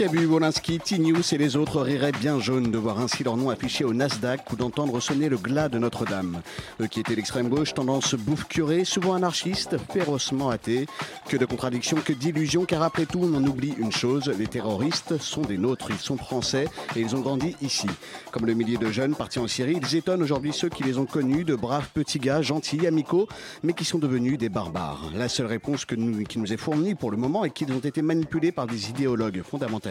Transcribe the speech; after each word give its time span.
Cabu, 0.00 0.24
Wolinski, 0.24 0.78
T-News 0.78 1.20
et 1.30 1.36
les 1.36 1.56
autres 1.56 1.82
riraient 1.82 2.10
bien 2.10 2.40
jaunes 2.40 2.70
de 2.70 2.78
voir 2.78 3.00
ainsi 3.00 3.22
leur 3.22 3.36
nom 3.36 3.50
affiché 3.50 3.84
au 3.84 3.92
Nasdaq 3.92 4.50
ou 4.50 4.56
d'entendre 4.56 4.98
sonner 4.98 5.28
le 5.28 5.36
glas 5.36 5.68
de 5.68 5.78
Notre-Dame. 5.78 6.40
Eux 6.80 6.86
qui 6.86 7.00
étaient 7.00 7.14
l'extrême 7.14 7.50
gauche, 7.50 7.74
tendance 7.74 8.14
bouffe 8.14 8.44
curée, 8.44 8.86
souvent 8.86 9.12
anarchistes, 9.12 9.76
férocement 9.92 10.48
athées. 10.48 10.86
Que 11.28 11.36
de 11.36 11.44
contradictions, 11.44 11.98
que 12.02 12.14
d'illusions, 12.14 12.64
car 12.64 12.82
après 12.82 13.04
tout, 13.04 13.20
on 13.22 13.34
en 13.34 13.44
oublie 13.44 13.74
une 13.76 13.92
chose, 13.92 14.32
les 14.38 14.46
terroristes 14.46 15.18
sont 15.18 15.42
des 15.42 15.58
nôtres, 15.58 15.90
ils 15.90 15.98
sont 15.98 16.16
français 16.16 16.66
et 16.96 17.00
ils 17.00 17.14
ont 17.14 17.20
grandi 17.20 17.54
ici. 17.60 17.86
Comme 18.32 18.46
le 18.46 18.54
millier 18.54 18.78
de 18.78 18.90
jeunes 18.90 19.14
partis 19.14 19.38
en 19.38 19.48
Syrie, 19.48 19.80
ils 19.82 19.96
étonnent 19.96 20.22
aujourd'hui 20.22 20.54
ceux 20.54 20.70
qui 20.70 20.82
les 20.82 20.96
ont 20.96 21.04
connus, 21.04 21.44
de 21.44 21.54
braves 21.54 21.90
petits 21.92 22.20
gars, 22.20 22.40
gentils, 22.40 22.86
amicaux, 22.86 23.28
mais 23.62 23.74
qui 23.74 23.84
sont 23.84 23.98
devenus 23.98 24.38
des 24.38 24.48
barbares. 24.48 25.10
La 25.14 25.28
seule 25.28 25.44
réponse 25.44 25.84
que 25.84 25.94
nous, 25.94 26.24
qui 26.24 26.38
nous 26.38 26.54
est 26.54 26.56
fournie 26.56 26.94
pour 26.94 27.10
le 27.10 27.18
moment 27.18 27.44
est 27.44 27.50
qu'ils 27.50 27.70
ont 27.70 27.80
été 27.80 28.00
manipulés 28.00 28.50
par 28.50 28.66
des 28.66 28.88
idéologues 28.88 29.42
fondamentalistes. 29.42 29.89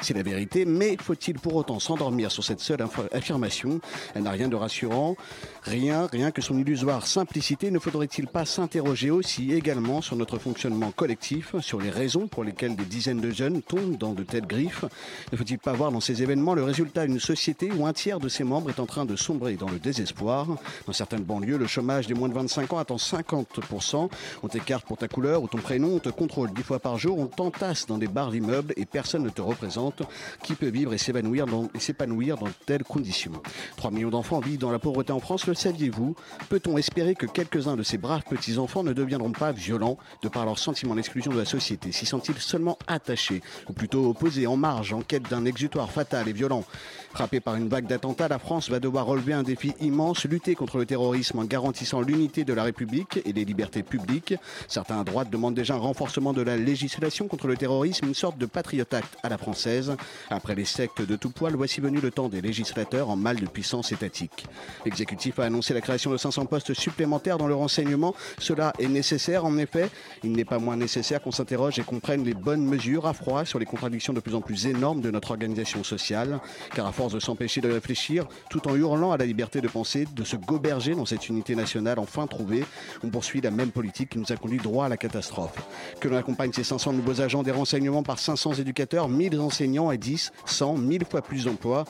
C'est 0.00 0.14
la 0.14 0.22
vérité, 0.22 0.64
mais 0.64 0.96
faut-il 1.00 1.38
pour 1.38 1.54
autant 1.54 1.80
s'endormir 1.80 2.30
sur 2.30 2.44
cette 2.44 2.60
seule 2.60 2.84
affirmation? 3.12 3.80
Elle 4.14 4.22
n'a 4.22 4.30
rien 4.30 4.48
de 4.48 4.56
rassurant, 4.56 5.16
rien, 5.62 6.06
rien 6.10 6.30
que 6.30 6.42
son 6.42 6.58
illusoire 6.58 7.06
simplicité. 7.06 7.70
Ne 7.70 7.78
faudrait-il 7.78 8.26
pas 8.26 8.44
s'interroger 8.44 9.10
aussi 9.10 9.52
également 9.52 10.02
sur 10.02 10.16
notre 10.16 10.38
fonctionnement 10.38 10.90
collectif, 10.90 11.54
sur 11.60 11.80
les 11.80 11.90
raisons 11.90 12.26
pour 12.28 12.44
lesquelles 12.44 12.76
des 12.76 12.84
dizaines 12.84 13.20
de 13.20 13.30
jeunes 13.30 13.62
tombent 13.62 13.96
dans 13.96 14.12
de 14.12 14.22
telles 14.22 14.46
griffes? 14.46 14.84
Ne 15.32 15.36
faut-il 15.36 15.58
pas 15.58 15.72
voir 15.72 15.90
dans 15.92 16.00
ces 16.00 16.22
événements 16.22 16.54
le 16.54 16.64
résultat 16.64 17.06
d'une 17.06 17.20
société 17.20 17.70
où 17.72 17.86
un 17.86 17.92
tiers 17.92 18.20
de 18.20 18.28
ses 18.28 18.44
membres 18.44 18.70
est 18.70 18.80
en 18.80 18.86
train 18.86 19.04
de 19.04 19.16
sombrer 19.16 19.54
dans 19.54 19.70
le 19.70 19.78
désespoir? 19.78 20.46
Dans 20.86 20.92
certaines 20.92 21.24
banlieues, 21.24 21.58
le 21.58 21.66
chômage 21.66 22.06
des 22.06 22.14
moins 22.14 22.28
de 22.28 22.34
25 22.34 22.72
ans 22.72 22.78
atteint 22.78 22.96
50%. 22.96 24.08
On 24.42 24.48
t'écarte 24.48 24.86
pour 24.86 24.96
ta 24.96 25.08
couleur 25.08 25.42
ou 25.42 25.48
ton 25.48 25.58
prénom, 25.58 25.96
on 25.96 25.98
te 25.98 26.08
contrôle 26.08 26.52
dix 26.52 26.62
fois 26.62 26.78
par 26.78 26.98
jour, 26.98 27.18
on 27.18 27.26
t'entasse 27.26 27.86
dans 27.86 27.98
des 27.98 28.08
bars 28.08 28.30
d'immeubles 28.30 28.74
et 28.76 28.84
personne 28.84 29.03
ne 29.12 29.28
te 29.28 29.42
représente. 29.42 30.02
Qui 30.42 30.54
peut 30.54 30.68
vivre 30.68 30.94
et 30.94 30.98
s'évanouir 30.98 31.46
dans, 31.46 31.68
s'épanouir 31.78 32.36
dans 32.36 32.48
telles 32.66 32.84
conditions 32.84 33.32
3 33.76 33.90
millions 33.90 34.10
d'enfants 34.10 34.40
vivent 34.40 34.58
dans 34.58 34.70
la 34.70 34.78
pauvreté 34.78 35.12
en 35.12 35.20
France, 35.20 35.46
le 35.46 35.54
saviez-vous? 35.54 36.14
Peut-on 36.48 36.78
espérer 36.78 37.14
que 37.14 37.26
quelques-uns 37.26 37.76
de 37.76 37.82
ces 37.82 37.98
braves 37.98 38.22
petits-enfants 38.28 38.82
ne 38.82 38.92
deviendront 38.92 39.32
pas 39.32 39.52
violents 39.52 39.98
de 40.22 40.28
par 40.28 40.44
leur 40.44 40.58
sentiment 40.58 40.94
d'exclusion 40.94 41.32
de 41.32 41.38
la 41.38 41.44
société? 41.44 41.92
S'y 41.92 42.06
sont-ils 42.06 42.38
seulement 42.38 42.78
attachés, 42.86 43.42
ou 43.68 43.72
plutôt 43.72 44.08
opposés, 44.08 44.46
en 44.46 44.56
marge, 44.56 44.92
en 44.92 45.02
quête 45.02 45.28
d'un 45.28 45.44
exutoire 45.44 45.90
fatal 45.90 46.28
et 46.28 46.32
violent? 46.32 46.64
Frappé 47.12 47.40
par 47.40 47.54
une 47.54 47.68
vague 47.68 47.86
d'attentats, 47.86 48.28
la 48.28 48.38
France 48.38 48.70
va 48.70 48.80
devoir 48.80 49.06
relever 49.06 49.32
un 49.32 49.42
défi 49.42 49.72
immense, 49.80 50.24
lutter 50.24 50.54
contre 50.54 50.78
le 50.78 50.86
terrorisme 50.86 51.38
en 51.38 51.44
garantissant 51.44 52.00
l'unité 52.00 52.44
de 52.44 52.52
la 52.52 52.64
République 52.64 53.20
et 53.24 53.32
les 53.32 53.44
libertés 53.44 53.82
publiques. 53.82 54.34
Certains 54.68 55.00
à 55.00 55.04
droite 55.04 55.30
demandent 55.30 55.54
déjà 55.54 55.74
un 55.74 55.78
renforcement 55.78 56.32
de 56.32 56.42
la 56.42 56.56
législation 56.56 57.28
contre 57.28 57.46
le 57.46 57.56
terrorisme, 57.56 58.06
une 58.06 58.14
sorte 58.14 58.38
de 58.38 58.46
Patriot 58.46 58.84
À 59.22 59.28
la 59.28 59.38
française. 59.38 59.96
Après 60.30 60.54
les 60.54 60.64
sectes 60.64 61.02
de 61.02 61.16
tout 61.16 61.30
poil, 61.30 61.54
voici 61.54 61.80
venu 61.80 62.00
le 62.00 62.10
temps 62.10 62.28
des 62.28 62.40
législateurs 62.40 63.10
en 63.10 63.16
mal 63.16 63.36
de 63.36 63.46
puissance 63.46 63.92
étatique. 63.92 64.46
L'exécutif 64.84 65.38
a 65.38 65.44
annoncé 65.44 65.74
la 65.74 65.80
création 65.80 66.10
de 66.10 66.16
500 66.16 66.46
postes 66.46 66.74
supplémentaires 66.74 67.38
dans 67.38 67.46
le 67.46 67.54
renseignement. 67.54 68.14
Cela 68.38 68.72
est 68.78 68.88
nécessaire, 68.88 69.44
en 69.44 69.56
effet. 69.58 69.90
Il 70.22 70.32
n'est 70.32 70.44
pas 70.44 70.58
moins 70.58 70.76
nécessaire 70.76 71.22
qu'on 71.22 71.30
s'interroge 71.30 71.78
et 71.78 71.82
qu'on 71.82 72.00
prenne 72.00 72.24
les 72.24 72.34
bonnes 72.34 72.64
mesures 72.64 73.06
à 73.06 73.12
froid 73.12 73.44
sur 73.44 73.58
les 73.58 73.66
contradictions 73.66 74.12
de 74.12 74.20
plus 74.20 74.34
en 74.34 74.40
plus 74.40 74.66
énormes 74.66 75.00
de 75.00 75.10
notre 75.10 75.30
organisation 75.30 75.84
sociale. 75.84 76.40
Car 76.74 76.86
à 76.86 76.92
force 76.92 77.14
de 77.14 77.20
s'empêcher 77.20 77.60
de 77.60 77.70
réfléchir, 77.70 78.26
tout 78.50 78.66
en 78.68 78.74
hurlant 78.74 79.12
à 79.12 79.16
la 79.16 79.26
liberté 79.26 79.60
de 79.60 79.68
penser, 79.68 80.06
de 80.14 80.24
se 80.24 80.36
goberger 80.36 80.94
dans 80.94 81.06
cette 81.06 81.28
unité 81.28 81.54
nationale 81.54 81.98
enfin 81.98 82.26
trouvée, 82.26 82.64
on 83.02 83.08
poursuit 83.08 83.40
la 83.40 83.50
même 83.50 83.70
politique 83.70 84.10
qui 84.10 84.18
nous 84.18 84.32
a 84.32 84.36
conduit 84.36 84.58
droit 84.58 84.86
à 84.86 84.88
la 84.88 84.96
catastrophe. 84.96 85.56
Que 86.00 86.08
l'on 86.08 86.16
accompagne 86.16 86.52
ces 86.52 86.64
500 86.64 86.92
nouveaux 86.92 87.20
agents 87.20 87.42
des 87.42 87.50
renseignements 87.50 88.02
par 88.02 88.18
500 88.18 88.54
éducateurs, 88.54 88.83
1000 88.92 89.40
enseignants 89.40 89.90
et 89.90 89.98
10, 89.98 90.32
100, 90.46 90.76
1000 90.76 91.04
fois 91.04 91.22
plus 91.22 91.44
d'emplois 91.44 91.84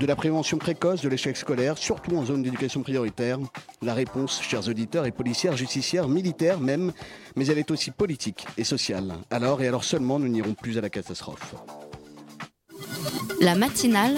de 0.00 0.06
la 0.06 0.16
prévention 0.16 0.56
précoce 0.56 1.02
de 1.02 1.08
l'échec 1.10 1.36
scolaire, 1.36 1.76
surtout 1.76 2.16
en 2.16 2.24
zone 2.24 2.42
d'éducation 2.42 2.82
prioritaire. 2.82 3.38
La 3.82 3.92
réponse, 3.92 4.40
chers 4.42 4.66
auditeurs, 4.66 5.04
est 5.04 5.10
policière, 5.10 5.56
justicière, 5.56 6.08
militaire 6.08 6.58
même, 6.58 6.92
mais 7.36 7.46
elle 7.46 7.58
est 7.58 7.70
aussi 7.70 7.90
politique 7.90 8.46
et 8.56 8.64
sociale. 8.64 9.12
Alors 9.30 9.60
et 9.60 9.68
alors 9.68 9.84
seulement 9.84 10.18
nous 10.18 10.28
n'irons 10.28 10.54
plus 10.54 10.78
à 10.78 10.80
la 10.80 10.88
catastrophe. 10.88 11.54
La 13.42 13.54
matinale 13.54 14.14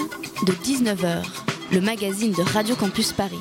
de 0.47 0.53
19h, 0.53 1.25
le 1.73 1.81
magazine 1.81 2.31
de 2.31 2.41
Radio 2.41 2.75
Campus 2.75 3.11
Paris. 3.11 3.39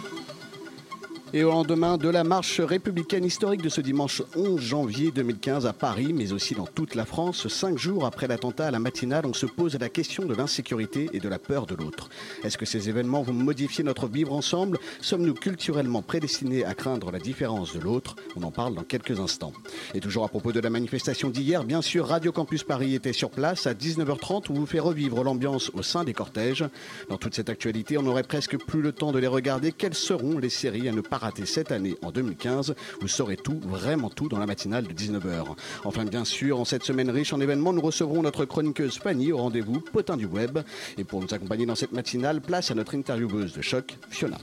Et 1.34 1.44
au 1.44 1.50
lendemain 1.50 1.96
de 1.96 2.10
la 2.10 2.24
marche 2.24 2.60
républicaine 2.60 3.24
historique 3.24 3.62
de 3.62 3.70
ce 3.70 3.80
dimanche 3.80 4.20
11 4.36 4.60
janvier 4.60 5.10
2015 5.12 5.64
à 5.64 5.72
Paris, 5.72 6.12
mais 6.12 6.34
aussi 6.34 6.54
dans 6.54 6.66
toute 6.66 6.94
la 6.94 7.06
France, 7.06 7.48
cinq 7.48 7.78
jours 7.78 8.04
après 8.04 8.28
l'attentat 8.28 8.66
à 8.66 8.70
la 8.70 8.78
matinale, 8.78 9.24
on 9.24 9.32
se 9.32 9.46
pose 9.46 9.78
la 9.78 9.88
question 9.88 10.26
de 10.26 10.34
l'insécurité 10.34 11.08
et 11.14 11.20
de 11.20 11.28
la 11.30 11.38
peur 11.38 11.64
de 11.64 11.74
l'autre. 11.74 12.10
Est-ce 12.44 12.58
que 12.58 12.66
ces 12.66 12.90
événements 12.90 13.22
vont 13.22 13.32
modifier 13.32 13.82
notre 13.82 14.08
vivre 14.08 14.34
ensemble? 14.34 14.78
Sommes-nous 15.00 15.32
culturellement 15.32 16.02
prédestinés 16.02 16.66
à 16.66 16.74
craindre 16.74 17.10
la 17.10 17.18
différence 17.18 17.72
de 17.72 17.80
l'autre? 17.80 18.14
On 18.36 18.42
en 18.42 18.50
parle 18.50 18.74
dans 18.74 18.84
quelques 18.84 19.18
instants. 19.18 19.54
Et 19.94 20.00
toujours 20.00 20.24
à 20.24 20.28
propos 20.28 20.52
de 20.52 20.60
la 20.60 20.68
manifestation 20.68 21.30
d'hier, 21.30 21.64
bien 21.64 21.80
sûr, 21.80 22.08
Radio 22.08 22.30
Campus 22.30 22.62
Paris 22.62 22.94
était 22.94 23.14
sur 23.14 23.30
place 23.30 23.66
à 23.66 23.72
19h30 23.72 24.50
où 24.50 24.54
vous 24.54 24.66
fait 24.66 24.80
revivre 24.80 25.24
l'ambiance 25.24 25.70
au 25.72 25.82
sein 25.82 26.04
des 26.04 26.12
cortèges. 26.12 26.66
Dans 27.08 27.16
toute 27.16 27.34
cette 27.34 27.48
actualité, 27.48 27.96
on 27.96 28.02
n'aurait 28.02 28.22
presque 28.22 28.58
plus 28.58 28.82
le 28.82 28.92
temps 28.92 29.12
de 29.12 29.18
les 29.18 29.26
regarder. 29.26 29.72
Quelles 29.72 29.94
seront 29.94 30.36
les 30.36 30.50
séries 30.50 30.90
à 30.90 30.92
ne 30.92 31.00
pas 31.00 31.21
raté 31.22 31.46
cette 31.46 31.72
année 31.72 31.96
en 32.02 32.10
2015. 32.10 32.74
Vous 33.00 33.08
saurez 33.08 33.36
tout, 33.36 33.58
vraiment 33.60 34.10
tout, 34.10 34.28
dans 34.28 34.38
la 34.38 34.46
matinale 34.46 34.86
de 34.86 34.92
19h. 34.92 35.56
Enfin, 35.84 36.04
bien 36.04 36.24
sûr, 36.24 36.60
en 36.60 36.64
cette 36.64 36.82
semaine 36.82 37.10
riche 37.10 37.32
en 37.32 37.40
événements, 37.40 37.72
nous 37.72 37.80
recevrons 37.80 38.22
notre 38.22 38.44
chroniqueuse 38.44 38.98
Fanny 38.98 39.32
au 39.32 39.38
rendez-vous 39.38 39.80
Potin 39.80 40.16
du 40.16 40.26
Web. 40.26 40.58
Et 40.98 41.04
pour 41.04 41.22
nous 41.22 41.32
accompagner 41.32 41.64
dans 41.64 41.74
cette 41.74 41.92
matinale, 41.92 42.40
place 42.40 42.70
à 42.70 42.74
notre 42.74 42.94
intervieweuse 42.96 43.52
de 43.52 43.62
choc, 43.62 43.96
Fiona. 44.10 44.38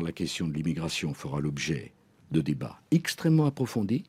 La 0.00 0.12
question 0.12 0.48
de 0.48 0.54
l'immigration 0.54 1.12
fera 1.12 1.40
l'objet 1.40 1.92
de 2.30 2.40
débats 2.40 2.80
extrêmement 2.90 3.46
approfondis, 3.46 4.04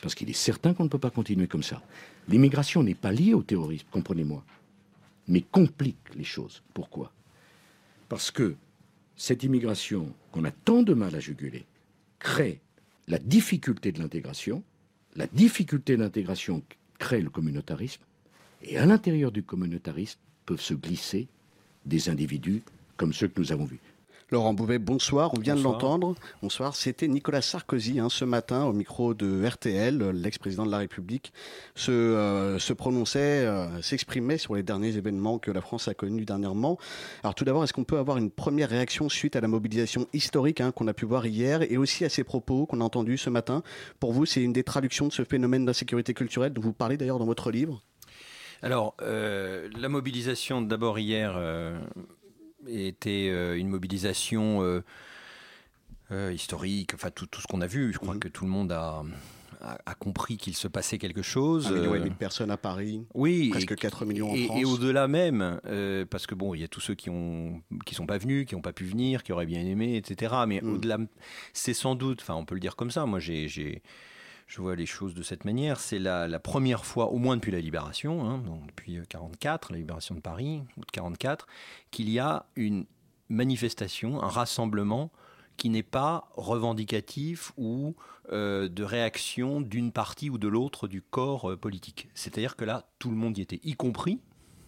parce 0.00 0.14
qu'il 0.14 0.30
est 0.30 0.32
certain 0.32 0.72
qu'on 0.72 0.84
ne 0.84 0.88
peut 0.88 0.98
pas 0.98 1.10
continuer 1.10 1.46
comme 1.46 1.62
ça. 1.62 1.82
L'immigration 2.28 2.82
n'est 2.82 2.94
pas 2.94 3.12
liée 3.12 3.34
au 3.34 3.42
terrorisme, 3.42 3.86
comprenez-moi, 3.90 4.42
mais 5.26 5.42
complique 5.42 5.98
les 6.14 6.24
choses. 6.24 6.62
Pourquoi? 6.72 7.12
Parce 8.08 8.30
que 8.30 8.56
cette 9.18 9.42
immigration 9.42 10.14
qu'on 10.32 10.44
a 10.44 10.50
tant 10.50 10.82
de 10.82 10.94
mal 10.94 11.14
à 11.14 11.20
juguler 11.20 11.66
crée 12.18 12.60
la 13.08 13.18
difficulté 13.18 13.92
de 13.92 13.98
l'intégration, 13.98 14.62
la 15.16 15.26
difficulté 15.26 15.96
de 15.96 16.02
l'intégration 16.02 16.62
crée 16.98 17.20
le 17.20 17.30
communautarisme, 17.30 18.02
et 18.62 18.78
à 18.78 18.86
l'intérieur 18.86 19.32
du 19.32 19.42
communautarisme 19.42 20.20
peuvent 20.46 20.60
se 20.60 20.74
glisser 20.74 21.28
des 21.84 22.08
individus 22.08 22.62
comme 22.96 23.12
ceux 23.12 23.28
que 23.28 23.40
nous 23.40 23.52
avons 23.52 23.64
vus. 23.64 23.80
Laurent 24.30 24.52
Bouvet, 24.52 24.78
bonsoir. 24.78 25.32
On 25.32 25.40
vient 25.40 25.54
Bonsoir. 25.54 25.78
de 25.78 25.82
l'entendre. 25.82 26.14
Bonsoir. 26.42 26.76
C'était 26.76 27.08
Nicolas 27.08 27.40
Sarkozy 27.40 27.98
hein, 27.98 28.10
ce 28.10 28.26
matin 28.26 28.64
au 28.64 28.74
micro 28.74 29.14
de 29.14 29.42
RTL, 29.46 30.10
l'ex-président 30.10 30.66
de 30.66 30.70
la 30.70 30.76
République, 30.76 31.32
se, 31.74 31.90
euh, 31.90 32.58
se 32.58 32.74
prononçait, 32.74 33.46
euh, 33.46 33.80
s'exprimait 33.80 34.36
sur 34.36 34.54
les 34.54 34.62
derniers 34.62 34.96
événements 34.98 35.38
que 35.38 35.50
la 35.50 35.62
France 35.62 35.88
a 35.88 35.94
connus 35.94 36.26
dernièrement. 36.26 36.76
Alors 37.22 37.34
tout 37.34 37.46
d'abord, 37.46 37.64
est-ce 37.64 37.72
qu'on 37.72 37.84
peut 37.84 37.96
avoir 37.96 38.18
une 38.18 38.30
première 38.30 38.68
réaction 38.68 39.08
suite 39.08 39.34
à 39.34 39.40
la 39.40 39.48
mobilisation 39.48 40.06
historique 40.12 40.60
hein, 40.60 40.72
qu'on 40.72 40.88
a 40.88 40.92
pu 40.92 41.06
voir 41.06 41.24
hier 41.24 41.62
et 41.62 41.78
aussi 41.78 42.04
à 42.04 42.10
ces 42.10 42.22
propos 42.22 42.66
qu'on 42.66 42.82
a 42.82 42.84
entendus 42.84 43.16
ce 43.16 43.30
matin? 43.30 43.62
Pour 43.98 44.12
vous, 44.12 44.26
c'est 44.26 44.42
une 44.42 44.52
des 44.52 44.62
traductions 44.64 45.08
de 45.08 45.12
ce 45.12 45.24
phénomène 45.24 45.64
d'insécurité 45.64 46.12
culturelle 46.12 46.52
dont 46.52 46.60
vous 46.60 46.74
parlez 46.74 46.98
d'ailleurs 46.98 47.18
dans 47.18 47.24
votre 47.24 47.50
livre? 47.50 47.82
Alors, 48.60 48.94
euh, 49.02 49.68
la 49.78 49.88
mobilisation 49.88 50.60
d'abord 50.60 50.98
hier 50.98 51.34
euh, 51.36 51.78
était 52.66 53.28
euh, 53.30 53.56
une 53.58 53.68
mobilisation 53.68 54.62
euh, 54.62 54.82
euh, 56.10 56.32
historique, 56.32 56.94
enfin 56.94 57.10
tout, 57.10 57.26
tout 57.26 57.40
ce 57.40 57.46
qu'on 57.46 57.60
a 57.60 57.66
vu. 57.66 57.92
Je 57.92 57.98
crois 57.98 58.14
Mhm. 58.14 58.20
que 58.20 58.28
tout 58.28 58.44
le 58.44 58.50
monde 58.50 58.72
a, 58.72 59.02
a, 59.60 59.78
a 59.86 59.94
compris 59.94 60.36
qu'il 60.36 60.54
se 60.56 60.66
passait 60.68 60.98
quelque 60.98 61.22
chose. 61.22 61.66
Un 61.68 61.72
million 61.72 61.94
et 61.94 61.98
demi 61.98 62.10
de 62.10 62.14
personnes 62.14 62.50
à 62.50 62.56
Paris, 62.56 63.04
oui, 63.14 63.50
presque 63.50 63.72
et- 63.72 63.76
4 63.76 64.04
millions 64.06 64.30
en 64.30 64.34
et, 64.34 64.44
France. 64.46 64.60
et 64.60 64.64
au-delà 64.64 65.06
même, 65.08 65.60
euh, 65.66 66.04
parce 66.04 66.26
que 66.26 66.34
bon, 66.34 66.54
il 66.54 66.60
y 66.60 66.64
a 66.64 66.68
tous 66.68 66.80
ceux 66.80 66.94
qui 66.94 67.10
ont 67.10 67.60
qui 67.84 67.94
sont 67.94 68.06
pas 68.06 68.18
venus, 68.18 68.46
qui 68.46 68.54
n'ont 68.54 68.62
pas 68.62 68.72
pu 68.72 68.84
venir, 68.84 69.22
qui 69.22 69.32
auraient 69.32 69.46
bien 69.46 69.60
aimé, 69.64 69.96
etc. 69.96 70.34
Mais 70.46 70.60
Mm. 70.62 70.74
au-delà, 70.74 70.98
c'est 71.52 71.74
sans 71.74 71.94
doute, 71.94 72.20
enfin, 72.22 72.34
on 72.34 72.44
peut 72.44 72.54
le 72.54 72.60
dire 72.60 72.74
comme 72.76 72.90
ça. 72.90 73.04
Moi, 73.06 73.20
j'ai 73.20 73.82
je 74.48 74.60
vois 74.60 74.74
les 74.74 74.86
choses 74.86 75.14
de 75.14 75.22
cette 75.22 75.44
manière. 75.44 75.78
C'est 75.78 75.98
la, 76.00 76.26
la 76.26 76.40
première 76.40 76.84
fois, 76.84 77.06
au 77.12 77.18
moins 77.18 77.36
depuis 77.36 77.52
la 77.52 77.60
libération, 77.60 78.24
hein, 78.28 78.38
donc 78.38 78.66
depuis 78.66 78.98
44, 79.08 79.70
la 79.72 79.78
libération 79.78 80.14
de 80.16 80.20
Paris, 80.20 80.62
août 80.78 80.88
44, 80.92 81.46
qu'il 81.92 82.08
y 82.10 82.18
a 82.18 82.46
une 82.56 82.84
manifestation, 83.28 84.22
un 84.22 84.28
rassemblement 84.28 85.10
qui 85.58 85.68
n'est 85.70 85.82
pas 85.82 86.30
revendicatif 86.36 87.52
ou 87.56 87.94
euh, 88.32 88.68
de 88.68 88.82
réaction 88.84 89.60
d'une 89.60 89.90
partie 89.92 90.30
ou 90.30 90.38
de 90.38 90.48
l'autre 90.48 90.86
du 90.88 91.02
corps 91.02 91.50
euh, 91.50 91.56
politique. 91.56 92.08
C'est-à-dire 92.14 92.56
que 92.56 92.64
là, 92.64 92.86
tout 92.98 93.10
le 93.10 93.16
monde 93.16 93.36
y 93.38 93.42
était, 93.42 93.60
y 93.64 93.74
compris 93.74 94.20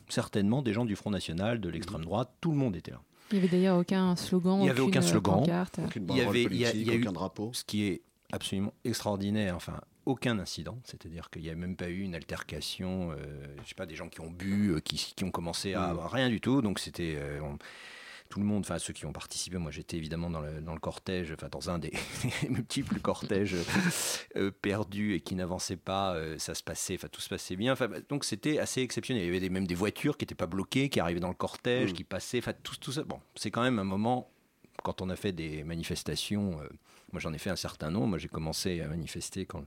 certainement 0.09 0.63
des 0.63 0.73
gens 0.73 0.85
du 0.85 0.97
Front 0.97 1.11
National, 1.11 1.61
de 1.61 1.69
l'extrême 1.69 2.05
droite, 2.05 2.31
tout 2.41 2.51
le 2.51 2.57
monde 2.57 2.75
était 2.77 2.91
là. 2.91 3.01
Il 3.31 3.39
n'y 3.39 3.45
avait 3.45 3.49
d'ailleurs 3.57 3.79
aucun 3.79 4.17
slogan. 4.17 4.59
Il 4.59 4.65
n'y 4.65 4.71
avait 4.71 4.81
aucun 4.81 4.99
aucune, 5.01 5.03
euh, 5.03 5.13
slogan. 5.13 5.35
pancarte. 5.41 5.81
Aucune 5.87 6.03
Il 6.03 6.05
y 6.05 6.07
banderole 6.09 6.29
avait- 6.31 6.43
il 6.43 6.57
y 6.57 6.65
a- 6.65 6.69
politique, 6.71 6.87
il 6.89 6.89
y 6.89 6.91
a 6.91 6.95
eu- 6.99 7.03
aucun 7.03 7.13
drapeau. 7.13 7.51
Ce 7.55 7.63
qui 7.65 7.85
est 7.85 8.03
absolument 8.33 8.73
extraordinaire, 8.85 9.55
enfin, 9.57 9.81
aucun 10.07 10.39
incident, 10.39 10.79
c'est-à-dire 10.85 11.31
qu'il 11.31 11.43
n'y 11.43 11.51
a 11.51 11.55
même 11.55 11.77
pas 11.77 11.89
eu 11.89 12.01
une 12.01 12.15
altercation, 12.15 13.13
euh, 13.13 13.17
je 13.63 13.69
sais 13.69 13.75
pas, 13.75 13.87
des 13.87 13.97
gens 13.97 14.09
qui 14.09 14.21
ont 14.21 14.31
bu, 14.31 14.71
euh, 14.73 14.81
qui, 14.81 15.13
qui 15.15 15.25
ont 15.25 15.31
commencé 15.31 15.75
à 15.75 15.95
Mm. 15.95 15.99
rien 16.07 16.29
du 16.29 16.41
tout, 16.41 16.63
donc 16.63 16.79
c'était 16.79 17.15
euh, 17.17 17.41
on- 17.43 17.59
tout 18.29 18.39
le 18.39 18.47
monde, 18.47 18.61
enfin 18.61 18.79
ceux 18.79 18.93
qui 18.93 19.07
ont 19.07 19.13
participé, 19.13 19.59
moi 19.59 19.73
j'étais 19.73 19.97
évidemment 19.97 20.31
dans 20.31 20.41
le, 20.41 20.61
dans 20.61 20.73
le 20.75 20.79
cortège, 20.79 21.33
enfin 21.33 21.49
dans 21.51 21.69
un 21.69 21.81
des 21.81 21.93
multiples 22.49 23.01
cortèges 23.01 23.57
euh, 24.37 24.53
perdus 24.53 25.15
et 25.15 25.21
qui 25.21 25.35
n'avançaient 25.35 25.77
pas, 25.77 26.15
euh, 26.15 26.39
ça 26.39 26.55
se 26.55 26.63
passait, 26.63 26.95
enfin 26.95 27.09
tout 27.11 27.21
se 27.21 27.29
passait 27.29 27.57
bien, 27.57 27.75
donc 28.09 28.25
c'était 28.25 28.59
assez 28.61 28.83
exceptionnel. 28.83 29.25
Il 29.25 29.27
y 29.27 29.29
avait 29.31 29.41
des- 29.41 29.51
même 29.51 29.67
des 29.67 29.75
voitures 29.75 30.17
qui 30.17 30.23
n'étaient 30.23 30.37
pas 30.37 30.47
bloquées, 30.47 30.89
qui 30.89 31.01
arrivaient 31.01 31.19
dans 31.21 31.29
le 31.29 31.35
cortège, 31.35 31.91
Mm. 31.91 31.95
qui 31.95 32.05
passaient, 32.05 32.39
enfin 32.39 32.53
tout, 32.63 32.77
tout 32.81 32.93
ça. 32.93 33.03
Bon, 33.03 33.19
c'est 33.35 33.51
quand 33.51 33.63
même 33.63 33.81
un 33.81 33.85
moment 33.85 34.31
quand 34.85 35.03
on 35.03 35.11
a 35.11 35.17
fait 35.17 35.33
des 35.33 35.65
manifestations, 35.65 36.59
euh, 36.63 36.69
moi 37.13 37.21
j'en 37.21 37.33
ai 37.33 37.39
fait 37.39 37.51
un 37.51 37.57
certain 37.57 37.91
nombre. 37.91 38.09
Moi 38.09 38.19
j'ai 38.19 38.29
commencé 38.29 38.81
à 38.81 38.89
manifester 38.89 39.47
quand 39.47 39.65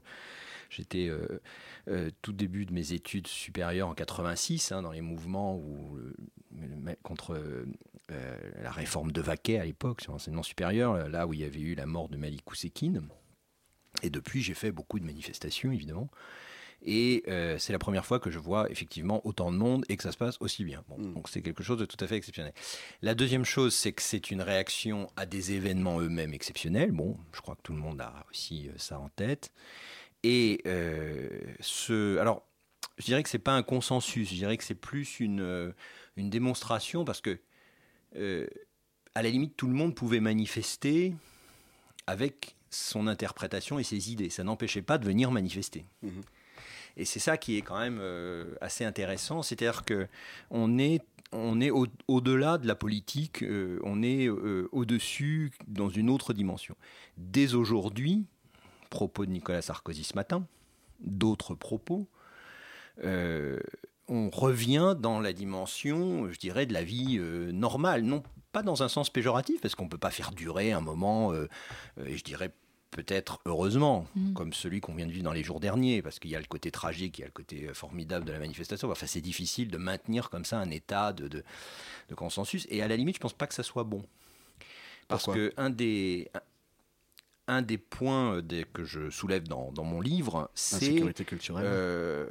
j'étais 0.70 1.08
euh, 1.08 1.40
euh, 1.88 2.10
tout 2.22 2.32
début 2.32 2.66
de 2.66 2.72
mes 2.72 2.92
études 2.92 3.26
supérieures 3.26 3.88
en 3.88 3.94
86, 3.94 4.72
hein, 4.72 4.82
dans 4.82 4.92
les 4.92 5.00
mouvements 5.00 5.62
contre 7.02 7.34
euh, 7.34 8.36
la 8.62 8.70
réforme 8.70 9.12
de 9.12 9.20
Vaquet 9.20 9.58
à 9.58 9.64
l'époque 9.64 10.00
sur 10.00 10.12
l'enseignement 10.12 10.42
supérieur, 10.42 11.08
là 11.08 11.26
où 11.26 11.34
il 11.34 11.40
y 11.40 11.44
avait 11.44 11.60
eu 11.60 11.74
la 11.74 11.86
mort 11.86 12.08
de 12.08 12.16
Malik 12.16 12.50
Oussekine. 12.50 13.08
Et 14.02 14.10
depuis 14.10 14.42
j'ai 14.42 14.54
fait 14.54 14.72
beaucoup 14.72 14.98
de 14.98 15.04
manifestations 15.04 15.72
évidemment. 15.72 16.10
Et 16.84 17.22
euh, 17.28 17.56
c'est 17.58 17.72
la 17.72 17.78
première 17.78 18.04
fois 18.04 18.20
que 18.20 18.30
je 18.30 18.38
vois 18.38 18.70
effectivement 18.70 19.26
autant 19.26 19.50
de 19.50 19.56
monde 19.56 19.84
et 19.88 19.96
que 19.96 20.02
ça 20.02 20.12
se 20.12 20.18
passe 20.18 20.36
aussi 20.40 20.64
bien. 20.64 20.84
Bon, 20.88 20.98
Mm. 20.98 21.14
Donc 21.14 21.28
c'est 21.28 21.42
quelque 21.42 21.62
chose 21.62 21.78
de 21.78 21.84
tout 21.86 21.96
à 22.00 22.06
fait 22.06 22.16
exceptionnel. 22.16 22.52
La 23.02 23.14
deuxième 23.14 23.44
chose, 23.44 23.74
c'est 23.74 23.92
que 23.92 24.02
c'est 24.02 24.30
une 24.30 24.42
réaction 24.42 25.10
à 25.16 25.26
des 25.26 25.52
événements 25.52 26.00
eux-mêmes 26.00 26.34
exceptionnels. 26.34 26.92
Bon, 26.92 27.16
je 27.32 27.40
crois 27.40 27.56
que 27.56 27.62
tout 27.62 27.72
le 27.72 27.78
monde 27.78 28.00
a 28.00 28.24
aussi 28.30 28.68
euh, 28.68 28.72
ça 28.76 28.98
en 28.98 29.08
tête. 29.08 29.52
Et 30.22 30.62
euh, 30.66 31.28
ce, 31.60 32.18
alors, 32.18 32.46
je 32.98 33.04
dirais 33.04 33.22
que 33.22 33.28
c'est 33.28 33.38
pas 33.38 33.52
un 33.54 33.62
consensus. 33.62 34.28
Je 34.28 34.34
dirais 34.34 34.56
que 34.56 34.64
c'est 34.64 34.74
plus 34.74 35.20
une 35.20 35.74
une 36.16 36.30
démonstration 36.30 37.04
parce 37.04 37.20
que 37.20 37.38
euh, 38.16 38.46
à 39.14 39.22
la 39.22 39.30
limite 39.30 39.56
tout 39.56 39.66
le 39.66 39.74
monde 39.74 39.94
pouvait 39.94 40.20
manifester 40.20 41.14
avec 42.06 42.56
son 42.70 43.06
interprétation 43.06 43.78
et 43.78 43.84
ses 43.84 44.12
idées. 44.12 44.30
Ça 44.30 44.44
n'empêchait 44.44 44.82
pas 44.82 44.98
de 44.98 45.04
venir 45.04 45.30
manifester. 45.30 45.86
Mhm. 46.02 46.22
Et 46.96 47.04
c'est 47.04 47.20
ça 47.20 47.36
qui 47.36 47.56
est 47.56 47.62
quand 47.62 47.78
même 47.78 47.98
euh, 48.00 48.54
assez 48.60 48.84
intéressant, 48.84 49.42
c'est-à-dire 49.42 49.84
que 49.84 50.06
on 50.50 50.78
est 50.78 51.00
on 51.32 51.60
est 51.60 51.70
au- 51.70 51.88
au-delà 52.06 52.58
de 52.58 52.68
la 52.68 52.76
politique, 52.76 53.42
euh, 53.42 53.80
on 53.82 54.04
est 54.04 54.28
euh, 54.28 54.68
au-dessus 54.70 55.50
dans 55.66 55.88
une 55.88 56.08
autre 56.08 56.32
dimension. 56.32 56.76
Dès 57.16 57.54
aujourd'hui, 57.54 58.24
propos 58.88 59.26
de 59.26 59.32
Nicolas 59.32 59.60
Sarkozy 59.60 60.04
ce 60.04 60.14
matin, 60.14 60.46
d'autres 61.00 61.54
propos, 61.56 62.06
on 63.02 64.30
revient 64.30 64.94
dans 64.96 65.18
la 65.18 65.32
dimension, 65.32 66.30
je 66.30 66.38
dirais, 66.38 66.66
de 66.66 66.72
la 66.72 66.84
vie 66.84 67.18
normale, 67.52 68.02
non 68.02 68.22
pas 68.52 68.62
dans 68.62 68.84
un 68.84 68.88
sens 68.88 69.10
péjoratif, 69.10 69.60
parce 69.60 69.74
qu'on 69.74 69.86
ne 69.86 69.88
peut 69.90 69.98
pas 69.98 70.12
faire 70.12 70.30
durer 70.30 70.70
un 70.70 70.80
moment, 70.80 71.34
et 71.34 72.16
je 72.16 72.22
dirais 72.22 72.52
peut-être 72.94 73.40
heureusement, 73.44 74.06
Mm. 74.14 74.32
comme 74.34 74.52
celui 74.52 74.80
qu'on 74.80 74.94
vient 74.94 75.06
de 75.06 75.10
vivre 75.12 75.24
dans 75.24 75.32
les 75.32 75.42
jours 75.42 75.58
derniers, 75.60 76.00
parce 76.00 76.18
qu'il 76.20 76.30
y 76.30 76.36
a 76.36 76.40
le 76.40 76.46
côté 76.46 76.70
tragique, 76.70 77.18
il 77.18 77.22
y 77.22 77.24
a 77.24 77.26
le 77.26 77.32
côté 77.32 77.68
euh, 77.68 77.74
formidable 77.74 78.24
de 78.24 78.32
la 78.32 78.38
manifestation. 78.38 78.88
Enfin, 78.90 79.06
c'est 79.06 79.20
difficile 79.20 79.68
de 79.68 79.76
maintenir 79.78 80.30
comme 80.30 80.44
ça 80.44 80.58
un 80.58 80.70
état 80.70 81.12
de, 81.12 81.26
de, 81.28 81.42
de 82.08 82.14
consensus, 82.14 82.66
et 82.70 82.82
à 82.82 82.88
la 82.88 82.96
limite, 82.96 83.16
je 83.16 83.18
ne 83.18 83.22
pense 83.22 83.32
pas 83.34 83.46
que 83.48 83.54
ça 83.54 83.62
soit 83.64 83.84
bon. 83.84 84.02
Parce 85.08 85.24
Pourquoi? 85.24 85.34
que 85.34 85.52
un 85.56 85.70
des, 85.70 86.30
un, 86.34 86.40
un 87.58 87.62
des 87.62 87.78
points 87.78 88.36
euh, 88.36 88.62
que 88.72 88.84
je 88.84 89.10
soulève 89.10 89.42
dans, 89.48 89.70
dans 89.72 89.84
mon 89.84 90.00
livre, 90.00 90.50
c'est 90.54 90.76
Insécurité 90.76 91.24
culturelle. 91.24 91.64
euh, 91.66 92.28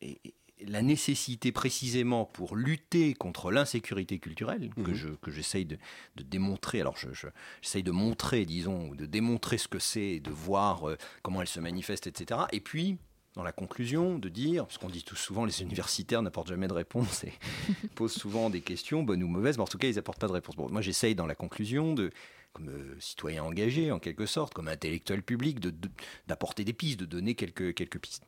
et- 0.00 0.18
et 0.24 0.34
la 0.66 0.82
nécessité 0.82 1.52
précisément 1.52 2.24
pour 2.24 2.56
lutter 2.56 3.14
contre 3.14 3.50
l'insécurité 3.52 4.18
culturelle 4.18 4.70
que 4.74 4.90
Mhm. 4.90 4.94
je 4.94 5.08
que 5.08 5.30
j'essaye 5.30 5.64
de, 5.64 5.78
de 6.16 6.22
démontrer. 6.24 6.80
Alors 6.80 6.96
je, 6.96 7.12
je- 7.12 7.28
j'essaye 7.62 7.82
de 7.82 7.92
montrer, 7.92 8.44
disons, 8.44 8.88
ou 8.88 8.96
de 8.96 9.06
démontrer 9.06 9.58
ce 9.58 9.68
que 9.68 9.78
c'est, 9.78 10.20
de 10.20 10.30
voir 10.30 10.88
euh, 10.88 10.96
comment 11.22 11.40
elle 11.42 11.48
se 11.48 11.60
manifeste, 11.60 12.06
etc. 12.06 12.40
Et 12.52 12.60
puis 12.60 12.98
dans 13.34 13.44
la 13.44 13.52
conclusion, 13.52 14.18
de 14.18 14.28
dire, 14.28 14.66
parce 14.66 14.78
qu'on 14.78 14.88
dit 14.88 15.04
tout 15.04 15.14
souvent, 15.14 15.44
les 15.44 15.62
universitaires 15.62 16.22
n'apportent 16.22 16.48
jamais 16.48 16.66
de 16.66 16.72
réponse 16.72 17.22
et 17.22 17.32
posent 17.94 18.14
souvent 18.14 18.50
des 18.50 18.60
questions, 18.62 19.04
bonnes 19.04 19.22
ou 19.22 19.28
mauvaises, 19.28 19.58
mais 19.58 19.62
en 19.62 19.68
tout 19.68 19.78
cas, 19.78 19.86
ils 19.86 19.94
n'apportent 19.94 20.18
pas 20.18 20.26
de 20.26 20.32
réponse. 20.32 20.56
Bon, 20.56 20.68
moi, 20.68 20.80
j'essaye 20.80 21.14
dans 21.14 21.26
la 21.26 21.36
conclusion 21.36 21.94
de, 21.94 22.10
comme 22.52 22.68
euh, 22.68 22.96
citoyen 22.98 23.44
engagé, 23.44 23.92
en 23.92 24.00
quelque 24.00 24.26
sorte, 24.26 24.54
comme 24.54 24.66
intellectuel 24.66 25.22
public, 25.22 25.60
de- 25.60 25.70
de- 25.70 25.88
d'apporter 26.26 26.64
des 26.64 26.72
pistes, 26.72 26.98
de 26.98 27.04
donner 27.06 27.36
quelques, 27.36 27.74
quelques 27.74 28.00
pistes 28.00 28.24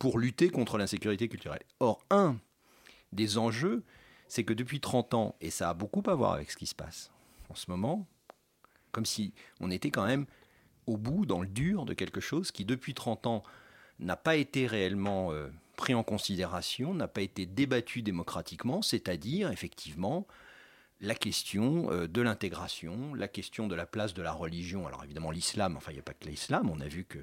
pour 0.00 0.18
lutter 0.18 0.48
contre 0.48 0.78
l'insécurité 0.78 1.28
culturelle. 1.28 1.62
Or, 1.78 2.02
un 2.10 2.38
des 3.12 3.38
enjeux, 3.38 3.84
c'est 4.26 4.44
que 4.44 4.54
depuis 4.54 4.80
30 4.80 5.14
ans, 5.14 5.36
et 5.40 5.50
ça 5.50 5.68
a 5.68 5.74
beaucoup 5.74 6.02
à 6.06 6.14
voir 6.14 6.32
avec 6.32 6.50
ce 6.50 6.56
qui 6.56 6.66
se 6.66 6.74
passe 6.74 7.12
en 7.50 7.54
ce 7.54 7.70
moment, 7.70 8.08
comme 8.92 9.04
si 9.04 9.34
on 9.60 9.70
était 9.70 9.90
quand 9.90 10.06
même 10.06 10.26
au 10.86 10.96
bout, 10.96 11.26
dans 11.26 11.42
le 11.42 11.46
dur 11.46 11.84
de 11.84 11.92
quelque 11.92 12.20
chose 12.20 12.50
qui, 12.50 12.64
depuis 12.64 12.94
30 12.94 13.26
ans, 13.26 13.42
n'a 13.98 14.16
pas 14.16 14.36
été 14.36 14.66
réellement 14.66 15.32
euh, 15.32 15.48
pris 15.76 15.94
en 15.94 16.02
considération, 16.02 16.94
n'a 16.94 17.06
pas 17.06 17.20
été 17.20 17.44
débattu 17.44 18.00
démocratiquement, 18.00 18.80
c'est-à-dire, 18.80 19.52
effectivement, 19.52 20.26
la 21.02 21.14
question 21.14 21.92
euh, 21.92 22.08
de 22.08 22.22
l'intégration, 22.22 23.14
la 23.14 23.28
question 23.28 23.68
de 23.68 23.74
la 23.74 23.84
place 23.84 24.14
de 24.14 24.22
la 24.22 24.32
religion. 24.32 24.86
Alors 24.86 25.04
évidemment 25.04 25.30
l'islam, 25.30 25.76
enfin 25.76 25.92
il 25.92 25.94
n'y 25.94 26.00
a 26.00 26.04
pas 26.04 26.14
que 26.14 26.26
l'islam, 26.26 26.70
on 26.70 26.80
a 26.80 26.88
vu 26.88 27.04
que 27.04 27.18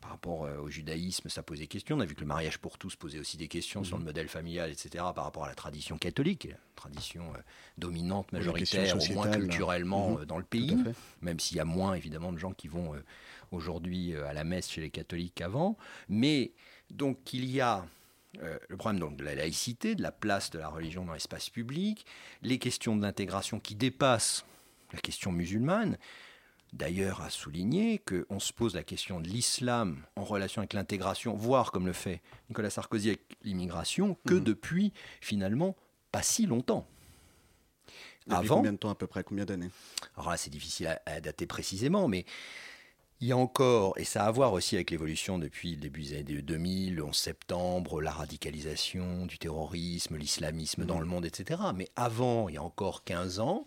par 0.00 0.10
rapport 0.10 0.44
euh, 0.44 0.56
au 0.58 0.68
judaïsme, 0.70 1.28
ça 1.28 1.42
posait 1.42 1.66
question. 1.66 1.96
On 1.96 2.00
a 2.00 2.04
vu 2.06 2.14
que 2.14 2.20
le 2.20 2.26
mariage 2.26 2.58
pour 2.58 2.78
tous 2.78 2.96
posait 2.96 3.18
aussi 3.18 3.36
des 3.36 3.48
questions 3.48 3.84
sur 3.84 3.98
le 3.98 4.04
modèle 4.04 4.28
familial, 4.28 4.70
etc., 4.70 5.04
par 5.14 5.24
rapport 5.24 5.44
à 5.44 5.48
la 5.48 5.54
tradition 5.54 5.98
catholique, 5.98 6.44
la 6.50 6.56
tradition 6.74 7.24
euh, 7.34 7.40
dominante, 7.78 8.32
majoritaire, 8.32 8.96
au 8.96 9.12
moins 9.14 9.30
culturellement 9.30 10.10
Mhm. 10.10 10.18
euh, 10.20 10.24
dans 10.24 10.38
le 10.38 10.44
pays, 10.44 10.76
même 11.20 11.38
s'il 11.38 11.56
y 11.56 11.60
a 11.60 11.64
moins 11.64 11.94
évidemment 11.94 12.32
de 12.32 12.38
gens 12.38 12.52
qui 12.52 12.68
vont 12.68 12.94
euh, 12.94 13.04
aujourd'hui 13.52 14.14
à 14.16 14.32
la 14.32 14.44
messe 14.44 14.70
chez 14.70 14.80
les 14.80 14.90
catholiques 14.90 15.34
qu'avant. 15.36 15.76
Mais 16.08 16.52
donc 16.90 17.32
il 17.32 17.44
y 17.44 17.60
a 17.60 17.84
euh, 18.42 18.58
le 18.68 18.76
problème 18.76 19.00
donc, 19.00 19.16
de 19.16 19.24
la 19.24 19.34
laïcité, 19.34 19.94
de 19.96 20.02
la 20.02 20.12
place 20.12 20.50
de 20.50 20.58
la 20.58 20.68
religion 20.68 21.04
dans 21.04 21.14
l'espace 21.14 21.50
public, 21.50 22.06
les 22.42 22.58
questions 22.58 22.96
de 22.96 23.02
l'intégration 23.02 23.58
qui 23.58 23.74
dépassent 23.74 24.44
la 24.92 25.00
question 25.00 25.32
musulmane. 25.32 25.98
D'ailleurs, 26.72 27.20
à 27.20 27.30
souligner 27.30 27.98
qu'on 27.98 28.38
se 28.38 28.52
pose 28.52 28.74
la 28.74 28.84
question 28.84 29.20
de 29.20 29.28
l'islam 29.28 30.04
en 30.16 30.24
relation 30.24 30.60
avec 30.60 30.72
l'intégration, 30.72 31.34
voire 31.34 31.72
comme 31.72 31.86
le 31.86 31.92
fait 31.92 32.20
Nicolas 32.48 32.70
Sarkozy 32.70 33.08
avec 33.08 33.22
l'immigration, 33.42 34.16
que 34.26 34.34
Mhm. 34.34 34.44
depuis 34.44 34.92
finalement 35.20 35.74
pas 36.12 36.22
si 36.22 36.46
longtemps. 36.46 36.86
Depuis 38.26 38.36
Avant, 38.46 38.56
combien 38.56 38.72
de 38.72 38.76
temps 38.78 38.90
à 38.90 38.94
peu 38.94 39.06
près? 39.06 39.24
Combien 39.24 39.44
d'années? 39.44 39.70
Alors 40.16 40.30
là, 40.30 40.36
c'est 40.36 40.50
difficile 40.50 40.86
à, 40.88 41.00
à 41.06 41.20
dater 41.20 41.46
précisément, 41.46 42.06
mais 42.06 42.24
il 43.20 43.28
y 43.28 43.32
a 43.32 43.36
encore, 43.36 43.98
et 43.98 44.04
ça 44.04 44.24
a 44.24 44.28
à 44.28 44.30
voir 44.30 44.52
aussi 44.52 44.76
avec 44.76 44.90
l'évolution 44.90 45.38
depuis 45.38 45.72
le 45.72 45.80
début 45.80 46.02
des 46.02 46.18
années 46.18 46.42
2000, 46.42 46.94
le 46.94 47.04
11 47.04 47.16
septembre, 47.16 48.00
la 48.00 48.12
radicalisation 48.12 49.26
du 49.26 49.38
terrorisme, 49.38 50.16
l'islamisme 50.16 50.84
dans 50.84 51.00
le 51.00 51.06
monde, 51.06 51.24
etc. 51.26 51.60
Mais 51.74 51.88
avant, 51.96 52.48
il 52.48 52.54
y 52.54 52.58
a 52.58 52.62
encore 52.62 53.04
15 53.04 53.40
ans, 53.40 53.66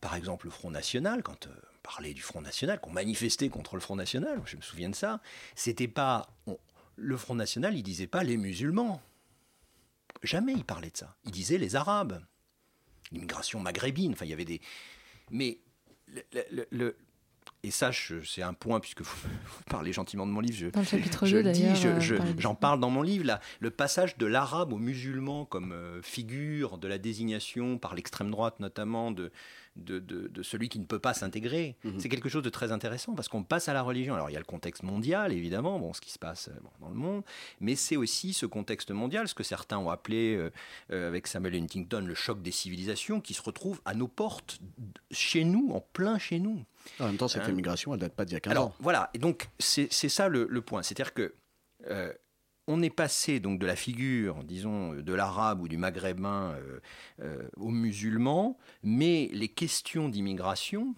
par 0.00 0.14
exemple 0.14 0.46
le 0.46 0.50
Front 0.50 0.70
National, 0.70 1.22
quand 1.22 1.46
euh, 1.46 1.50
on 1.74 1.78
parlait 1.82 2.14
du 2.14 2.22
Front 2.22 2.40
National, 2.40 2.80
qu'on 2.80 2.92
manifestait 2.92 3.48
contre 3.48 3.74
le 3.74 3.80
Front 3.80 3.96
National, 3.96 4.40
je 4.44 4.56
me 4.56 4.62
souviens 4.62 4.90
de 4.90 4.94
ça, 4.94 5.20
c'était 5.54 5.88
pas... 5.88 6.28
le 6.96 7.16
Front 7.16 7.34
National, 7.34 7.76
il 7.76 7.82
disait 7.82 8.06
pas 8.06 8.22
les 8.24 8.36
musulmans. 8.36 9.00
Jamais 10.22 10.52
il 10.52 10.64
parlait 10.64 10.90
de 10.90 10.96
ça. 10.96 11.14
Il 11.24 11.30
disait 11.30 11.58
les 11.58 11.76
Arabes 11.76 12.20
l'immigration 13.12 13.60
maghrébine. 13.60 14.12
Enfin, 14.12 14.24
il 14.24 14.30
y 14.30 14.32
avait 14.32 14.44
des. 14.44 14.60
Mais 15.30 15.58
le- 16.70 16.96
et 17.62 17.70
ça, 17.70 17.90
c'est 18.24 18.42
un 18.42 18.54
point, 18.54 18.80
puisque 18.80 19.02
vous, 19.02 19.16
vous 19.24 19.62
parlez 19.70 19.92
gentiment 19.92 20.26
de 20.26 20.32
mon 20.32 20.40
livre, 20.40 20.56
je, 20.56 20.66
Dans 20.68 20.80
le 20.80 20.86
chapitre 20.86 21.26
je 21.26 21.36
2 21.36 21.42
le 21.42 21.52
dis, 21.52 21.74
je- 21.76 21.88
euh, 21.88 22.34
j'en 22.38 22.54
parle 22.54 22.80
dans 22.80 22.90
mon 22.90 23.02
livre, 23.02 23.24
là, 23.24 23.40
le 23.60 23.70
passage 23.70 24.16
de 24.18 24.26
l'arabe 24.26 24.72
au 24.72 24.78
musulman 24.78 25.44
comme 25.44 25.72
euh, 25.72 26.00
figure 26.02 26.78
de 26.78 26.88
la 26.88 26.98
désignation 26.98 27.78
par 27.78 27.94
l'extrême 27.94 28.30
droite 28.30 28.60
notamment 28.60 29.10
de, 29.10 29.30
de, 29.76 29.98
de- 30.00 30.26
de 30.28 30.42
celui 30.42 30.68
qui 30.68 30.78
ne 30.80 30.84
peut 30.84 30.98
pas 30.98 31.14
s'intégrer, 31.14 31.76
Mhm. 31.84 32.00
c'est 32.00 32.08
quelque 32.08 32.28
chose 32.28 32.42
de 32.42 32.50
très 32.50 32.72
intéressant 32.72 33.14
parce 33.14 33.28
qu'on 33.28 33.44
passe 33.44 33.68
à 33.68 33.72
la 33.72 33.82
religion. 33.82 34.14
Alors 34.14 34.28
il 34.30 34.32
y 34.32 34.36
a 34.36 34.40
le 34.40 34.44
contexte 34.44 34.82
mondial 34.82 35.32
évidemment, 35.32 35.78
bon, 35.78 35.92
ce 35.92 36.00
qui 36.00 36.10
se 36.10 36.18
passe 36.18 36.48
euh, 36.48 36.60
bon, 36.62 36.70
dans 36.80 36.88
le 36.88 36.96
monde, 36.96 37.22
mais 37.60 37.76
c'est 37.76 37.96
aussi 37.96 38.32
ce 38.32 38.46
contexte 38.46 38.90
mondial, 38.90 39.28
ce 39.28 39.34
que 39.34 39.44
certains 39.44 39.78
ont 39.78 39.90
appelé 39.90 40.34
euh, 40.36 40.50
euh, 40.92 41.08
avec 41.08 41.26
Samuel 41.28 41.54
Huntington 41.56 42.04
le 42.06 42.14
choc 42.14 42.42
des 42.42 42.50
civilisations 42.50 43.20
qui 43.20 43.34
se 43.34 43.42
retrouve 43.42 43.80
à 43.84 43.94
nos 43.94 44.08
portes, 44.08 44.60
chez 45.12 45.44
nous, 45.44 45.70
en 45.72 45.80
plein 45.80 46.18
chez 46.18 46.38
nous. 46.40 46.64
En 47.00 47.06
même 47.06 47.16
temps, 47.16 47.28
cette 47.28 47.42
Hein. 47.42 47.50
immigration, 47.50 47.94
elle 47.94 48.00
date 48.00 48.14
pas 48.14 48.24
d'il 48.24 48.34
y 48.34 48.36
a 48.36 48.40
15 48.40 48.50
Alors 48.50 48.66
ans. 48.68 48.74
voilà, 48.80 49.10
et 49.14 49.18
donc 49.18 49.48
c'est 49.58 49.88
ça 49.90 50.28
le, 50.28 50.46
le 50.50 50.60
point, 50.62 50.82
c'est-à-dire 50.82 51.14
que 51.14 51.34
euh, 51.86 52.12
on 52.66 52.82
est 52.82 52.90
passé 52.90 53.40
donc 53.40 53.58
de 53.58 53.66
la 53.66 53.76
figure, 53.76 54.42
disons, 54.44 54.92
de 54.94 55.14
l'arabe 55.14 55.62
ou 55.62 55.68
du 55.68 55.76
maghrébin 55.78 56.52
euh, 56.56 56.80
euh, 57.22 57.48
au 57.56 57.70
musulman, 57.70 58.58
mais 58.82 59.30
les 59.32 59.48
questions 59.48 60.08
d'immigration 60.08 60.94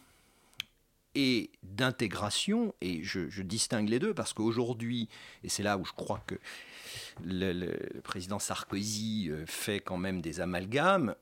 et 1.17 1.51
d'intégration, 1.65 2.73
et 2.81 3.03
je, 3.03 3.29
je 3.29 3.43
distingue 3.43 3.89
les 3.89 3.99
deux 3.99 4.15
parce 4.15 4.33
qu'aujourd'hui, 4.33 5.09
et 5.43 5.49
c'est 5.49 5.65
là 5.65 5.77
où 5.77 5.85
je 5.85 5.93
crois 5.93 6.23
que 6.27 6.37
le, 7.25 7.53
le- 7.53 7.79
le 7.95 8.01
président 8.01 8.39
Sarkozy 8.39 9.29
euh, 9.29 9.45
fait 9.47 9.81
quand 9.81 9.97
même 9.97 10.21
des 10.21 10.41
amalgames, 10.41 11.15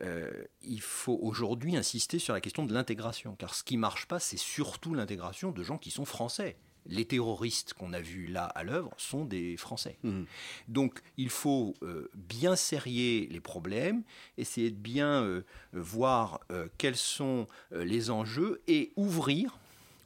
euh, 0.00 0.30
il 0.62 0.80
faut 0.80 1.18
aujourd'hui 1.22 1.76
insister 1.76 2.18
sur 2.18 2.34
la 2.34 2.40
question 2.40 2.64
de 2.64 2.74
l'intégration, 2.74 3.36
car 3.36 3.54
ce 3.54 3.62
qui 3.62 3.76
marche 3.76 4.06
pas, 4.06 4.18
c'est 4.18 4.36
surtout 4.38 4.94
l'intégration 4.94 5.52
de 5.52 5.62
gens 5.62 5.78
qui 5.78 5.90
sont 5.90 6.04
français. 6.04 6.56
Les 6.86 7.06
terroristes 7.06 7.72
qu'on 7.72 7.94
a 7.94 8.00
vus 8.00 8.26
là 8.26 8.44
à 8.44 8.62
l'œuvre 8.62 8.92
sont 8.98 9.24
des 9.24 9.56
Français. 9.56 9.98
Mhm. 10.02 10.26
Donc 10.68 11.00
il 11.16 11.30
faut 11.30 11.74
euh, 11.82 12.10
bien 12.14 12.56
serrer 12.56 13.26
les 13.30 13.40
problèmes, 13.40 14.02
essayer 14.36 14.70
de 14.70 14.76
bien 14.76 15.22
euh, 15.22 15.44
voir 15.72 16.40
quels 16.76 16.96
sont 16.96 17.46
les 17.70 18.10
enjeux 18.10 18.60
et 18.66 18.92
ouvrir, 18.96 19.58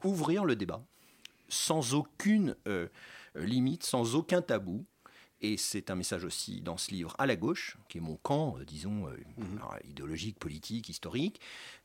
ouvrir 0.05 0.45
le 0.45 0.55
débat 0.55 0.85
sans 1.49 1.95
aucune 1.95 2.55
limite, 3.35 3.83
sans 3.83 4.15
aucun 4.15 4.43
tabou. 4.43 4.85
Et 5.41 5.57
c'est 5.57 5.91
un 5.91 5.95
message 5.95 6.25
aussi 6.25 6.61
dans 6.61 6.77
ce 6.77 6.91
livre 6.91 7.15
à 7.19 7.27
la 7.27 7.37
gauche, 7.37 7.77
qui 7.89 7.99
est 7.99 8.01
mon 8.01 8.17
camp, 8.17 8.57
euh, 8.59 8.65
disons, 8.65 9.07
euh, 9.07 9.17
alors, 9.57 9.77
idéologique, 9.89 10.39
politique, 10.39 10.89
historique, 10.89 11.41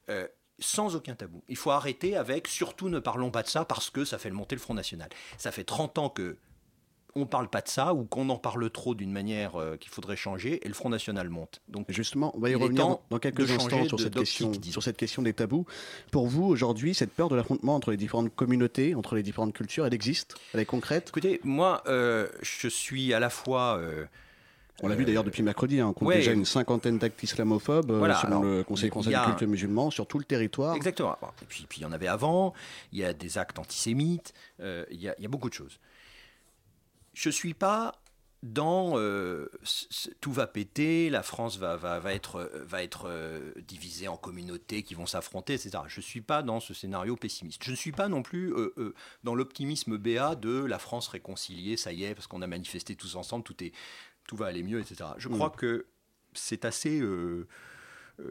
euh, 0.10 0.28
sans 0.60 0.96
aucun 0.96 1.16
tabou. 1.16 1.44
Il 1.48 1.56
faut 1.56 1.72
arrêter 1.72 2.16
avec 2.16 2.48
surtout 2.48 2.90
ne 2.90 3.00
parlons 3.00 3.32
pas 3.32 3.44
de 3.44 3.48
ça 3.48 3.66
parce 3.66 3.90
que 3.90 4.06
ça 4.06 4.18
fait 4.18 4.32
monter 4.32 4.56
le 4.56 4.62
Front 4.62 4.74
National. 4.74 5.10
Ça 5.38 5.52
fait 5.52 5.64
30 5.64 5.98
ans 5.98 6.10
que 6.10 6.38
on 7.16 7.26
parle 7.26 7.48
pas 7.48 7.62
de 7.62 7.68
ça 7.68 7.94
ou 7.94 8.06
qu'on 8.06 8.28
en 8.30 8.38
parle 8.38 8.70
trop 8.72 8.96
d'une 8.96 9.12
manière 9.12 9.56
euh, 9.56 9.78
qu'il 9.78 9.92
faudrait 9.92 10.16
changer 10.16 10.60
et 10.66 10.68
le 10.68 10.74
Front 10.74 10.90
National 10.90 11.30
monte. 11.30 11.62
Donc 11.68 11.86
Justement, 11.90 12.36
on 12.36 12.40
va 12.40 12.50
y 12.50 12.56
revenir 12.56 12.88
dans, 12.88 13.02
dans 13.12 13.20
quelques 13.20 13.52
instants 13.52 13.86
sur 13.86 13.98
de- 13.98 14.04
cette, 14.04 14.16
question, 14.16 14.50
disons. 14.50 14.72
sur 14.72 14.84
cette 14.84 14.98
question 14.98 15.22
des 15.22 15.34
tabous. 15.34 15.66
Pour 16.12 16.28
vous, 16.28 16.46
aujourd'hui, 16.46 16.96
cette 16.96 17.12
peur 17.14 17.30
de 17.30 17.36
l'affrontement 17.36 17.76
entre 17.76 17.92
les 17.92 17.98
différentes 17.98 18.34
communautés, 18.36 18.96
entre 18.96 19.16
les 19.16 19.24
différentes 19.24 19.54
cultures, 19.54 19.86
elle 19.86 19.94
existe? 19.94 20.36
Elle 20.54 20.60
est 20.62 20.66
concrète? 20.66 21.10
Écoutez, 21.10 21.40
moi 21.44 21.84
euh, 21.88 22.28
je 22.42 22.68
suis 22.68 23.14
à 23.14 23.20
la 23.20 23.30
fois 23.30 23.78
euh, 23.78 24.06
On 24.82 24.88
l'a 24.88 24.96
vu 24.96 25.06
d'ailleurs 25.06 25.24
depuis 25.24 25.44
mercredi, 25.44 25.80
hein, 25.80 25.88
on 25.90 25.94
compte 25.94 26.08
ouais. 26.08 26.16
déjà 26.16 26.32
une 26.32 26.46
cinquantaine 26.46 26.98
d'actes 26.98 27.22
islamophobes, 27.22 27.92
Voilà, 27.92 28.16
selon 28.16 28.40
alors, 28.40 28.44
le 28.44 28.64
Conseil 28.64 28.88
il 28.88 28.92
conseil 28.92 29.14
a- 29.14 29.26
du 29.28 29.36
culte 29.36 29.48
musulman, 29.50 29.92
sur 29.92 30.08
tout 30.08 30.18
le 30.18 30.26
territoire. 30.26 30.76
Exactement. 30.76 31.16
Et 31.44 31.46
puis, 31.48 31.66
puis 31.70 31.82
il 31.82 31.84
y 31.84 31.86
en 31.86 31.92
avait 31.92 32.08
avant, 32.08 32.54
il 32.92 32.98
y 33.00 33.04
a 33.06 33.14
des 33.14 33.38
actes 33.38 33.60
antisémites, 33.60 34.34
il, 34.60 35.00
y 35.00 35.08
a, 35.08 35.14
il 35.20 35.22
y 35.24 35.26
a 35.26 35.30
beaucoup 35.30 35.50
de 35.50 35.54
choses. 35.54 35.78
Je 37.14 37.30
ne 37.30 37.34
suis 37.34 37.54
pas 37.54 38.04
dans 38.44 38.98
euh, 38.98 39.50
tout 40.20 40.34
va 40.34 40.48
péter, 40.48 41.10
la 41.10 41.24
France 41.24 41.58
va, 41.58 41.78
va, 41.78 42.00
va 42.00 42.14
être, 42.14 42.36
euh, 42.36 42.64
va 42.66 42.84
être 42.84 43.06
euh, 43.08 43.54
divisée 43.66 44.10
en 44.10 44.18
communautés 44.18 44.84
qui 44.84 44.96
vont 44.96 45.06
s'affronter, 45.06 45.54
etc. 45.54 45.80
Je 45.88 46.00
ne 46.00 46.04
suis 46.04 46.20
pas 46.20 46.44
dans 46.44 46.60
ce 46.60 46.74
scénario 46.74 47.16
pessimiste. 47.16 47.64
Je 47.64 47.72
ne 47.72 47.76
suis 47.76 47.94
pas 47.94 48.10
non 48.10 48.22
plus 48.22 48.54
euh, 48.54 48.94
dans 49.24 49.34
l'optimisme 49.34 49.98
béat 49.98 50.36
de 50.36 50.60
la 50.60 50.78
France 50.78 51.08
réconciliée, 51.08 51.78
ça 51.78 51.94
y 51.94 52.04
est, 52.04 52.14
parce 52.14 52.28
qu'on 52.28 52.42
a 52.42 52.48
manifesté 52.48 52.98
tous 52.98 53.16
ensemble, 53.16 53.46
tout, 53.46 53.64
est, 53.64 53.72
tout 54.28 54.36
va 54.36 54.48
aller 54.48 54.62
mieux, 54.62 54.82
etc. 54.82 55.12
Je 55.18 55.30
crois 55.30 55.50
que 55.50 55.86
c'est 56.34 56.66
assez... 56.66 57.02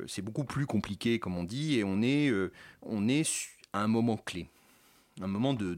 c'est 0.06 0.22
beaucoup 0.22 0.44
plus 0.44 0.66
compliqué, 0.66 1.18
comme 1.20 1.38
on 1.38 1.44
dit, 1.44 1.78
et 1.78 1.84
on 1.84 2.02
est, 2.02 2.30
on 2.82 3.08
est 3.08 3.48
à 3.72 3.82
un 3.82 3.88
moment 3.88 4.18
clé. 4.18 4.48
Un 5.20 5.26
moment 5.26 5.52
de, 5.54 5.74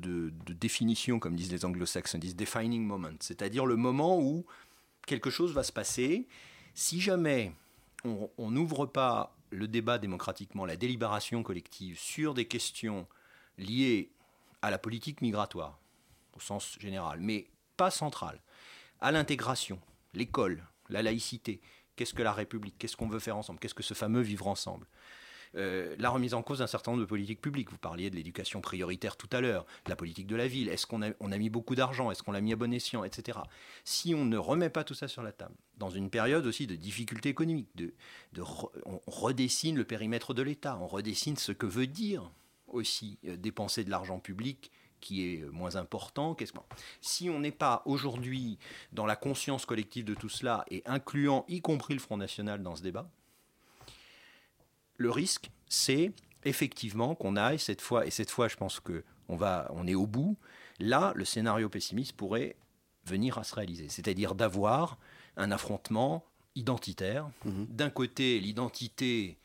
définition, 0.49 1.19
comme 1.19 1.35
disent 1.35 1.51
les 1.51 1.65
anglo-saxons, 1.65 2.19
disent 2.19 2.37
defining 2.37 2.85
moment, 2.85 3.11
c'est-à-dire 3.21 3.67
le 3.67 3.77
moment 3.77 4.21
où 4.21 4.47
quelque 5.07 5.31
chose 5.31 5.53
va 5.53 5.65
se 5.65 5.73
passer. 5.73 6.29
Si 6.75 7.01
jamais 7.01 7.53
on 8.05 8.31
on 8.39 8.51
n'ouvre 8.51 8.87
pas 8.87 9.35
le 9.51 9.69
débat 9.69 9.99
démocratiquement, 9.99 10.67
la 10.67 10.77
délibération 10.77 11.43
collective 11.43 11.99
sur 11.99 12.35
des 12.35 12.47
questions 12.47 13.07
liées 13.59 14.11
à 14.63 14.71
la 14.71 14.79
politique 14.79 15.21
migratoire, 15.21 15.79
au 16.37 16.41
sens 16.41 16.77
général, 16.81 17.21
mais 17.21 17.47
pas 17.77 17.91
centrale, 17.91 18.41
à 19.01 19.13
l'intégration, 19.13 19.81
l'école, 20.13 20.67
la 20.89 21.03
laïcité, 21.03 21.61
qu'est-ce 21.97 22.15
que 22.15 22.23
la 22.23 22.33
République, 22.33 22.77
qu'est-ce 22.79 22.97
qu'on 22.97 23.09
veut 23.09 23.19
faire 23.19 23.37
ensemble, 23.37 23.59
qu'est-ce 23.59 23.75
que 23.75 23.83
ce 23.83 23.95
fameux 23.95 24.21
vivre 24.21 24.49
ensemble. 24.49 24.87
Euh, 25.57 25.95
la 25.99 26.11
remise 26.11 26.35
en 26.35 26.43
cause 26.43 26.59
d'un 26.59 26.67
certain 26.67 26.91
nombre 26.91 27.03
de 27.03 27.07
politiques 27.09 27.41
publiques. 27.41 27.71
Vous 27.71 27.79
parliez 27.79 28.11
de 28.11 28.17
l'éducation 28.17 28.61
prioritaire 28.61 29.17
tout 29.17 29.29
à 29.33 29.41
l'heure, 29.41 29.67
la 29.87 29.95
politique 29.97 30.27
de 30.27 30.35
la 30.37 30.49
ville. 30.49 30.69
Est-ce 30.69 30.87
qu'on 30.87 31.03
a, 31.03 31.11
on 31.21 31.31
a 31.31 31.39
mis 31.39 31.49
beaucoup 31.51 31.75
d'argent? 31.77 32.11
Est-ce 32.11 32.23
qu'on 32.23 32.33
l'a 32.33 32.41
mis 32.41 32.53
à 32.53 32.57
bon 32.57 32.73
escient? 32.73 33.05
Etc. 33.05 33.39
Si 33.85 34.15
on 34.15 34.25
ne 34.25 34.37
remet 34.37 34.71
pas 34.71 34.83
tout 34.85 34.95
ça 34.95 35.07
sur 35.07 35.23
la 35.23 35.33
table, 35.33 35.55
dans 35.79 35.91
une 35.91 36.11
période 36.11 36.45
aussi 36.47 36.67
de 36.67 36.75
difficultés 36.75 37.29
économiques, 37.29 37.69
on 38.87 39.01
redessine 39.07 39.77
le 39.77 39.85
périmètre 39.85 40.35
de 40.35 40.43
l'État, 40.43 40.79
on 40.81 40.87
redessine 40.87 41.37
ce 41.37 41.53
que 41.53 41.67
veut 41.67 41.87
dire 41.87 42.31
aussi 42.69 43.19
euh, 43.27 43.37
dépenser 43.37 43.85
de 43.85 43.91
l'argent 43.91 44.19
public 44.19 44.71
qui 45.01 45.23
est 45.35 45.43
euh, 45.43 45.51
moins 45.51 45.77
important. 45.77 46.35
Qu'est-ce 46.35 46.53
que- 46.53 46.59
Si 47.01 47.31
on 47.31 47.39
n'est 47.39 47.53
pas 47.53 47.83
aujourd'hui 47.85 48.59
dans 48.93 49.07
la 49.07 49.17
conscience 49.17 49.67
collective 49.67 50.05
de 50.05 50.15
tout 50.15 50.29
cela 50.29 50.65
et 50.71 50.83
incluant 50.87 51.45
y 51.49 51.61
compris 51.61 51.95
le 51.95 52.01
Front 52.01 52.17
National 52.17 52.63
dans 52.63 52.75
ce 52.75 52.83
débat, 52.83 53.09
le 54.97 55.11
risque, 55.11 55.51
c'est 55.69 56.13
effectivement 56.45 57.15
qu'on 57.15 57.37
aille 57.37 57.59
cette 57.59 57.81
fois, 57.81 58.07
et 58.07 58.11
cette 58.11 58.31
fois 58.31 58.49
je 58.49 58.57
pense 58.57 58.81
que 58.81 59.05
on, 59.29 59.37
va, 59.37 59.71
on 59.75 59.87
est 59.87 59.95
au 59.95 60.07
bout, 60.07 60.37
là 60.79 61.13
le 61.17 61.25
scénario 61.25 61.69
pessimiste 61.69 62.15
pourrait 62.15 62.57
venir 63.07 63.39
à 63.39 63.45
se 63.45 63.55
réaliser. 63.55 63.89
C'est-à-dire 63.89 64.35
d'avoir 64.35 64.99
un 65.37 65.51
affrontement 65.51 66.25
identitaire. 66.55 67.29
D'un 67.45 67.91
côté, 67.91 68.39
l'identité 68.41 69.39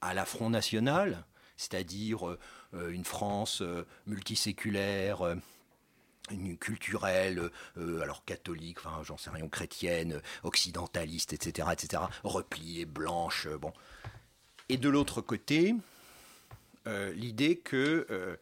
à 0.00 0.14
la 0.14 0.24
Front 0.24 0.50
National, 0.50 1.24
c'est-à-dire 1.56 2.28
euh, 2.28 2.90
une 2.90 3.04
France 3.04 3.62
euh, 3.62 3.86
multiséculaire, 4.06 5.22
euh, 5.22 5.36
une 6.30 6.56
culturelle, 6.56 7.50
euh, 7.76 8.00
alors 8.00 8.24
catholique, 8.24 8.78
enfin 8.78 9.02
j'en 9.02 9.16
sais 9.16 9.30
rien, 9.30 9.46
chrétienne, 9.48 10.20
occidentaliste, 10.42 11.32
etc., 11.32 11.68
etc., 11.72 12.02
repliée, 12.22 12.86
blanche, 12.86 13.48
bon. 13.60 13.72
Et 14.68 14.76
de 14.76 14.88
l'autre 14.88 15.20
côté, 15.20 15.74
euh, 16.86 17.12
l'idée 17.14 17.56
que 17.56 18.06
euh, 18.10 18.36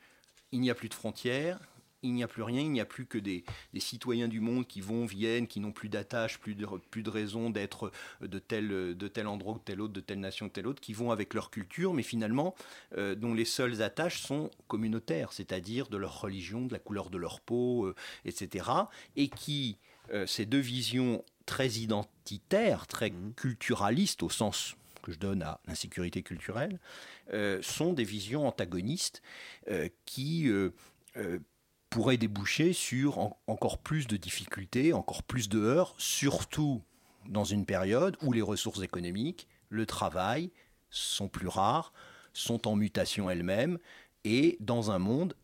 il 0.52 0.60
n'y 0.60 0.70
a 0.70 0.74
plus 0.74 0.88
de 0.88 0.94
frontières, 0.94 1.58
il 2.02 2.14
n'y 2.14 2.22
a 2.22 2.28
plus 2.28 2.42
rien, 2.42 2.60
il 2.60 2.70
n'y 2.70 2.80
a 2.80 2.84
plus 2.84 3.06
que 3.06 3.18
des, 3.18 3.44
des 3.72 3.80
citoyens 3.80 4.28
du 4.28 4.40
monde 4.40 4.66
qui 4.66 4.80
vont, 4.80 5.04
viennent, 5.04 5.46
qui 5.46 5.60
n'ont 5.60 5.72
plus 5.72 5.88
d'attache, 5.88 6.38
plus 6.38 6.54
de, 6.54 6.66
plus 6.90 7.02
de 7.02 7.10
raison 7.10 7.50
d'être 7.50 7.92
de 8.20 8.38
tel, 8.38 8.68
de 8.96 9.08
tel 9.08 9.26
endroit 9.26 9.54
ou 9.54 9.58
tel 9.58 9.80
autre, 9.80 9.92
de 9.92 10.00
telle 10.00 10.20
nation 10.20 10.46
ou 10.46 10.48
telle 10.48 10.66
autre, 10.66 10.80
qui 10.80 10.92
vont 10.92 11.10
avec 11.10 11.34
leur 11.34 11.50
culture, 11.50 11.94
mais 11.94 12.02
finalement, 12.02 12.54
euh, 12.98 13.14
dont 13.14 13.34
les 13.34 13.44
seules 13.44 13.82
attaches 13.82 14.20
sont 14.20 14.50
communautaires, 14.68 15.32
c'est-à-dire 15.32 15.88
de 15.88 15.96
leur 15.96 16.20
religion, 16.20 16.66
de 16.66 16.72
la 16.72 16.80
couleur 16.80 17.10
de 17.10 17.18
leur 17.18 17.40
peau, 17.40 17.86
euh, 17.86 17.94
etc. 18.24 18.68
Et 19.16 19.28
qui, 19.28 19.78
euh, 20.12 20.26
ces 20.26 20.46
deux 20.46 20.58
visions 20.58 21.24
très 21.46 21.68
identitaires, 21.70 22.86
très 22.86 23.12
culturalistes 23.36 24.22
au 24.22 24.30
sens 24.30 24.76
que 25.02 25.12
je 25.12 25.18
donne 25.18 25.42
à 25.42 25.60
l'insécurité 25.66 26.22
culturelle, 26.22 26.80
euh, 27.32 27.60
sont 27.62 27.92
des 27.92 28.04
visions 28.04 28.46
antagonistes 28.46 29.22
euh, 29.68 29.88
qui 30.06 30.48
euh, 30.48 30.70
pourraient 31.90 32.16
déboucher 32.16 32.72
sur 32.72 33.18
en- 33.18 33.38
encore 33.46 33.78
plus 33.78 34.06
de 34.06 34.16
difficultés, 34.16 34.92
encore 34.92 35.22
plus 35.22 35.48
de 35.48 35.60
heurts, 35.60 35.94
surtout 35.98 36.82
dans 37.28 37.44
une 37.44 37.66
période 37.66 38.16
où 38.22 38.32
les 38.32 38.42
ressources 38.42 38.82
économiques, 38.82 39.46
le 39.68 39.86
travail 39.86 40.50
sont 40.90 41.28
plus 41.28 41.48
rares, 41.48 41.92
sont 42.32 42.66
en 42.66 42.76
mutation 42.76 43.28
elles-mêmes, 43.28 43.78
et 44.24 44.56
dans 44.60 44.90
un 44.90 44.98
monde 44.98 45.34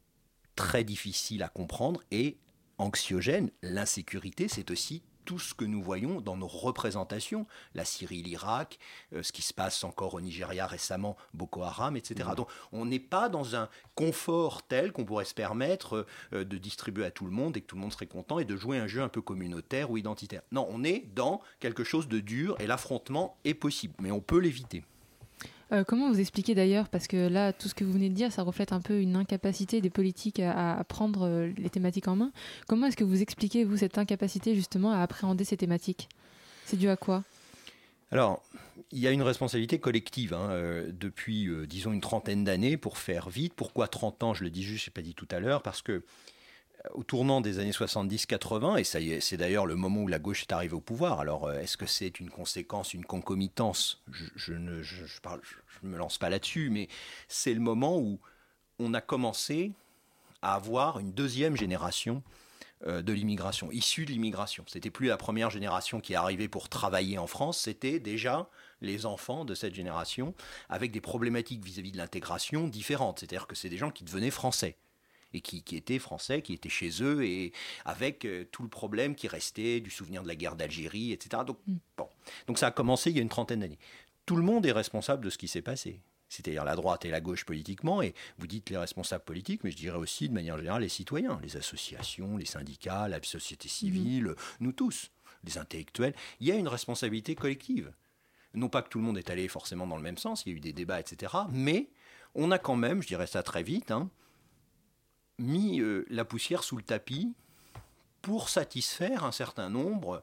très 0.56 0.84
difficile 0.84 1.42
à 1.42 1.48
comprendre 1.48 2.02
et 2.10 2.38
anxiogène. 2.78 3.50
L'insécurité, 3.62 4.48
c'est 4.48 4.70
aussi 4.70 5.02
tout 5.28 5.38
ce 5.38 5.52
que 5.52 5.66
nous 5.66 5.82
voyons 5.82 6.22
dans 6.22 6.38
nos 6.38 6.46
représentations, 6.46 7.46
la 7.74 7.84
Syrie, 7.84 8.22
l'Irak, 8.22 8.78
euh, 9.12 9.22
ce 9.22 9.30
qui 9.30 9.42
se 9.42 9.52
passe 9.52 9.84
encore 9.84 10.14
au 10.14 10.22
Nigeria 10.22 10.66
récemment, 10.66 11.18
Boko 11.34 11.64
Haram, 11.64 11.98
etc. 11.98 12.30
Donc 12.34 12.48
on 12.72 12.86
n'est 12.86 12.98
pas 12.98 13.28
dans 13.28 13.54
un 13.54 13.68
confort 13.94 14.62
tel 14.62 14.90
qu'on 14.90 15.04
pourrait 15.04 15.26
se 15.26 15.34
permettre 15.34 16.06
euh, 16.32 16.44
de 16.44 16.56
distribuer 16.56 17.04
à 17.04 17.10
tout 17.10 17.26
le 17.26 17.30
monde 17.30 17.58
et 17.58 17.60
que 17.60 17.66
tout 17.66 17.76
le 17.76 17.82
monde 17.82 17.92
serait 17.92 18.06
content 18.06 18.38
et 18.38 18.46
de 18.46 18.56
jouer 18.56 18.78
un 18.78 18.86
jeu 18.86 19.02
un 19.02 19.10
peu 19.10 19.20
communautaire 19.20 19.90
ou 19.90 19.98
identitaire. 19.98 20.40
Non, 20.50 20.66
on 20.70 20.82
est 20.82 21.04
dans 21.14 21.42
quelque 21.60 21.84
chose 21.84 22.08
de 22.08 22.20
dur 22.20 22.56
et 22.58 22.66
l'affrontement 22.66 23.36
est 23.44 23.52
possible, 23.52 23.92
mais 23.98 24.10
on 24.10 24.20
peut 24.20 24.38
l'éviter. 24.38 24.82
Euh, 25.72 25.84
comment 25.84 26.10
vous 26.10 26.18
expliquez 26.18 26.54
d'ailleurs, 26.54 26.88
parce 26.88 27.06
que 27.06 27.28
là, 27.28 27.52
tout 27.52 27.68
ce 27.68 27.74
que 27.74 27.84
vous 27.84 27.92
venez 27.92 28.08
de 28.08 28.14
dire, 28.14 28.32
ça 28.32 28.42
reflète 28.42 28.72
un 28.72 28.80
peu 28.80 29.00
une 29.00 29.16
incapacité 29.16 29.80
des 29.80 29.90
politiques 29.90 30.40
à, 30.40 30.82
prendre 30.88 31.26
euh, 31.26 31.50
les 31.58 31.68
thématiques 31.68 32.08
en 32.08 32.16
main. 32.16 32.32
Comment 32.66 32.86
est-ce 32.86 32.96
que 32.96 33.04
vous 33.04 33.20
expliquez, 33.20 33.64
vous, 33.64 33.76
cette 33.76 33.98
incapacité 33.98 34.54
justement 34.54 34.92
à 34.92 35.00
appréhender 35.00 35.44
ces 35.44 35.56
thématiques? 35.56 36.08
C'est 36.64 36.78
dû 36.78 36.88
à 36.88 36.96
quoi? 36.96 37.22
Alors, 38.10 38.42
il 38.92 39.00
y 39.00 39.06
a 39.06 39.10
une 39.10 39.22
responsabilité 39.22 39.78
collective 39.78 40.32
hein, 40.32 40.48
euh, 40.50 40.90
depuis, 40.92 41.50
disons, 41.66 41.92
une 41.92 42.00
trentaine 42.00 42.44
d'années 42.44 42.78
pour 42.78 42.96
faire 42.96 43.28
vite. 43.28 43.52
Pourquoi 43.54 43.88
30 43.88 44.22
ans? 44.22 44.34
Je 44.34 44.44
le 44.44 44.50
dis 44.50 44.62
juste, 44.62 44.84
je 44.84 44.90
n'ai 44.90 44.94
pas 44.94 45.02
dit 45.02 45.14
tout 45.14 45.28
à 45.30 45.38
l'heure, 45.38 45.62
parce 45.62 45.82
que 45.82 46.02
au 46.92 47.02
tournant 47.02 47.40
des 47.40 47.58
années 47.58 47.72
70-80, 47.72 48.78
et 48.78 48.84
ça 48.84 48.98
c'est 49.20 49.36
d'ailleurs 49.36 49.66
le 49.66 49.74
moment 49.74 50.02
où 50.02 50.08
la 50.08 50.18
gauche 50.18 50.42
est 50.42 50.52
arrivée 50.52 50.74
au 50.74 50.80
pouvoir. 50.80 51.20
Alors, 51.20 51.46
euh, 51.46 51.58
est-ce 51.58 51.76
que 51.76 51.86
c'est 51.86 52.20
une 52.20 52.30
conséquence, 52.30 52.94
une 52.94 53.04
concomitance? 53.04 54.02
Je, 54.36 54.52
ne 54.52 54.82
me 55.82 55.96
lance 55.96 56.18
pas 56.18 56.30
là-dessus, 56.30 56.70
mais 56.70 56.88
c'est 57.26 57.54
le 57.54 57.60
moment 57.60 57.98
où 57.98 58.20
on 58.78 58.94
a 58.94 59.00
commencé 59.00 59.72
à 60.42 60.54
avoir 60.54 61.00
une 61.00 61.12
deuxième 61.12 61.56
génération 61.56 62.22
euh, 62.86 63.02
de 63.02 63.12
l'immigration, 63.12 63.72
issue 63.72 64.04
de 64.04 64.12
l'immigration. 64.12 64.64
C'était 64.68 64.90
plus 64.90 65.08
la 65.08 65.16
première 65.16 65.50
génération 65.50 66.00
qui 66.00 66.12
est 66.12 66.16
arrivée 66.16 66.48
pour 66.48 66.68
travailler 66.68 67.18
en 67.18 67.26
France, 67.26 67.58
c'était 67.58 67.98
déjà 67.98 68.48
les 68.80 69.04
enfants 69.04 69.44
de 69.44 69.56
cette 69.56 69.74
génération 69.74 70.32
avec 70.68 70.92
des 70.92 71.00
problématiques 71.00 71.64
vis 71.64 71.80
à 71.80 71.82
-vis 71.82 71.90
de 71.90 71.96
l'intégration 71.96 72.68
différentes. 72.68 73.18
C'est-à-dire 73.18 73.48
que 73.48 73.56
c'est 73.56 73.68
des 73.68 73.78
gens 73.78 73.90
qui 73.90 74.04
devenaient 74.04 74.30
français 74.30 74.76
et 75.34 75.40
qui, 75.40 75.62
étaient 75.76 75.98
français, 75.98 76.42
qui 76.42 76.54
étaient 76.54 76.68
chez 76.68 77.02
eux, 77.02 77.24
et 77.24 77.52
avec 77.84 78.24
euh, 78.24 78.44
tout 78.50 78.62
le 78.62 78.68
problème 78.68 79.14
qui 79.14 79.28
restait 79.28 79.80
du 79.80 79.90
souvenir 79.90 80.22
de 80.22 80.28
la 80.28 80.36
guerre 80.36 80.56
d'Algérie, 80.56 81.12
etc. 81.12 81.42
Donc, 81.46 81.58
mm. 81.66 81.76
bon. 81.96 82.08
Donc 82.46 82.58
ça 82.58 82.68
a 82.68 82.70
commencé 82.70 83.10
il 83.10 83.16
y 83.16 83.18
a 83.18 83.22
une 83.22 83.28
trentaine 83.28 83.60
d'années. 83.60 83.78
Tout 84.26 84.36
le 84.36 84.42
monde 84.42 84.66
est 84.66 84.72
responsable 84.72 85.24
de 85.24 85.30
ce 85.30 85.38
qui 85.38 85.48
s'est 85.48 85.62
passé. 85.62 86.00
C'est-à-dire 86.28 86.64
la 86.64 86.76
droite 86.76 87.06
et 87.06 87.10
la 87.10 87.20
gauche 87.20 87.46
politiquement, 87.46 88.02
et 88.02 88.14
vous 88.38 88.46
dites 88.46 88.68
les 88.68 88.76
responsables 88.76 89.24
politiques, 89.24 89.64
mais 89.64 89.70
je 89.70 89.76
dirais 89.76 89.96
aussi 89.96 90.28
de 90.28 90.34
manière 90.34 90.58
générale 90.58 90.82
les 90.82 90.90
citoyens, 90.90 91.40
les 91.42 91.56
associations, 91.56 92.36
les 92.36 92.44
syndicats, 92.44 93.08
la 93.08 93.22
société 93.22 93.68
civile, 93.68 94.24
mm. 94.24 94.34
nous 94.60 94.72
tous, 94.72 95.10
les 95.44 95.58
intellectuels. 95.58 96.14
Il 96.40 96.46
y 96.46 96.52
a 96.52 96.54
une 96.54 96.68
responsabilité 96.68 97.34
collective. 97.34 97.92
Non 98.54 98.68
pas 98.68 98.82
que 98.82 98.88
tout 98.88 98.98
le 98.98 99.04
monde 99.04 99.18
est 99.18 99.30
allé 99.30 99.46
forcément 99.48 99.86
dans 99.86 99.96
le 99.96 100.02
même 100.02 100.18
sens, 100.18 100.44
il 100.44 100.50
y 100.50 100.54
a 100.54 100.56
eu 100.56 100.60
des 100.60 100.72
débats, 100.72 101.00
etc. 101.00 101.32
Mais 101.50 101.88
on 102.34 102.50
a 102.50 102.58
quand 102.58 102.76
même, 102.76 103.02
je 103.02 103.08
dirais 103.08 103.26
ça 103.26 103.42
très 103.42 103.62
vite, 103.62 103.90
hein, 103.90 104.10
mis 105.38 105.80
euh, 105.80 106.04
la 106.10 106.24
poussière 106.24 106.64
sous 106.64 106.76
le 106.76 106.82
tapis 106.82 107.32
pour 108.22 108.48
satisfaire 108.48 109.24
un 109.24 109.32
certain 109.32 109.70
nombre 109.70 110.22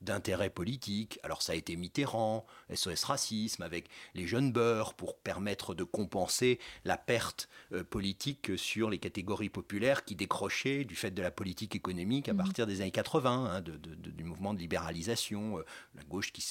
d'intérêts 0.00 0.50
politiques. 0.50 1.18
Alors 1.22 1.42
ça 1.42 1.52
a 1.52 1.56
été 1.56 1.76
Mitterrand, 1.76 2.46
SOS 2.72 3.04
Racisme, 3.04 3.62
avec 3.62 3.88
les 4.14 4.26
jeunes 4.26 4.52
beurs 4.52 4.94
pour 4.94 5.16
permettre 5.18 5.74
de 5.74 5.84
compenser 5.84 6.58
la 6.84 6.96
perte 6.96 7.48
euh, 7.72 7.84
politique 7.84 8.52
sur 8.56 8.90
les 8.90 8.98
catégories 8.98 9.48
populaires 9.50 10.04
qui 10.04 10.14
décrochaient 10.14 10.84
du 10.84 10.94
fait 10.94 11.10
de 11.10 11.22
la 11.22 11.30
politique 11.30 11.76
économique 11.76 12.28
à 12.28 12.32
mhm. 12.32 12.38
partir 12.38 12.66
des 12.66 12.80
années 12.80 12.90
80, 12.90 13.50
hein, 13.52 13.60
du 13.60 14.24
mouvement 14.24 14.54
de 14.54 14.58
libéralisation, 14.58 15.58
euh, 15.58 15.64
la 15.94 16.02
gauche 16.04 16.32
qui, 16.32 16.44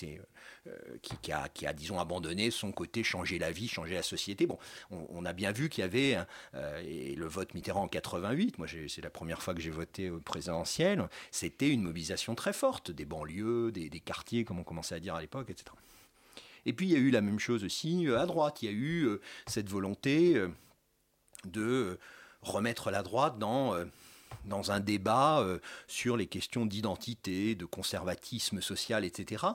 euh, 0.67 0.71
qui, 1.01 1.31
a, 1.31 1.49
qui, 1.49 1.65
a, 1.65 1.73
disons, 1.73 1.99
abandonné 1.99 2.51
son 2.51 2.71
côté 2.71 3.03
changer 3.03 3.39
la 3.39 3.51
vie, 3.51 3.67
changer 3.67 3.95
la 3.95 4.03
société. 4.03 4.45
Bon, 4.45 4.57
on, 4.91 5.25
a 5.25 5.33
bien 5.33 5.51
vu 5.51 5.69
qu'il 5.69 5.81
y 5.81 5.85
avait, 5.85 6.17
et 6.83 7.15
le 7.15 7.25
vote 7.25 7.53
Mitterrand 7.53 7.83
en 7.83 7.87
88, 7.87 8.57
moi 8.57 8.67
c'est 8.87 9.01
la 9.01 9.09
première 9.09 9.41
fois 9.41 9.53
que 9.53 9.61
j'ai 9.61 9.69
voté 9.69 10.09
au 10.09 10.19
présidentiel, 10.19 11.07
c'était 11.31 11.69
une 11.69 11.81
mobilisation 11.81 12.35
très 12.35 12.53
forte 12.53 12.91
des 12.91 13.05
banlieues 13.05 13.38
des, 13.41 13.99
quartiers, 13.99 14.43
comme 14.45 14.59
on 14.59 14.63
commençait 14.63 14.95
à 14.95 14.99
dire 14.99 15.15
à 15.15 15.21
l'époque, 15.21 15.49
etc. 15.49 15.65
Et 16.65 16.73
puis 16.73 16.87
il 16.87 16.91
y 16.91 16.95
a 16.95 16.99
eu 16.99 17.09
la 17.09 17.21
même 17.21 17.39
chose 17.39 17.63
aussi 17.63 18.07
euh, 18.07 18.19
à 18.19 18.25
droite. 18.25 18.61
Il 18.61 18.65
y 18.65 18.69
a 18.69 18.71
eu 18.71 19.05
euh, 19.05 19.21
cette 19.47 19.69
volonté 19.69 20.35
euh, 20.35 20.49
de 21.45 21.97
remettre 22.41 22.91
la 22.91 23.03
droite 23.03 23.39
dans, 23.39 23.75
dans 24.45 24.71
un 24.71 24.79
débat 24.79 25.45
sur 25.87 26.15
les 26.15 26.25
questions 26.25 26.65
d'identité, 26.65 27.53
de 27.53 27.65
conservatisme 27.65 28.61
social, 28.61 29.03
etc., 29.03 29.45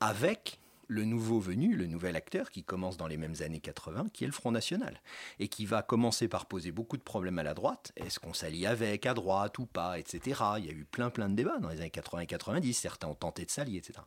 avec 0.00 0.58
le 0.88 1.04
nouveau 1.04 1.40
venu, 1.40 1.76
le 1.76 1.86
nouvel 1.86 2.16
acteur 2.16 2.50
qui 2.50 2.62
commence 2.62 2.96
dans 2.96 3.06
les 3.06 3.16
mêmes 3.16 3.36
années 3.40 3.60
80, 3.60 4.08
qui 4.12 4.24
est 4.24 4.26
le 4.26 4.32
Front 4.32 4.52
National, 4.52 5.00
et 5.38 5.48
qui 5.48 5.66
va 5.66 5.82
commencer 5.82 6.28
par 6.28 6.46
poser 6.46 6.72
beaucoup 6.72 6.96
de 6.96 7.02
problèmes 7.02 7.38
à 7.38 7.42
la 7.42 7.54
droite. 7.54 7.92
Est-ce 7.96 8.20
qu'on 8.20 8.34
s'allie 8.34 8.66
avec, 8.66 9.06
à 9.06 9.14
droite 9.14 9.58
ou 9.58 9.66
pas, 9.66 9.98
etc. 9.98 10.40
Il 10.58 10.66
y 10.66 10.68
a 10.68 10.72
eu 10.72 10.84
plein 10.84 11.10
plein 11.10 11.28
de 11.28 11.34
débats 11.34 11.58
dans 11.58 11.68
les 11.68 11.80
années 11.80 11.90
80 11.90 12.20
et 12.20 12.26
90, 12.26 12.74
certains 12.74 13.08
ont 13.08 13.14
tenté 13.14 13.44
de 13.44 13.50
s'allier, 13.50 13.78
etc. 13.78 14.00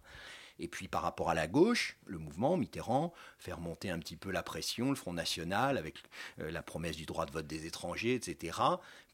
Et 0.59 0.67
puis 0.67 0.87
par 0.87 1.03
rapport 1.03 1.29
à 1.29 1.35
la 1.35 1.47
gauche, 1.47 1.97
le 2.05 2.17
mouvement 2.17 2.57
Mitterrand 2.57 3.13
fait 3.37 3.53
remonter 3.53 3.89
un 3.89 3.99
petit 3.99 4.15
peu 4.15 4.31
la 4.31 4.43
pression, 4.43 4.89
le 4.89 4.95
Front 4.95 5.13
National, 5.13 5.77
avec 5.77 5.97
euh, 6.39 6.51
la 6.51 6.63
promesse 6.63 6.95
du 6.95 7.05
droit 7.05 7.25
de 7.25 7.31
vote 7.31 7.47
des 7.47 7.65
étrangers, 7.65 8.15
etc., 8.15 8.57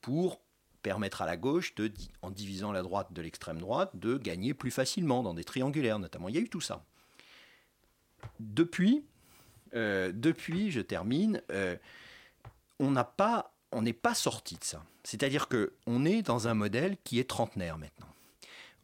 pour 0.02 0.40
permettre 0.82 1.22
à 1.22 1.26
la 1.26 1.38
gauche, 1.38 1.74
en 2.22 2.30
divisant 2.30 2.72
la 2.72 2.82
droite 2.82 3.14
de 3.14 3.22
l'extrême 3.22 3.60
droite, 3.60 3.92
de 3.94 4.18
gagner 4.18 4.54
plus 4.54 4.72
facilement 4.72 5.24
dans 5.24 5.34
des 5.34 5.46
triangulaires 5.46 6.00
notamment. 6.00 6.28
Il 6.28 6.36
y 6.36 6.38
a 6.38 6.42
eu 6.42 6.50
tout 6.50 6.62
ça 6.62 6.86
depuis, 8.40 9.04
euh, 9.76 10.12
depuis, 10.14 10.72
je 10.72 10.82
termine, 10.82 11.42
euh, 11.52 11.76
on 12.80 12.92
n'a 12.92 13.04
pas, 13.04 13.54
on 13.72 13.82
n'est 13.82 13.94
pas 13.94 14.14
sorti 14.14 14.56
de 14.56 14.64
ça. 14.64 14.84
C'est-à-dire 15.04 15.48
que 15.48 15.74
on 15.88 16.06
est 16.06 16.22
dans 16.22 16.48
un 16.48 16.54
modèle 16.54 16.98
qui 17.04 17.20
est 17.20 17.30
trentenaire 17.30 17.78
maintenant. 17.78 18.08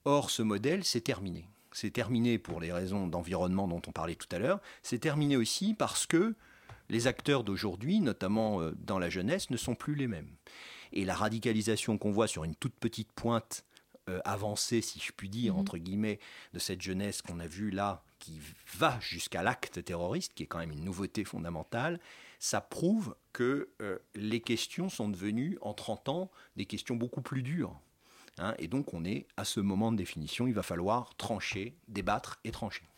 Or, 0.06 0.30
ce 0.30 0.42
modèle, 0.42 0.84
c'est 0.84 1.02
terminé. 1.02 1.48
C'est 1.72 1.92
terminé 1.92 2.40
pour 2.40 2.60
les 2.60 2.72
raisons 2.72 3.08
d'environnement 3.08 3.68
dont 3.68 3.82
on 3.88 3.92
parlait 3.92 4.16
tout 4.16 4.28
à 4.32 4.40
l'heure. 4.40 4.60
C'est 4.82 5.00
terminé 5.00 5.38
aussi 5.38 5.74
parce 5.74 6.06
que 6.06 6.36
les 6.90 7.08
acteurs 7.08 7.44
d'aujourd'hui, 7.44 8.00
notamment 8.00 8.62
euh, 8.62 8.72
dans 8.80 9.00
la 9.00 9.10
jeunesse, 9.10 9.50
ne 9.50 9.58
sont 9.58 9.76
plus 9.76 9.96
les 9.96 10.08
mêmes. 10.08 10.32
Et 10.92 11.06
la 11.06 11.14
radicalisation 11.14 11.98
qu'on 11.98 12.12
voit 12.12 12.28
sur 12.28 12.44
une 12.44 12.56
toute 12.56 12.74
petite 12.74 13.12
pointe 13.12 13.64
avancée, 14.26 14.82
si 14.82 15.00
je 15.00 15.12
puis 15.12 15.30
dire, 15.30 15.56
mmh. 15.56 15.60
entre 15.60 15.78
guillemets, 15.78 16.20
de 16.54 16.60
cette 16.60 16.82
jeunesse 16.82 17.22
qu'on 17.22 17.40
a 17.40 17.48
vue 17.48 17.72
là 17.72 18.04
qui 18.20 18.40
va 18.78 19.00
jusqu'à 19.00 19.44
l'acte 19.44 19.84
terroriste, 19.84 20.34
qui 20.34 20.44
est 20.44 20.46
quand 20.48 20.60
même 20.60 20.72
une 20.72 20.84
nouveauté 20.84 21.24
fondamentale, 21.24 22.00
ça 22.40 22.62
prouve 22.62 23.16
que 23.34 23.70
euh, 23.82 23.98
les 24.16 24.42
questions 24.42 24.90
sont 24.90 25.10
devenues, 25.10 25.58
en 25.62 25.74
30 25.74 26.10
ans, 26.10 26.32
des 26.56 26.66
questions 26.66 26.96
beaucoup 26.96 27.22
plus 27.22 27.44
dures. 27.44 27.80
Hein. 28.42 28.56
et 28.58 28.70
donc 28.70 28.94
on 28.94 29.04
est 29.04 29.28
à 29.36 29.44
ce 29.44 29.60
moment 29.60 29.92
de 29.92 29.98
définition, 29.98 30.48
il 30.48 30.54
va 30.54 30.64
falloir 30.64 31.14
trancher, 31.16 31.76
débattre 31.90 32.40
et 32.46 32.52
trancher. 32.52 32.89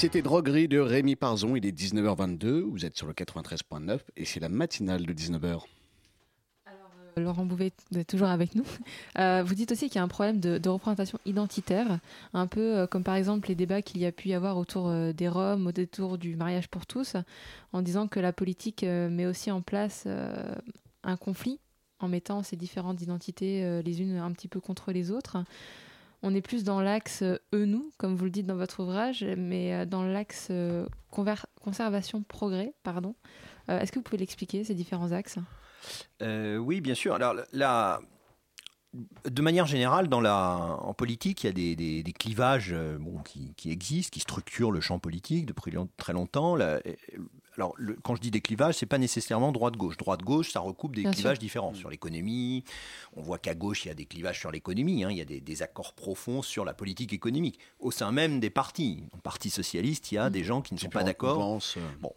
C'était 0.00 0.22
Droguerie 0.22 0.66
de 0.66 0.78
Rémi 0.78 1.14
Parzon. 1.14 1.56
Il 1.56 1.66
est 1.66 1.78
19h22. 1.78 2.62
Vous 2.62 2.86
êtes 2.86 2.96
sur 2.96 3.06
le 3.06 3.12
93.9 3.12 3.98
et 4.16 4.24
c'est 4.24 4.40
la 4.40 4.48
matinale 4.48 5.04
de 5.04 5.12
19h. 5.12 5.60
Euh, 6.66 6.70
Laurent 7.18 7.44
Bouvet, 7.44 7.72
vous 7.90 7.98
êtes 7.98 8.06
toujours 8.06 8.28
avec 8.28 8.54
nous. 8.54 8.64
Euh, 9.18 9.42
vous 9.44 9.54
dites 9.54 9.72
aussi 9.72 9.88
qu'il 9.90 9.96
y 9.96 9.98
a 9.98 10.02
un 10.02 10.08
problème 10.08 10.40
de, 10.40 10.68
représentation 10.70 11.18
identitaire, 11.26 11.98
un 12.32 12.46
peu 12.46 12.78
euh, 12.78 12.86
comme 12.86 13.04
par 13.04 13.14
exemple 13.14 13.48
les 13.48 13.54
débats 13.54 13.82
qu'il 13.82 14.00
y 14.00 14.06
a 14.06 14.12
pu 14.12 14.30
y 14.30 14.34
avoir 14.34 14.56
autour 14.56 14.90
des 15.12 15.28
Roms, 15.28 15.66
autour 15.66 16.16
du 16.16 16.34
mariage 16.34 16.68
pour 16.68 16.86
tous, 16.86 17.16
en 17.74 17.82
disant 17.82 18.08
que 18.08 18.20
la 18.20 18.32
politique 18.32 18.84
met 18.84 19.26
aussi 19.26 19.50
en 19.50 19.60
place 19.60 20.08
un 21.02 21.16
conflit 21.18 21.60
en 21.98 22.08
mettant 22.08 22.42
ces 22.42 22.56
différentes 22.56 23.02
identités 23.02 23.82
les 23.82 24.00
unes 24.00 24.16
un 24.16 24.32
petit 24.32 24.48
peu 24.48 24.60
contre 24.60 24.92
les 24.92 25.10
autres. 25.10 25.36
On 26.22 26.34
est 26.34 26.42
plus 26.42 26.64
dans 26.64 26.80
l'axe 26.80 27.22
euh, 27.22 27.38
eux-nous, 27.54 27.90
comme 27.96 28.14
vous 28.14 28.24
le 28.24 28.30
dites 28.30 28.46
dans 28.46 28.56
votre 28.56 28.80
ouvrage, 28.80 29.24
mais 29.38 29.74
euh, 29.74 29.84
dans 29.86 30.02
l'axe 30.02 30.48
euh, 30.50 30.86
conservation-progrès, 31.10 32.74
pardon. 32.82 33.14
Est-ce 33.68 33.92
que 33.92 34.00
vous 34.00 34.02
pouvez 34.02 34.18
l'expliquer, 34.18 34.64
ces 34.64 34.74
différents 34.74 35.12
axes? 35.12 35.38
Oui, 36.20 36.80
bien 36.80 36.94
sûr. 36.94 37.14
Alors, 37.14 37.36
la, 37.52 38.00
de 39.24 39.42
manière 39.42 39.66
générale, 39.66 40.08
dans 40.08 40.20
la, 40.20 40.76
en 40.80 40.92
politique, 40.92 41.44
il 41.44 41.46
y 41.46 41.72
a 41.72 42.02
des, 42.02 42.12
clivages 42.12 42.74
qui, 43.56 43.70
existent, 43.70 44.12
qui 44.12 44.18
structurent 44.18 44.72
le 44.72 44.80
champ 44.80 44.98
politique 44.98 45.46
depuis 45.46 45.72
très 45.96 46.12
longtemps. 46.12 46.56
Alors, 47.56 47.74
le- 47.76 47.96
quand 48.02 48.14
je 48.14 48.20
dis 48.20 48.30
des 48.30 48.40
clivages, 48.40 48.74
c'est 48.76 48.86
pas 48.86 48.98
nécessairement 48.98 49.52
droite-gauche. 49.52 49.96
Droite-gauche, 49.96 50.50
ça 50.52 50.60
recoupe 50.60 50.94
des 50.94 51.02
Bien 51.02 51.10
clivages 51.10 51.36
sûr. 51.36 51.40
différents 51.40 51.74
sur 51.74 51.90
l'économie. 51.90 52.64
On 53.16 53.22
voit 53.22 53.38
qu'à 53.38 53.54
gauche, 53.54 53.84
il 53.84 53.88
y 53.88 53.90
a 53.90 53.94
des 53.94 54.06
clivages 54.06 54.38
sur 54.38 54.50
l'économie. 54.50 55.04
hein. 55.04 55.10
Il 55.10 55.16
y 55.16 55.20
a 55.20 55.24
des, 55.24 55.40
des 55.40 55.62
accords 55.62 55.92
profonds 55.94 56.42
sur 56.42 56.64
la 56.64 56.74
politique 56.74 57.12
économique. 57.12 57.58
Au 57.78 57.90
sein 57.90 58.12
même 58.12 58.40
des 58.40 58.50
partis. 58.50 59.02
Au 59.12 59.18
Parti 59.18 59.50
socialiste, 59.50 60.12
il 60.12 60.14
y 60.16 60.18
a 60.18 60.30
des 60.30 60.44
gens 60.44 60.62
qui 60.62 60.74
ne 60.74 60.78
sont 60.78 60.88
pas 60.88 61.02
d'accord. 61.04 61.58
Euh, 61.76 61.80
Bon. 62.00 62.12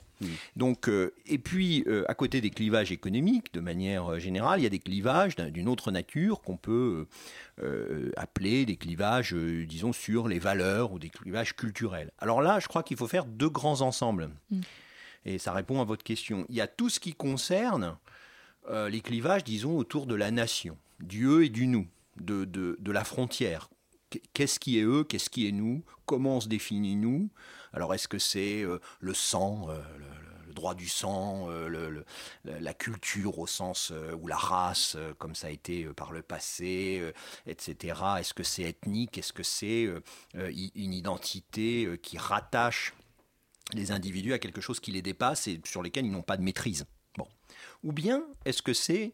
Donc, 0.55 0.87
euh, 0.87 1.13
et 1.25 1.37
puis, 1.37 1.83
euh, 1.87 2.05
à 2.07 2.13
côté 2.13 2.39
des 2.39 2.49
clivages 2.49 2.93
économiques, 2.93 3.53
de 3.53 3.59
manière 3.59 4.09
euh, 4.13 4.19
générale, 4.19 4.61
il 4.61 4.63
y 4.63 4.67
a 4.67 4.69
des 4.69 4.79
clivages 4.79 5.35
d'un- 5.35 5.49
d'une 5.49 5.67
autre 5.67 5.91
nature 5.91 6.41
qu'on 6.41 6.55
peut 6.55 7.07
euh, 7.61 8.09
appeler 8.15 8.65
des 8.65 8.77
clivages, 8.77 9.33
disons, 9.33 9.91
sur 9.91 10.29
les 10.29 10.39
valeurs 10.39 10.93
ou 10.93 10.99
des 10.99 11.09
clivages 11.09 11.55
culturels. 11.55 12.11
Alors 12.19 12.41
là, 12.41 12.59
je 12.61 12.67
crois 12.69 12.83
qu'il 12.83 12.95
faut 12.95 13.07
faire 13.07 13.25
deux 13.25 13.49
grands 13.49 13.81
ensembles. 13.81 14.29
Et 15.25 15.37
ça 15.37 15.53
répond 15.53 15.81
à 15.81 15.85
votre 15.85 16.03
question. 16.03 16.45
Il 16.49 16.55
y 16.55 16.61
a 16.61 16.67
tout 16.67 16.89
ce 16.89 16.99
qui 16.99 17.13
concerne 17.13 17.97
euh, 18.69 18.89
les 18.89 19.01
clivages, 19.01 19.43
disons, 19.43 19.77
autour 19.77 20.05
de 20.05 20.15
la 20.15 20.31
nation, 20.31 20.77
du 20.99 21.25
eux 21.25 21.45
et 21.45 21.49
du 21.49 21.67
nous, 21.67 21.87
de, 22.19 22.45
de, 22.45 22.91
la 22.91 23.03
frontière. 23.03 23.69
Qu- 24.09 24.21
Qu'est-ce 24.33 24.59
qui 24.59 24.79
est 24.79 24.83
eux, 24.83 25.03
qu'est-ce 25.03 25.29
qui 25.29 25.47
est 25.47 25.51
nous, 25.51 25.83
comment 26.05 26.39
se 26.39 26.47
définit 26.47 26.95
nous? 26.95 27.29
Alors 27.73 27.93
est-ce 27.93 28.07
que 28.07 28.19
c'est 28.19 28.61
euh, 28.63 28.79
le 28.99 29.13
sang, 29.13 29.67
euh, 29.69 29.81
le, 29.97 30.53
droit 30.53 30.75
du 30.75 30.87
sang, 30.87 31.49
la- 32.45 32.73
culture 32.75 33.39
au 33.39 33.47
sens, 33.47 33.91
ou 34.21 34.27
la 34.27 34.35
race, 34.37 34.95
comme 35.17 35.33
ça 35.33 35.47
a 35.47 35.49
été 35.49 35.85
par 35.85 36.11
le 36.11 36.21
passé, 36.21 37.11
etc. 37.47 37.99
Est-ce 38.19 38.35
que 38.35 38.43
c'est 38.43 38.61
ethnique? 38.61 39.17
Est-ce 39.17 39.33
que 39.33 39.41
c'est 39.41 39.89
une 40.35 40.93
identité 40.93 41.99
qui 42.03 42.19
rattache 42.19 42.93
les 43.73 43.91
individus 43.91 44.33
à 44.33 44.39
quelque 44.39 44.61
chose 44.61 44.79
qui 44.79 44.91
les 44.91 45.01
dépasse 45.01 45.47
et 45.47 45.61
sur 45.65 45.81
lesquels 45.81 46.05
ils 46.05 46.11
n'ont 46.11 46.21
pas 46.21 46.37
de 46.37 46.43
maîtrise 46.43 46.85
Bon. 47.17 47.27
Ou 47.83 47.91
bien 47.91 48.23
est-ce 48.45 48.61
que 48.61 48.73
c'est 48.73 49.13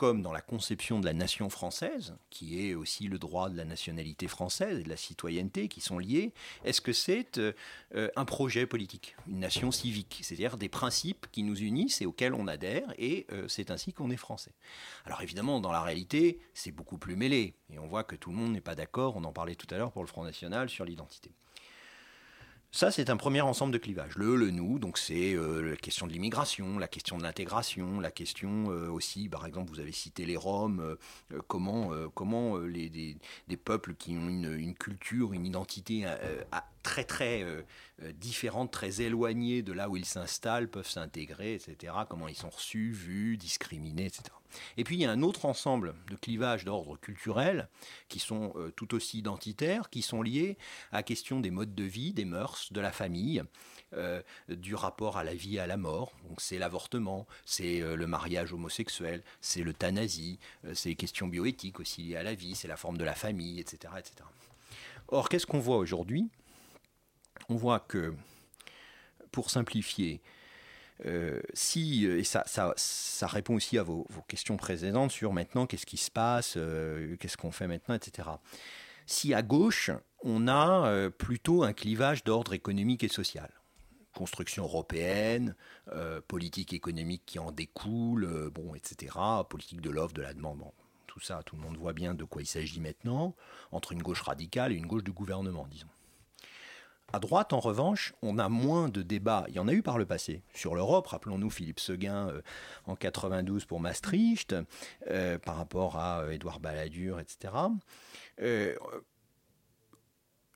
comme 0.00 0.22
dans 0.22 0.32
la 0.32 0.40
conception 0.40 0.98
de 0.98 1.04
la 1.04 1.12
nation 1.12 1.50
française, 1.50 2.16
qui 2.30 2.66
est 2.66 2.74
aussi 2.74 3.06
le 3.06 3.18
droit 3.18 3.50
de 3.50 3.56
la 3.58 3.66
nationalité 3.66 4.28
française 4.28 4.78
et 4.78 4.82
de 4.82 4.88
la 4.88 4.96
citoyenneté 4.96 5.68
qui 5.68 5.82
sont 5.82 5.98
liés, 5.98 6.32
est-ce 6.64 6.80
que 6.80 6.94
c'est 6.94 7.36
euh, 7.36 7.52
euh, 7.94 8.08
un 8.16 8.24
projet 8.24 8.64
politique, 8.64 9.14
une 9.28 9.40
nation 9.40 9.70
civique, 9.70 10.20
c'est-à-dire 10.22 10.56
des 10.56 10.70
principes 10.70 11.26
qui 11.30 11.42
nous 11.42 11.58
unissent 11.58 12.00
et 12.00 12.06
auxquels 12.06 12.32
on 12.32 12.46
adhère, 12.46 12.94
et 12.96 13.26
euh, 13.30 13.46
c'est 13.46 13.70
ainsi 13.70 13.92
qu'on 13.92 14.10
est 14.10 14.16
français. 14.16 14.54
Alors 15.04 15.20
évidemment, 15.20 15.60
dans 15.60 15.70
la 15.70 15.82
réalité, 15.82 16.40
c'est 16.54 16.72
beaucoup 16.72 16.96
plus 16.96 17.14
mêlé, 17.14 17.52
et 17.70 17.78
on 17.78 17.86
voit 17.86 18.02
que 18.02 18.16
tout 18.16 18.30
le 18.30 18.36
monde 18.36 18.52
n'est 18.52 18.62
pas 18.62 18.74
d'accord, 18.74 19.16
on 19.18 19.24
en 19.24 19.34
parlait 19.34 19.54
tout 19.54 19.68
à 19.68 19.76
l'heure 19.76 19.92
pour 19.92 20.02
le 20.02 20.08
Front 20.08 20.24
National, 20.24 20.70
sur 20.70 20.86
l'identité. 20.86 21.30
Ça, 22.72 22.92
c'est 22.92 23.10
un 23.10 23.16
premier 23.16 23.40
ensemble 23.40 23.72
de 23.72 23.78
clivages. 23.78 24.16
Le, 24.16 24.36
le 24.36 24.50
nous, 24.50 24.78
donc 24.78 24.96
c'est 24.96 25.34
euh, 25.34 25.60
la 25.70 25.76
question 25.76 26.06
de 26.06 26.12
l'immigration, 26.12 26.78
la 26.78 26.86
question 26.86 27.18
de 27.18 27.24
l'intégration, 27.24 27.98
la 27.98 28.12
question 28.12 28.70
euh, 28.70 28.88
aussi, 28.88 29.28
par 29.28 29.44
exemple, 29.44 29.72
vous 29.72 29.80
avez 29.80 29.90
cité 29.90 30.24
les 30.24 30.36
Roms, 30.36 30.78
euh, 30.78 31.40
comment, 31.48 31.90
comment 32.14 32.58
les, 32.58 32.88
des, 32.88 33.56
peuples 33.56 33.94
qui 33.94 34.12
ont 34.12 34.28
une, 34.28 34.74
culture, 34.74 35.32
une 35.32 35.46
identité 35.46 36.06
très 36.82 37.04
très 37.04 37.42
euh, 37.42 37.62
euh, 38.02 38.12
différente, 38.12 38.70
très 38.70 39.02
éloignée 39.02 39.62
de 39.62 39.72
là 39.72 39.88
où 39.88 39.96
ils 39.96 40.04
s'installent, 40.04 40.68
peuvent 40.68 40.88
s'intégrer, 40.88 41.54
etc. 41.54 41.92
Comment 42.08 42.28
ils 42.28 42.36
sont 42.36 42.50
reçus, 42.50 42.90
vus, 42.90 43.36
discriminés, 43.36 44.06
etc. 44.06 44.24
Et 44.76 44.84
puis 44.84 44.96
il 44.96 45.02
y 45.02 45.04
a 45.04 45.10
un 45.10 45.22
autre 45.22 45.44
ensemble 45.44 45.94
de 46.10 46.16
clivages 46.16 46.64
d'ordre 46.64 46.96
culturel 46.98 47.68
qui 48.08 48.18
sont 48.18 48.52
euh, 48.56 48.70
tout 48.70 48.94
aussi 48.94 49.18
identitaires, 49.18 49.90
qui 49.90 50.02
sont 50.02 50.22
liés 50.22 50.56
à 50.92 50.96
la 50.96 51.02
question 51.02 51.40
des 51.40 51.50
modes 51.50 51.74
de 51.74 51.84
vie, 51.84 52.12
des 52.12 52.24
mœurs, 52.24 52.72
de 52.72 52.80
la 52.80 52.92
famille, 52.92 53.42
du 54.48 54.76
rapport 54.76 55.16
à 55.16 55.24
la 55.24 55.34
vie 55.34 55.56
et 55.56 55.58
à 55.58 55.66
la 55.66 55.76
mort. 55.76 56.12
Donc 56.28 56.40
c'est 56.40 56.58
l'avortement, 56.58 57.26
c'est 57.44 57.80
le 57.80 58.06
mariage 58.06 58.52
homosexuel, 58.52 59.24
c'est 59.40 59.64
l'euthanasie, 59.64 60.38
c'est 60.74 60.90
les 60.90 60.94
questions 60.94 61.26
bioéthiques 61.26 61.80
aussi 61.80 62.02
liées 62.02 62.14
à 62.14 62.22
la 62.22 62.34
vie, 62.34 62.54
c'est 62.54 62.68
la 62.68 62.76
forme 62.76 62.98
de 62.98 63.04
la 63.04 63.16
famille, 63.16 63.58
etc. 63.58 63.94
etc. 63.98 64.28
Or, 65.08 65.28
qu'est-ce 65.28 65.46
qu'on 65.46 65.58
voit 65.58 65.78
aujourd'hui? 65.78 66.30
On 67.50 67.56
voit 67.56 67.80
que, 67.80 68.14
pour 69.30 69.50
simplifier, 69.50 70.22
euh, 71.04 71.40
si, 71.52 72.06
et 72.06 72.24
ça, 72.24 72.44
ça, 72.46 73.26
répond 73.26 73.54
aussi 73.54 73.76
à 73.76 73.82
vos, 73.82 74.06
questions 74.28 74.56
précédentes 74.56 75.10
sur 75.10 75.32
maintenant 75.32 75.66
qu'est-ce 75.66 75.86
qui 75.86 75.96
se 75.98 76.10
passe, 76.10 76.54
euh, 76.56 77.16
qu'est-ce 77.16 77.36
qu'on 77.36 77.50
fait 77.50 77.66
maintenant, 77.66 77.94
etc. 77.94 78.28
Si 79.06 79.34
à 79.34 79.42
gauche, 79.42 79.90
on 80.22 80.46
a 80.46 80.86
euh, 80.86 81.10
plutôt 81.10 81.64
un 81.64 81.72
clivage 81.72 82.22
d'ordre 82.22 82.52
économique 82.52 83.02
et 83.02 83.08
social, 83.08 83.50
construction 84.14 84.62
européenne, 84.62 85.56
euh, 85.92 86.20
politique 86.20 86.72
économique 86.72 87.22
qui 87.26 87.40
en 87.40 87.50
découle, 87.50 88.24
euh, 88.24 88.50
bon, 88.50 88.74
etc., 88.76 89.16
politique 89.48 89.80
de 89.80 89.90
l'offre, 89.90 90.14
de 90.14 90.22
la 90.22 90.32
demande, 90.32 90.58
bon, 90.58 90.72
tout 91.08 91.18
ça, 91.18 91.42
tout 91.44 91.56
le 91.56 91.62
monde 91.62 91.76
voit 91.76 91.92
bien 91.92 92.14
de 92.14 92.22
quoi 92.22 92.42
il 92.42 92.46
s'agit 92.46 92.80
maintenant, 92.80 93.34
entre 93.72 93.90
une 93.90 94.02
gauche 94.02 94.22
radicale 94.22 94.72
et 94.72 94.76
une 94.76 94.86
gauche 94.86 95.04
du 95.04 95.12
gouvernement, 95.12 95.66
disons. 95.68 95.88
À 97.12 97.18
droite, 97.18 97.52
en 97.52 97.58
revanche, 97.58 98.14
on 98.22 98.38
a 98.38 98.48
moins 98.48 98.88
de 98.88 99.02
débats. 99.02 99.44
Il 99.48 99.54
y 99.54 99.58
en 99.58 99.66
a 99.66 99.72
eu 99.72 99.82
par 99.82 99.98
le 99.98 100.06
passé 100.06 100.42
sur 100.54 100.76
l'Europe. 100.76 101.08
Rappelons-nous 101.08 101.50
Philippe 101.50 101.80
Seguin 101.80 102.28
euh, 102.28 102.40
en 102.86 102.94
92 102.94 103.64
pour 103.64 103.80
Maastricht, 103.80 104.54
euh, 105.08 105.36
par 105.38 105.56
rapport 105.56 105.96
à 105.96 106.20
euh, 106.20 106.30
Édouard 106.30 106.60
Balladur, 106.60 107.18
etc. 107.18 107.52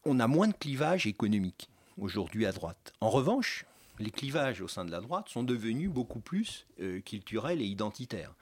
On 0.05 0.21
a 0.21 0.29
moins 0.29 0.49
de 0.49 0.55
clivages 0.55 1.07
économiques 1.07 1.69
aujourd'hui 1.99 2.47
à 2.47 2.53
droite. 2.53 2.93
En 3.01 3.11
revanche, 3.11 3.65
les 3.99 4.11
clivages 4.11 4.61
au 4.61 4.69
sein 4.69 4.85
de 4.85 4.91
la 4.93 5.01
droite 5.01 5.29
sont 5.29 5.43
devenus 5.43 5.91
beaucoup 5.91 6.21
plus 6.21 6.67
culturels 7.05 7.63
et 7.63 7.65
identitaires 7.65 8.35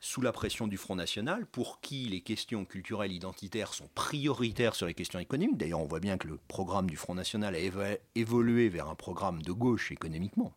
sous 0.00 0.22
la 0.22 0.32
pression 0.32 0.66
du 0.66 0.76
Front 0.78 0.96
National, 0.96 1.46
pour 1.46 1.80
qui 1.80 2.04
les 2.04 2.22
questions 2.22 2.64
culturelles 2.64 3.12
identitaires 3.12 3.74
sont 3.74 3.88
prioritaires 3.94 4.74
sur 4.74 4.86
les 4.86 4.94
questions 4.94 5.18
économiques. 5.18 5.58
D'ailleurs, 5.58 5.80
on 5.80 5.86
voit 5.86 6.00
bien 6.00 6.18
que 6.18 6.26
le 6.26 6.38
programme 6.48 6.88
du 6.88 6.96
Front 6.96 7.14
National 7.14 7.54
a 7.54 7.58
évo- 7.60 7.98
évolué 8.14 8.68
vers 8.68 8.88
un 8.88 8.94
programme 8.94 9.42
de 9.42 9.52
gauche 9.52 9.92
économiquement. 9.92 10.52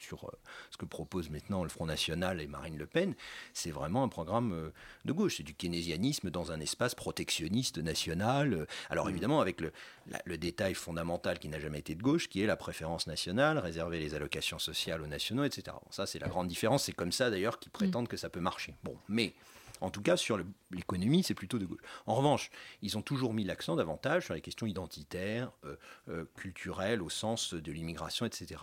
Sur 0.00 0.24
euh, 0.24 0.32
ce 0.70 0.76
que 0.78 0.84
propose 0.86 1.28
maintenant 1.30 1.62
le 1.62 1.68
Front 1.68 1.86
National 1.86 2.40
et 2.40 2.46
Marine 2.46 2.78
Le 2.78 2.86
Pen, 2.86 3.14
c'est 3.52 3.70
vraiment 3.70 4.02
un 4.02 4.08
programme 4.08 4.52
euh, 4.52 4.70
de 5.04 5.12
gauche. 5.12 5.36
C'est 5.36 5.42
du 5.42 5.54
keynésianisme 5.54 6.30
dans 6.30 6.52
un 6.52 6.60
espace 6.60 6.94
protectionniste 6.94 7.78
national. 7.78 8.54
Euh, 8.54 8.66
Alors 8.88 9.08
évidemment, 9.10 9.40
avec 9.40 9.60
le, 9.60 9.72
la- 10.06 10.22
le 10.24 10.38
détail 10.38 10.74
fondamental 10.74 11.38
qui 11.38 11.48
n'a 11.48 11.60
jamais 11.60 11.78
été 11.80 11.94
de 11.94 12.02
gauche, 12.02 12.28
qui 12.28 12.42
est 12.42 12.46
la 12.46 12.56
préférence 12.56 13.06
nationale, 13.06 13.58
réserver 13.58 13.98
les 14.00 14.14
allocations 14.14 14.58
sociales 14.58 15.02
aux 15.02 15.06
nationaux, 15.06 15.44
etc. 15.44 15.76
Bon, 15.82 15.90
ça, 15.90 16.06
c'est 16.06 16.18
la 16.18 16.28
grande 16.28 16.48
différence. 16.48 16.84
C'est 16.84 16.92
comme 16.92 17.12
ça, 17.12 17.30
d'ailleurs, 17.30 17.58
qu'ils 17.58 17.70
prétendent 17.72 18.08
que 18.08 18.16
ça 18.16 18.30
peut 18.30 18.40
marcher. 18.40 18.74
Bon, 18.82 18.96
mais 19.08 19.34
en 19.82 19.90
tout 19.90 20.02
cas, 20.02 20.16
sur 20.16 20.38
l'économie, 20.70 21.22
c'est 21.22 21.34
plutôt 21.34 21.58
de 21.58 21.64
gauche. 21.66 21.80
En 22.06 22.14
revanche, 22.14 22.50
ils 22.82 22.98
ont 22.98 23.02
toujours 23.02 23.32
mis 23.32 23.44
l'accent 23.44 23.76
davantage 23.76 24.24
sur 24.26 24.34
les 24.34 24.40
questions 24.42 24.66
identitaires, 24.66 25.52
euh, 25.64 25.76
euh, 26.08 26.24
culturelles, 26.36 27.00
au 27.02 27.08
sens 27.10 27.54
de 27.54 27.72
l'immigration, 27.72 28.26
etc. 28.26 28.60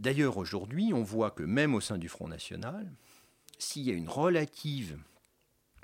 D'ailleurs, 0.00 0.38
aujourd'hui, 0.38 0.92
on 0.94 1.02
voit 1.02 1.30
que 1.30 1.42
même 1.42 1.74
au 1.74 1.80
sein 1.80 1.98
du 1.98 2.08
Front 2.08 2.26
National, 2.26 2.90
s'il 3.58 3.82
y 3.82 3.90
a 3.90 3.94
une 3.94 4.08
relative 4.08 4.96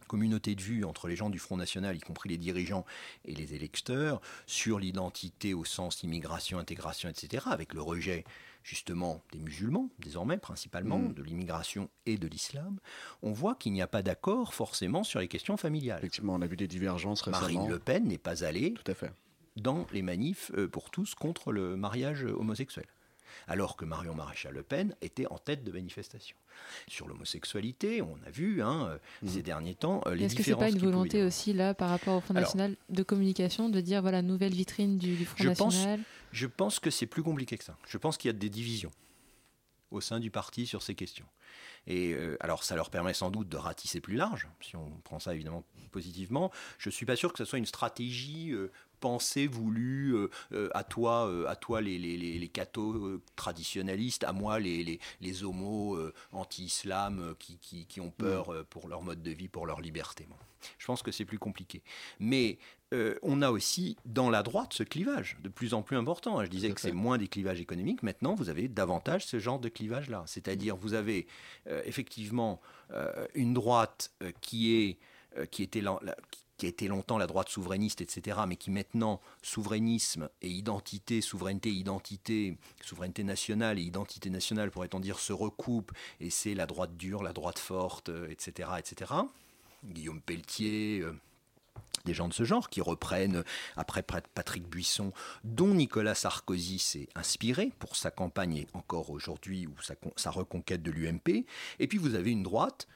communauté 0.08 0.54
de 0.54 0.62
vue 0.62 0.84
entre 0.84 1.06
les 1.08 1.16
gens 1.16 1.28
du 1.30 1.38
Front 1.38 1.56
National, 1.58 1.96
y 1.96 2.00
compris 2.00 2.28
les 2.30 2.38
dirigeants 2.38 2.86
et 3.26 3.34
les 3.34 3.54
électeurs, 3.54 4.20
sur 4.46 4.78
l'identité 4.78 5.52
au 5.52 5.64
sens 5.64 6.02
immigration, 6.02 6.58
intégration, 6.58 7.08
etc., 7.10 7.44
avec 7.50 7.74
le 7.74 7.82
rejet 7.82 8.24
justement 8.62 9.22
des 9.32 9.38
musulmans, 9.38 9.90
désormais 9.98 10.38
principalement, 10.38 10.98
Mm. 10.98 11.12
de 11.14 11.22
l'immigration 11.22 11.90
et 12.06 12.16
de 12.16 12.26
l'islam, 12.26 12.78
on 13.22 13.32
voit 13.32 13.54
qu'il 13.54 13.72
n'y 13.72 13.82
a 13.82 13.86
pas 13.86 14.02
d'accord 14.02 14.54
forcément 14.54 15.04
sur 15.04 15.20
les 15.20 15.28
questions 15.28 15.56
familiales. 15.56 15.98
Effectivement, 15.98 16.34
on 16.34 16.42
a 16.42 16.46
vu 16.46 16.56
des 16.56 16.68
divergences 16.68 17.20
récemment. 17.20 17.42
Marine 17.42 17.68
Le 17.68 17.78
Pen 17.78 18.04
n'est 18.08 18.18
pas 18.18 18.44
allée 18.44 18.72
Tout 18.72 18.90
à 18.90 18.94
fait. 18.94 19.12
dans 19.56 19.86
les 19.92 20.02
manifs 20.02 20.50
euh, 20.56 20.68
pour 20.68 20.90
tous 20.90 21.14
contre 21.14 21.52
le 21.52 21.76
mariage 21.76 22.24
homosexuel. 22.24 22.86
Alors 23.48 23.76
que 23.76 23.84
Marion 23.84 24.14
Maréchal 24.14 24.54
Le 24.54 24.62
Pen 24.62 24.94
était 25.02 25.26
en 25.26 25.38
tête 25.38 25.64
de 25.64 25.72
manifestation. 25.72 26.36
Sur 26.88 27.06
l'homosexualité, 27.08 28.02
on 28.02 28.16
a 28.26 28.30
vu 28.30 28.62
hein, 28.62 28.86
euh, 28.88 28.98
Mmh. 29.22 29.28
ces 29.28 29.42
derniers 29.42 29.74
temps 29.74 30.00
euh, 30.06 30.14
les 30.14 30.24
Est-ce 30.24 30.34
que 30.34 30.42
c'est 30.42 30.54
pas 30.56 30.68
une 30.70 30.78
volonté 30.78 31.22
aussi 31.22 31.52
là 31.52 31.74
par 31.74 31.90
rapport 31.90 32.16
au 32.16 32.20
Front 32.20 32.34
Alors- 32.34 32.46
National 32.48 32.76
de 32.88 33.02
communication 33.02 33.68
de 33.68 33.80
dire 33.80 34.00
voilà 34.02 34.22
nouvelle 34.22 34.52
vitrine 34.54 34.98
du, 34.98 35.14
du 35.16 35.24
Front 35.26 35.42
Je 35.44 35.50
pense- 35.50 35.74
National? 35.74 36.00
Je 36.32 36.46
pense 36.46 36.78
que 36.80 36.90
c'est 36.90 37.06
plus 37.06 37.22
compliqué 37.22 37.56
que 37.58 37.64
ça. 37.64 37.76
Je 37.88 37.98
pense 37.98 38.16
qu'il 38.16 38.28
y 38.28 38.34
a 38.34 38.38
des 38.38 38.50
divisions 38.50 38.90
au 39.92 40.00
sein 40.00 40.18
du 40.18 40.30
parti 40.30 40.66
sur 40.66 40.82
ces 40.82 40.94
questions. 40.94 41.26
Et 41.86 42.12
euh, 42.12 42.36
alors, 42.40 42.64
ça 42.64 42.74
leur 42.74 42.90
permet 42.90 43.14
sans 43.14 43.30
doute 43.30 43.48
de 43.48 43.56
ratisser 43.56 44.00
plus 44.00 44.16
large, 44.16 44.48
si 44.60 44.74
on 44.74 44.90
prend 45.04 45.20
ça 45.20 45.32
évidemment 45.34 45.62
positivement. 45.92 46.50
Je 46.78 46.90
suis 46.90 47.06
pas 47.06 47.14
sûr 47.14 47.32
que 47.32 47.38
ce 47.38 47.44
soit 47.44 47.58
une 47.60 47.66
stratégie 47.66 48.50
euh, 48.52 48.72
pensée, 49.00 49.46
voulue, 49.46 50.14
euh, 50.14 50.28
euh, 50.52 50.68
à 50.74 50.84
toi, 50.84 51.28
euh, 51.28 51.46
à 51.46 51.56
toi 51.56 51.80
les, 51.80 51.98
les, 51.98 52.16
les, 52.16 52.38
les 52.38 52.48
cathos 52.48 53.20
traditionnalistes, 53.36 54.24
à 54.24 54.32
moi 54.32 54.58
les, 54.58 54.82
les, 54.84 55.00
les 55.20 55.44
homos 55.44 55.98
anti-islam 56.32 57.34
qui, 57.38 57.58
qui, 57.58 57.86
qui 57.86 58.00
ont 58.00 58.10
peur 58.10 58.64
pour 58.70 58.88
leur 58.88 59.02
mode 59.02 59.22
de 59.22 59.30
vie, 59.30 59.48
pour 59.48 59.66
leur 59.66 59.80
liberté. 59.80 60.26
Bon. 60.28 60.36
Je 60.78 60.86
pense 60.86 61.02
que 61.02 61.12
c'est 61.12 61.24
plus 61.24 61.38
compliqué. 61.38 61.82
Mais 62.18 62.58
on 63.22 63.42
a 63.42 63.50
aussi 63.50 63.96
dans 64.04 64.30
la 64.30 64.42
droite 64.42 64.72
ce 64.72 64.82
clivage 64.82 65.36
de 65.42 65.48
plus 65.48 65.74
en 65.74 65.82
plus 65.82 65.96
important. 65.96 66.42
Je 66.44 66.50
disais 66.50 66.70
que 66.70 66.80
c'est 66.80 66.92
moins 66.92 67.18
des 67.18 67.28
clivages 67.28 67.60
économiques. 67.60 68.02
Maintenant, 68.02 68.34
vous 68.34 68.48
avez 68.48 68.68
davantage 68.68 69.26
ce 69.26 69.38
genre 69.38 69.58
de 69.60 69.68
clivage-là. 69.68 70.24
C'est-à-dire, 70.26 70.76
vous 70.76 70.94
avez 70.94 71.26
effectivement 71.84 72.60
une 73.34 73.54
droite 73.54 74.12
qui 74.40 74.74
est 74.74 74.98
qui 75.50 75.62
était 75.62 75.82
la- 75.82 75.98
la- 76.02 76.16
qui 76.56 76.66
a 76.66 76.68
été 76.68 76.88
longtemps 76.88 77.18
la 77.18 77.26
droite 77.26 77.48
souverainiste, 77.48 78.00
etc., 78.00 78.38
mais 78.46 78.56
qui 78.56 78.70
maintenant, 78.70 79.20
souverainisme 79.42 80.28
et 80.42 80.48
identité, 80.48 81.20
souveraineté, 81.20 81.70
identité, 81.70 82.56
souveraineté 82.82 83.24
nationale 83.24 83.78
et 83.78 83.82
identité 83.82 84.30
nationale, 84.30 84.70
pourrait-on 84.70 85.00
dire, 85.00 85.18
se 85.18 85.32
recoupent, 85.32 85.92
et 86.20 86.30
c'est 86.30 86.54
la 86.54 86.66
droite 86.66 86.96
dure, 86.96 87.22
la 87.22 87.32
droite 87.32 87.58
forte, 87.58 88.08
euh, 88.08 88.28
etc., 88.30 88.70
etc. 88.78 89.12
Guillaume 89.84 90.20
Pelletier, 90.20 91.00
euh, 91.00 91.12
des 92.06 92.14
gens 92.14 92.28
de 92.28 92.32
ce 92.32 92.44
genre 92.44 92.70
qui 92.70 92.80
reprennent, 92.80 93.44
après 93.76 94.02
Pat- 94.02 94.26
Patrick 94.28 94.66
Buisson, 94.66 95.12
dont 95.44 95.74
Nicolas 95.74 96.14
Sarkozy 96.14 96.78
s'est 96.78 97.08
inspiré 97.14 97.72
pour 97.78 97.96
sa 97.96 98.10
campagne 98.10 98.56
et 98.56 98.66
encore 98.72 99.10
aujourd'hui 99.10 99.66
ou 99.66 99.74
sa, 99.82 99.94
sa 100.16 100.30
reconquête 100.30 100.82
de 100.82 100.90
l'UMP. 100.90 101.44
Et 101.80 101.86
puis 101.86 101.98
vous 101.98 102.14
avez 102.14 102.30
une 102.30 102.42
droite 102.44 102.86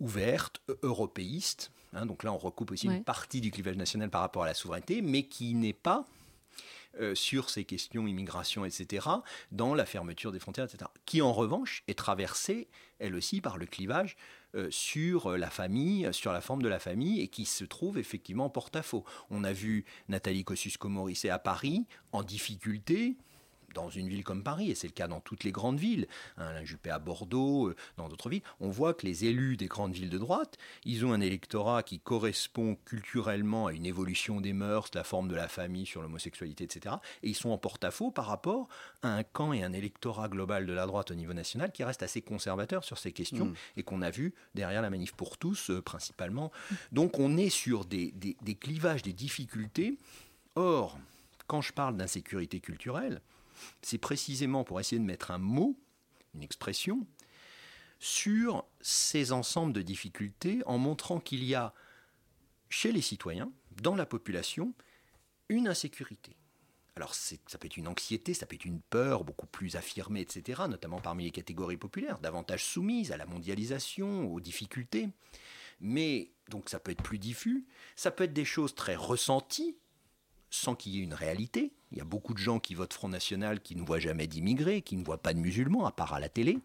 ouverte, 0.00 0.60
euh, 0.70 0.76
européiste. 0.82 1.70
hein, 1.92 2.06
donc 2.06 2.22
là, 2.24 2.32
on 2.32 2.38
recoupe 2.38 2.70
aussi 2.72 2.88
Ouais. 2.88 2.96
une 2.96 3.04
partie 3.04 3.40
du 3.40 3.50
clivage 3.50 3.76
national 3.76 4.10
par 4.10 4.20
rapport 4.20 4.42
à 4.42 4.46
la 4.46 4.54
souveraineté, 4.54 5.02
mais 5.02 5.24
qui 5.24 5.54
n'est 5.54 5.72
pas 5.72 6.06
euh, 6.98 7.14
sur 7.14 7.50
ces 7.50 7.64
questions 7.64 8.06
immigration, 8.06 8.64
etc., 8.64 9.06
dans 9.52 9.74
la 9.74 9.84
fermeture 9.84 10.32
des 10.32 10.38
frontières, 10.38 10.64
etc., 10.64 10.90
qui 11.04 11.20
en 11.20 11.30
revanche 11.32 11.82
est 11.88 11.98
traversée, 11.98 12.68
elle 13.00 13.14
aussi, 13.14 13.42
par 13.42 13.58
le 13.58 13.66
clivage 13.66 14.16
euh, 14.54 14.70
sur 14.70 15.36
la 15.36 15.50
famille, 15.50 16.08
sur 16.12 16.32
la 16.32 16.40
forme 16.40 16.62
de 16.62 16.68
la 16.68 16.78
famille, 16.78 17.20
et 17.20 17.28
qui 17.28 17.44
se 17.44 17.64
trouve 17.64 17.98
effectivement 17.98 18.46
en 18.46 18.50
porte-à-faux. 18.50 19.04
On 19.28 19.44
a 19.44 19.52
vu 19.52 19.84
Nathalie 20.08 20.44
Kosciusko-Morizet 20.44 21.28
à 21.28 21.38
Paris, 21.38 21.84
en 22.12 22.22
difficulté, 22.22 23.16
dans 23.76 23.90
une 23.90 24.08
ville 24.08 24.24
comme 24.24 24.42
Paris, 24.42 24.70
et 24.70 24.74
c'est 24.74 24.86
le 24.88 24.92
cas 24.94 25.06
dans 25.06 25.20
toutes 25.20 25.44
les 25.44 25.52
grandes 25.52 25.78
villes, 25.78 26.08
hein, 26.38 26.46
Alain 26.46 26.64
Juppé 26.64 26.90
à 26.90 26.98
Bordeaux, 26.98 27.68
euh, 27.68 27.76
dans 27.98 28.08
d'autres 28.08 28.30
villes, 28.30 28.42
on 28.58 28.70
voit 28.70 28.94
que 28.94 29.06
les 29.06 29.26
élus 29.26 29.56
des 29.58 29.66
grandes 29.66 29.92
villes 29.92 30.08
de 30.10 30.18
droite, 30.18 30.56
ils 30.84 31.04
ont 31.04 31.12
un 31.12 31.20
électorat 31.20 31.82
qui 31.82 32.00
correspond 32.00 32.76
culturellement 32.86 33.66
à 33.66 33.72
une 33.72 33.84
évolution 33.86 34.40
des 34.40 34.52
mœurs, 34.54 34.90
la 34.94 35.04
forme 35.04 35.28
de 35.28 35.34
la 35.34 35.46
famille, 35.48 35.86
sur 35.86 36.00
l'homosexualité, 36.02 36.64
etc. 36.64 36.96
Et 37.22 37.28
ils 37.28 37.34
sont 37.34 37.50
en 37.50 37.58
porte-à-faux 37.58 38.10
par 38.10 38.26
rapport 38.26 38.68
à 39.02 39.08
un 39.08 39.22
camp 39.22 39.52
et 39.52 39.62
un 39.62 39.72
électorat 39.74 40.28
global 40.28 40.64
de 40.66 40.72
la 40.72 40.86
droite 40.86 41.10
au 41.10 41.14
niveau 41.14 41.34
national 41.34 41.70
qui 41.70 41.84
reste 41.84 42.02
assez 42.02 42.22
conservateur 42.22 42.82
sur 42.82 42.98
ces 42.98 43.12
questions 43.12 43.46
Mm. 43.46 43.54
et 43.76 43.82
qu'on 43.82 44.02
a 44.02 44.10
vu 44.10 44.32
derrière 44.54 44.80
la 44.82 44.88
manif 44.90 45.12
pour 45.12 45.36
tous 45.36 45.70
euh, 45.70 45.82
principalement. 45.82 46.50
Donc 46.92 47.18
on 47.18 47.36
est 47.36 47.50
sur 47.50 47.84
des, 47.84 48.10
des- 48.12 48.36
des 48.40 48.54
clivages, 48.54 49.02
des 49.02 49.12
difficultés. 49.12 49.98
Or, 50.54 50.98
quand 51.46 51.60
je 51.60 51.72
parle 51.72 51.96
d'insécurité 51.96 52.60
culturelle, 52.60 53.20
c'est 53.82 53.98
précisément 53.98 54.64
pour 54.64 54.80
essayer 54.80 54.98
de 54.98 55.04
mettre 55.04 55.30
un 55.30 55.38
mot, 55.38 55.78
une 56.34 56.42
expression, 56.42 57.06
sur 57.98 58.64
ces 58.80 59.32
ensembles 59.32 59.72
de 59.72 59.82
difficultés 59.82 60.62
en 60.66 60.78
montrant 60.78 61.20
qu'il 61.20 61.44
y 61.44 61.54
a 61.54 61.72
chez 62.68 62.92
les 62.92 63.00
citoyens, 63.00 63.50
dans 63.80 63.94
la 63.94 64.06
population, 64.06 64.74
une 65.48 65.68
insécurité. 65.68 66.36
Alors 66.96 67.14
ça 67.14 67.58
peut 67.58 67.66
être 67.66 67.76
une 67.76 67.88
anxiété, 67.88 68.32
ça 68.32 68.46
peut 68.46 68.56
être 68.56 68.64
une 68.64 68.80
peur 68.80 69.22
beaucoup 69.22 69.46
plus 69.46 69.76
affirmée, 69.76 70.22
etc., 70.22 70.62
notamment 70.68 71.00
parmi 71.00 71.24
les 71.24 71.30
catégories 71.30 71.76
populaires, 71.76 72.18
davantage 72.18 72.64
soumises 72.64 73.12
à 73.12 73.18
la 73.18 73.26
mondialisation, 73.26 74.32
aux 74.32 74.40
difficultés. 74.40 75.10
Mais 75.80 76.30
donc 76.48 76.70
ça 76.70 76.80
peut 76.80 76.92
être 76.92 77.02
plus 77.02 77.18
diffus, 77.18 77.66
ça 77.96 78.10
peut 78.10 78.24
être 78.24 78.32
des 78.32 78.46
choses 78.46 78.74
très 78.74 78.96
ressenties, 78.96 79.76
sans 80.48 80.74
qu'il 80.74 80.92
y 80.94 81.00
ait 81.00 81.04
une 81.04 81.14
réalité. 81.14 81.74
Il 81.92 81.98
y 81.98 82.00
a 82.00 82.04
beaucoup 82.04 82.34
de 82.34 82.38
gens 82.38 82.58
qui 82.58 82.74
votent 82.74 82.92
Front 82.92 83.08
National 83.08 83.60
qui 83.60 83.76
ne 83.76 83.82
voient 83.82 83.98
jamais 83.98 84.26
d'immigrés, 84.26 84.82
qui 84.82 84.96
ne 84.96 85.04
voient 85.04 85.22
pas 85.22 85.34
de 85.34 85.38
musulmans, 85.38 85.86
à 85.86 85.92
part 85.92 86.14
à 86.14 86.20
la 86.20 86.28
télé. 86.28 86.58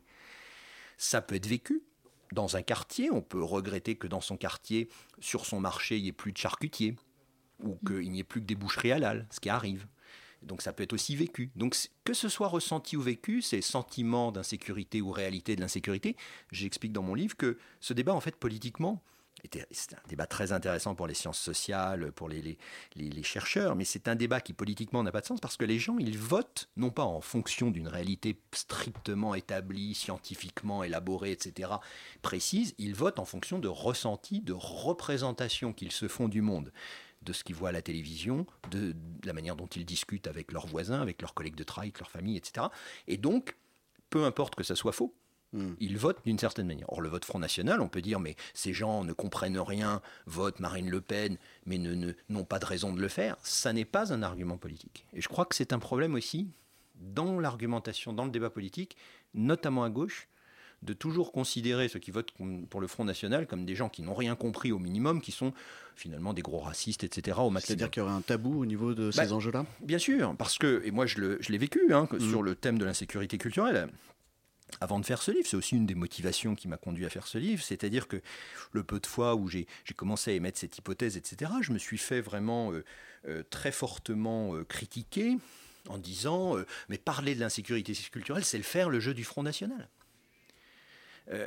Ça 0.98 1.22
peut 1.22 1.36
être 1.36 1.48
vécu. 1.48 1.84
Dans 2.32 2.56
un 2.56 2.62
quartier, 2.62 3.12
on 3.12 3.22
peut 3.22 3.44
regretter 3.44 3.96
que 3.96 4.08
dans 4.08 4.22
son 4.22 4.38
quartier, 4.38 4.90
sur 5.20 5.46
son 5.46 5.60
marché, 5.60 5.98
il 5.98 6.04
n'y 6.04 6.10
ait 6.10 6.14
plus 6.14 6.32
de 6.32 6.38
charcutiers, 6.38 6.96
ou 7.60 7.78
qu'il 7.86 8.10
n'y 8.10 8.20
ait 8.20 8.24
plus 8.24 8.42
que 8.42 8.46
des 8.46 8.56
boucheries 8.56 8.94
halal, 8.94 9.28
ce 9.32 9.40
qui 9.40 9.50
arrive. 9.50 9.88
Donc 10.42 10.62
ça 10.62 10.74
peut 10.74 10.84
être 10.84 10.94
aussi 10.94 11.16
vécu. 11.16 11.52
Donc 11.56 11.76
que 12.04 12.14
ce 12.14 12.30
soit 12.30 12.48
ressenti 12.48 12.98
ou 12.98 13.02
vécu, 13.02 13.42
ces 13.42 13.62
sentiments 13.62 14.32
d'insécurité 14.32 15.02
ou 15.02 15.12
réalité 15.12 15.56
de 15.56 15.62
l'insécurité, 15.62 16.16
j'explique 16.52 16.94
dans 16.94 17.04
mon 17.04 17.14
livre 17.14 17.36
que 17.38 17.60
ce 17.80 17.94
débat, 17.94 18.14
en 18.14 18.22
fait, 18.22 18.36
politiquement, 18.36 19.04
c'est 19.72 19.94
un 19.94 20.08
débat 20.08 20.28
très 20.28 20.52
intéressant 20.52 20.96
pour 20.96 21.08
les 21.08 21.13
sciences 21.13 21.39
sociales, 21.39 22.12
pour 22.12 22.30
les, 22.30 22.58
chercheurs, 23.24 23.76
mais 23.76 23.86
c'est 23.86 24.08
un 24.08 24.15
débat 24.15 24.41
qui 24.41 24.54
politiquement 24.54 25.04
n'a 25.04 25.12
pas 25.12 25.22
de 25.22 25.26
sens 25.26 25.39
parce 25.39 25.58
que 25.58 25.65
les 25.65 25.80
gens, 25.80 25.98
ils 25.98 26.17
votent 26.17 26.70
non 26.78 26.89
pas 26.89 27.04
en 27.04 27.22
fonction 27.22 27.72
d'une 27.72 27.88
réalité 27.88 28.39
strictement 28.54 29.36
établie, 29.36 29.96
scientifiquement 29.96 30.84
élaborée, 30.84 31.32
etc., 31.32 31.72
précise, 32.22 32.76
ils 32.78 32.96
votent 32.96 33.20
en 33.20 33.26
fonction 33.26 33.60
de 33.60 33.67
ressentis, 33.67 34.41
de 34.41 34.54
représentations 34.54 35.74
qu'ils 35.74 35.91
se 35.91 36.08
font 36.08 36.28
du 36.28 36.41
monde 36.41 36.72
de 37.22 37.34
ce 37.34 37.44
qu'ils 37.44 37.56
voient 37.56 37.70
à 37.70 37.74
la 37.74 37.84
télévision, 37.84 38.48
de, 38.72 38.94
de 38.94 39.28
la 39.28 39.34
manière 39.34 39.56
dont 39.56 39.67
ils 39.67 39.86
discutent 39.86 40.26
avec 40.26 40.52
leurs 40.52 40.65
voisins, 40.65 41.02
avec 41.02 41.22
leurs 41.22 41.36
collègues 41.36 41.56
de 41.56 41.63
travail, 41.63 41.89
avec 41.89 42.00
leur 42.00 42.10
famille, 42.10 42.36
etc. 42.36 42.65
Et 43.08 43.17
donc, 43.17 43.58
peu 44.10 44.26
importe 44.26 44.56
que 44.56 44.63
ça 44.63 44.76
soit 44.76 44.91
faux, 44.91 45.13
Mm. 45.54 45.74
ils 45.82 45.98
votent 45.98 46.22
d'une 46.26 46.40
certaine 46.40 46.68
manière. 46.68 46.88
Or, 46.94 47.02
le 47.02 47.10
vote 47.10 47.26
Front 47.26 47.40
National, 47.40 47.82
on 47.82 47.90
peut 47.90 48.02
dire, 48.02 48.20
mais 48.22 48.36
ces 48.54 48.72
gens 48.74 49.04
ne 49.04 49.12
comprennent 49.14 49.60
rien, 49.60 50.02
votent 50.26 50.60
Marine 50.62 50.90
Le 50.90 51.02
Pen, 51.02 51.38
mais 51.66 51.78
ne- 51.78 52.14
n'ont 52.30 52.46
pas 52.46 52.58
de 52.60 52.66
raison 52.66 52.94
de 52.94 53.02
le 53.02 53.08
faire. 53.10 53.36
Ça 53.44 53.74
n'est 53.74 53.84
pas 53.86 54.14
un 54.14 54.24
argument 54.24 54.58
politique. 54.58 55.06
Et 55.14 55.20
je 55.22 55.28
crois 55.28 55.46
que 55.46 55.56
c'est 55.56 55.74
un 55.74 55.80
problème 55.80 56.16
aussi 56.16 56.48
dans 56.96 57.40
l'argumentation, 57.40 58.14
dans 58.14 58.26
le 58.26 58.32
débat 58.32 58.50
politique, 58.50 58.96
notamment 59.34 59.84
à 59.84 59.90
gauche, 59.90 60.28
de 60.84 60.94
toujours 60.94 61.32
considérer 61.32 61.88
ceux 61.90 62.00
qui 62.00 62.10
votent 62.12 62.34
pour 62.70 62.82
le 62.82 62.88
Front 62.88 63.06
National 63.06 63.46
comme 63.46 63.66
des 63.66 63.76
gens 63.76 63.90
qui 63.90 64.02
n'ont 64.02 64.16
rien 64.16 64.36
compris 64.36 64.72
au 64.72 64.80
minimum, 64.80 65.22
qui 65.22 65.32
sont 65.32 65.54
finalement 65.96 66.34
des 66.34 66.42
gros 66.42 66.60
racistes, 66.60 67.04
etc. 67.04 67.38
au. 67.42 67.52
C'est-à-dire 67.60 67.92
qu'il 67.92 68.02
y 68.02 68.04
aurait 68.04 68.14
un 68.16 68.22
tabou 68.22 68.60
au 68.62 68.66
niveau 68.66 68.94
de 68.96 69.12
Bah, 69.16 69.26
ces 69.26 69.32
enjeux-là? 69.34 69.66
Bien 69.82 70.00
sûr, 70.00 70.34
parce 70.38 70.58
que, 70.58 70.82
et 70.86 70.90
moi 70.92 71.06
je 71.06 71.20
l'ai 71.20 71.58
vécu 71.58 71.94
hein, 71.94 72.08
Mhm. 72.12 72.20
sur 72.30 72.42
le 72.42 72.56
thème 72.56 72.80
de 72.80 72.86
l'insécurité 72.86 73.38
culturelle. 73.38 73.90
Avant 74.80 75.00
de 75.00 75.06
faire 75.06 75.22
ce 75.22 75.32
livre, 75.32 75.48
c'est 75.48 75.58
aussi 75.58 75.76
une 75.76 75.86
des 75.86 75.96
motivations 75.96 76.56
qui 76.56 76.68
m'a 76.68 76.78
conduit 76.78 77.06
à 77.06 77.10
faire 77.10 77.28
ce 77.28 77.38
livre, 77.38 77.62
c'est-à-dire 77.62 78.08
que 78.08 78.22
le 78.72 78.84
peu 78.84 79.00
de 79.00 79.06
fois 79.06 79.36
où 79.36 79.48
j'ai 79.48 79.68
commencé 79.96 80.32
à 80.32 80.34
émettre 80.34 80.58
cette 80.58 80.78
hypothèse, 80.78 81.18
etc., 81.18 81.52
je 81.62 81.72
me 81.72 81.78
suis 81.78 81.98
fait 81.98 82.22
vraiment 82.22 82.72
euh, 82.72 82.84
euh, 83.28 83.44
très 83.50 83.72
fortement 83.72 84.56
euh, 84.56 84.64
critiquer 84.64 85.38
en 85.90 85.98
disant 85.98 86.56
mais 86.90 87.00
parler 87.00 87.34
de 87.34 87.40
l'insécurité 87.40 87.94
culturelle, 88.12 88.46
c'est 88.46 88.58
le 88.58 88.64
faire 88.64 88.88
le 88.90 89.00
jeu 89.00 89.16
du 89.16 89.24
Front 89.24 89.42
National. 89.42 89.90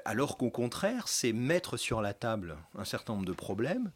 Alors 0.05 0.39
qu'au 0.39 0.51
contraire, 0.51 1.07
c'est 1.07 1.33
mettre 1.33 1.77
sur 1.77 2.01
la 2.01 2.15
table 2.15 2.57
un 2.75 2.85
certain 2.85 3.13
nombre 3.13 3.27
de 3.27 3.33
problèmes, 3.33 3.93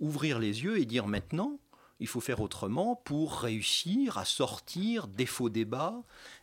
ouvrir 0.00 0.40
les 0.40 0.64
yeux 0.64 0.78
et 0.78 0.84
dire 0.84 1.06
maintenant, 1.06 1.58
il 2.00 2.06
faut 2.06 2.20
faire 2.20 2.40
autrement 2.40 2.96
pour 2.96 3.40
réussir 3.40 4.18
à 4.18 4.24
sortir 4.24 5.08
des 5.08 5.26
faux 5.26 5.48
débats, 5.48 6.02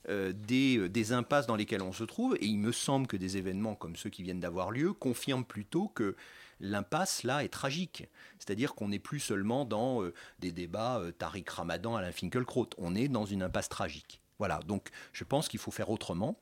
euh, 0.09 0.33
des, 0.33 0.77
euh, 0.77 0.89
des 0.89 1.13
impasses 1.13 1.47
dans 1.47 1.55
lesquelles 1.55 1.81
on 1.81 1.93
se 1.93 2.03
trouve. 2.03 2.35
Et 2.39 2.45
il 2.45 2.59
me 2.59 2.71
semble 2.71 3.07
que 3.07 3.17
des 3.17 3.37
événements 3.37 3.75
comme 3.75 3.95
ceux 3.95 4.09
qui 4.09 4.23
viennent 4.23 4.39
d'avoir 4.39 4.71
lieu 4.71 4.93
confirment 4.93 5.45
plutôt 5.45 5.87
que 5.87 6.15
l'impasse 6.59 7.23
là 7.23 7.43
est 7.43 7.49
tragique. 7.49 8.07
C'est-à-dire 8.39 8.75
qu'on 8.75 8.89
n'est 8.89 8.99
plus 8.99 9.19
seulement 9.19 9.65
dans 9.65 10.03
euh, 10.03 10.13
des 10.39 10.51
débats 10.51 10.99
euh, 10.99 11.11
Tariq 11.11 11.49
Ramadan, 11.49 11.95
Alain 11.95 12.11
Finkielkraut. 12.11 12.69
On 12.77 12.95
est 12.95 13.07
dans 13.07 13.25
une 13.25 13.43
impasse 13.43 13.69
tragique. 13.69 14.21
Voilà, 14.39 14.59
donc 14.67 14.89
je 15.13 15.23
pense 15.23 15.47
qu'il 15.47 15.59
faut 15.59 15.71
faire 15.71 15.89
autrement. 15.89 16.37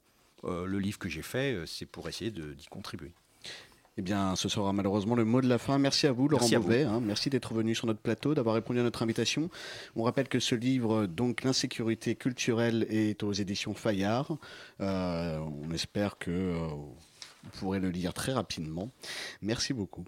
Le 0.46 0.78
livre 0.78 1.00
que 1.00 1.08
j'ai 1.08 1.22
fait, 1.22 1.64
c'est 1.66 1.86
pour 1.86 2.10
essayer 2.10 2.30
d'y 2.30 2.66
contribuer. 2.66 3.14
Eh 3.98 4.02
bien, 4.02 4.36
ce 4.36 4.50
sera 4.50 4.74
malheureusement 4.74 5.14
le 5.16 5.24
mot 5.24 5.40
de 5.40 5.48
la 5.48 5.60
fin. 5.60 5.78
Merci 5.78 6.08
à 6.08 6.12
vous, 6.12 6.28
Laurent 6.28 6.48
Merci. 6.50 6.58
Beauvais. 6.58 6.84
hein. 6.84 7.00
Merci 7.00 7.30
d'être 7.30 7.54
venu 7.54 7.76
sur 7.76 7.86
notre 7.86 8.00
plateau, 8.00 8.34
d'avoir 8.34 8.56
répondu 8.56 8.80
à 8.80 8.84
notre 8.84 9.04
invitation. 9.04 9.52
On 9.96 10.02
rappelle 10.04 10.28
que 10.28 10.40
ce 10.40 10.56
livre, 10.56 11.06
donc 11.06 11.44
l'insécurité 11.44 12.16
culturelle, 12.16 12.88
est 12.90 13.22
aux 13.22 13.34
éditions 13.34 13.76
Fayard. 13.76 14.38
Euh, 14.82 15.38
on 15.64 15.72
espère 15.72 16.18
que 16.18 16.32
euh, 16.32 16.68
vous 16.68 17.50
pourrez 17.60 17.80
le 17.80 17.92
lire 17.92 18.14
très 18.16 18.34
rapidement. 18.34 18.90
Merci 19.44 19.74
beaucoup. 19.74 20.06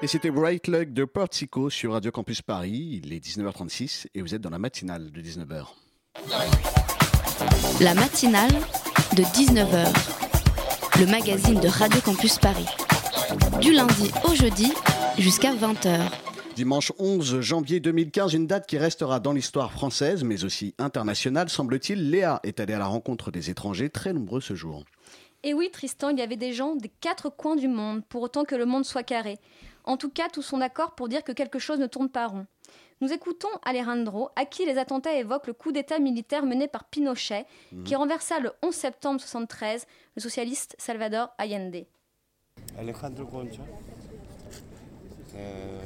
Et 0.00 0.06
c'était 0.06 0.30
Bright 0.30 0.68
Luck 0.68 0.92
de 0.92 1.04
Portico 1.04 1.70
sur 1.70 1.92
Radio 1.92 2.12
Campus 2.12 2.40
Paris. 2.40 3.00
Il 3.02 3.12
est 3.12 3.18
19h36 3.18 4.06
et 4.14 4.22
vous 4.22 4.32
êtes 4.32 4.40
dans 4.40 4.50
la 4.50 4.60
matinale 4.60 5.10
de 5.10 5.20
19h. 5.20 5.66
La 7.80 7.94
matinale 7.94 8.52
de 9.16 9.22
19h, 9.24 11.00
le 11.00 11.06
magazine 11.06 11.58
de 11.58 11.66
Radio 11.66 12.00
Campus 12.00 12.38
Paris. 12.38 12.68
Du 13.60 13.72
lundi 13.72 14.12
au 14.24 14.36
jeudi 14.36 14.72
jusqu'à 15.18 15.52
20h. 15.52 15.98
Dimanche 16.54 16.92
11 17.00 17.40
janvier 17.40 17.80
2015, 17.80 18.34
une 18.34 18.46
date 18.46 18.68
qui 18.68 18.78
restera 18.78 19.18
dans 19.18 19.32
l'histoire 19.32 19.72
française, 19.72 20.22
mais 20.22 20.44
aussi 20.44 20.76
internationale, 20.78 21.48
semble-t-il. 21.48 22.10
Léa 22.10 22.38
est 22.44 22.60
allée 22.60 22.74
à 22.74 22.78
la 22.78 22.86
rencontre 22.86 23.32
des 23.32 23.50
étrangers, 23.50 23.90
très 23.90 24.12
nombreux 24.12 24.40
ce 24.40 24.54
jour. 24.54 24.84
Et 25.44 25.54
oui, 25.54 25.70
Tristan, 25.72 26.10
il 26.10 26.18
y 26.18 26.22
avait 26.22 26.36
des 26.36 26.52
gens 26.52 26.74
des 26.74 26.90
quatre 27.00 27.30
coins 27.30 27.56
du 27.56 27.68
monde, 27.68 28.02
pour 28.08 28.22
autant 28.22 28.44
que 28.44 28.56
le 28.56 28.66
monde 28.66 28.84
soit 28.84 29.04
carré. 29.04 29.38
En 29.88 29.96
tout 29.96 30.10
cas, 30.10 30.28
tous 30.28 30.42
sont 30.42 30.58
d'accord 30.58 30.94
pour 30.94 31.08
dire 31.08 31.24
que 31.24 31.32
quelque 31.32 31.58
chose 31.58 31.78
ne 31.78 31.86
tourne 31.86 32.10
pas 32.10 32.26
rond. 32.26 32.46
Nous 33.00 33.10
écoutons 33.10 33.48
Alejandro, 33.64 34.28
à 34.36 34.44
qui 34.44 34.66
les 34.66 34.76
attentats 34.76 35.14
évoquent 35.14 35.46
le 35.46 35.54
coup 35.54 35.72
d'État 35.72 35.98
militaire 35.98 36.44
mené 36.44 36.68
par 36.68 36.84
Pinochet, 36.84 37.46
qui 37.86 37.94
renversa 37.94 38.38
le 38.38 38.52
11 38.62 38.74
septembre 38.74 39.14
1973 39.14 39.86
le 40.14 40.20
socialiste 40.20 40.76
Salvador 40.78 41.30
Allende. 41.38 41.86
Alejandro 42.78 43.24
Concha. 43.24 43.62
Euh, 45.36 45.78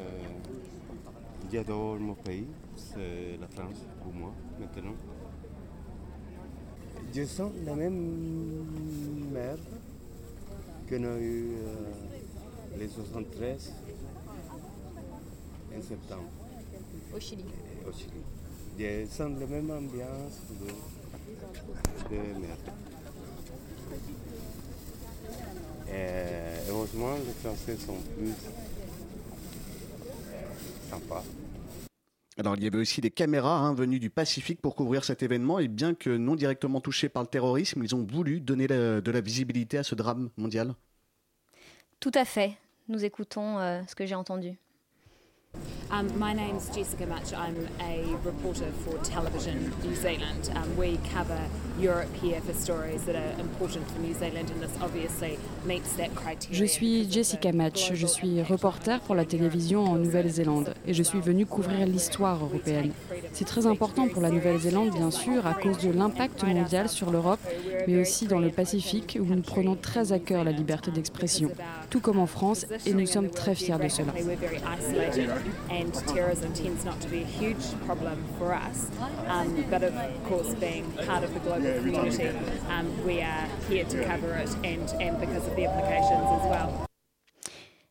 J'adore 1.53 2.01
mon 2.01 2.15
pays, 2.15 2.49
c'est 2.75 3.39
la 3.41 3.47
France 3.47 3.87
pour 4.03 4.13
moi 4.13 4.33
maintenant. 4.59 4.95
Je 7.15 7.25
sens 7.25 7.53
la 7.65 7.77
même 7.77 8.65
merde 9.31 9.61
qu'on 10.89 11.05
a 11.05 11.19
eu 11.19 11.53
euh, 11.53 12.79
les 12.79 12.89
73 12.89 13.73
en 15.79 15.83
septembre 15.83 16.31
Au 17.15 17.21
Chili. 17.21 17.45
au 17.87 17.93
Chili. 17.93 18.21
Je 18.79 19.07
sens 19.11 19.39
la 19.39 19.47
même 19.47 19.71
ambiance 19.71 20.41
de, 20.61 22.15
de 22.15 22.21
merde. 22.41 22.59
Et 25.89 26.71
heureusement, 26.71 27.15
les 27.17 27.33
Français 27.43 27.77
sont 27.77 27.97
plus 28.17 28.33
sympas. 30.91 31.23
Alors 32.39 32.57
il 32.57 32.65
y 32.65 32.67
avait 32.67 32.79
aussi 32.79 33.03
des 33.03 33.11
caméras 33.11 33.59
hein, 33.59 33.75
venues 33.75 33.99
du 34.01 34.09
Pacifique 34.09 34.63
pour 34.63 34.75
couvrir 34.75 35.05
cet 35.05 35.23
événement 35.23 35.59
et 35.59 35.69
bien 35.69 35.93
que 35.95 36.09
non 36.17 36.35
directement 36.35 36.81
touchés 36.81 37.11
par 37.11 37.23
le 37.23 37.29
terrorisme, 37.29 37.83
ils 37.85 37.95
ont 37.95 38.07
voulu 38.11 38.41
donner 38.41 38.67
la- 38.67 39.03
de 39.03 39.11
la 39.11 39.21
visibilité 39.21 39.77
à 39.77 39.83
ce 39.83 39.95
drame 39.95 40.31
mondial. 40.39 40.75
Tout 42.01 42.11
à 42.15 42.25
fait. 42.25 42.57
Nous 42.89 43.05
écoutons 43.05 43.59
euh, 43.59 43.83
ce 43.87 43.95
que 43.95 44.07
j'ai 44.07 44.15
entendu. 44.15 44.57
Um, 45.93 46.19
my 46.19 46.33
name's 46.33 46.71
Jessica 46.71 47.05
Much. 47.05 47.35
I'm 47.35 47.69
a 47.81 48.03
reporter 48.25 48.73
for 48.83 48.97
Television 49.05 49.71
New 49.85 49.95
Zealand. 49.95 50.51
Um, 50.55 50.75
we 50.75 50.99
cover 51.13 51.39
Europe 51.79 52.09
here 52.23 52.41
for 52.41 52.55
stories 52.55 53.05
that 53.05 53.15
are 53.15 53.39
important 53.39 53.87
for 53.91 53.99
New 53.99 54.15
Zealand, 54.15 54.51
and 54.51 54.63
this 54.63 54.73
obviously 54.81 55.39
meets 55.67 55.93
that 55.97 56.15
criteria. 56.15 56.57
Je 56.57 56.65
suis 56.65 57.07
Jessica 57.11 57.53
Match, 57.53 57.93
je 57.93 58.07
suis 58.07 58.41
reporter 58.41 59.01
pour 59.01 59.15
la 59.15 59.27
télévision 59.27 59.85
en 59.85 59.97
Nouvelle-Zélande 59.97 60.73
et 60.87 60.95
je 60.95 61.03
suis 61.03 61.21
venue 61.21 61.45
couvrir 61.45 61.87
l'histoire 61.87 62.43
européenne. 62.43 62.93
C'est 63.33 63.47
très 63.47 63.67
important 63.67 64.09
pour 64.09 64.21
la 64.21 64.31
Nouvelle-Zélande, 64.31 64.91
bien 64.91 65.11
sûr, 65.11 65.47
à 65.47 65.55
cause 65.55 65.79
de 65.79 65.91
l'impact 65.91 66.45
mondial 66.45 66.89
sur 66.89 67.11
l'Europe, 67.11 67.41
mais 67.87 68.01
aussi 68.01 68.27
dans 68.27 68.39
le 68.39 68.51
Pacifique 68.51 69.19
où 69.21 69.25
nous 69.25 69.43
prenons 69.43 69.75
très 69.75 70.13
à 70.13 70.19
cœur 70.19 70.45
la 70.45 70.53
liberté 70.53 70.91
d'expression, 70.91 71.51
tout 71.91 72.01
comme 72.01 72.19
en 72.19 72.27
France, 72.27 72.67
et 72.87 72.93
nous 72.93 73.07
sommes 73.07 73.31
très 73.31 73.55
fiers 73.55 73.79
de 73.83 73.89
cela. 73.89 74.13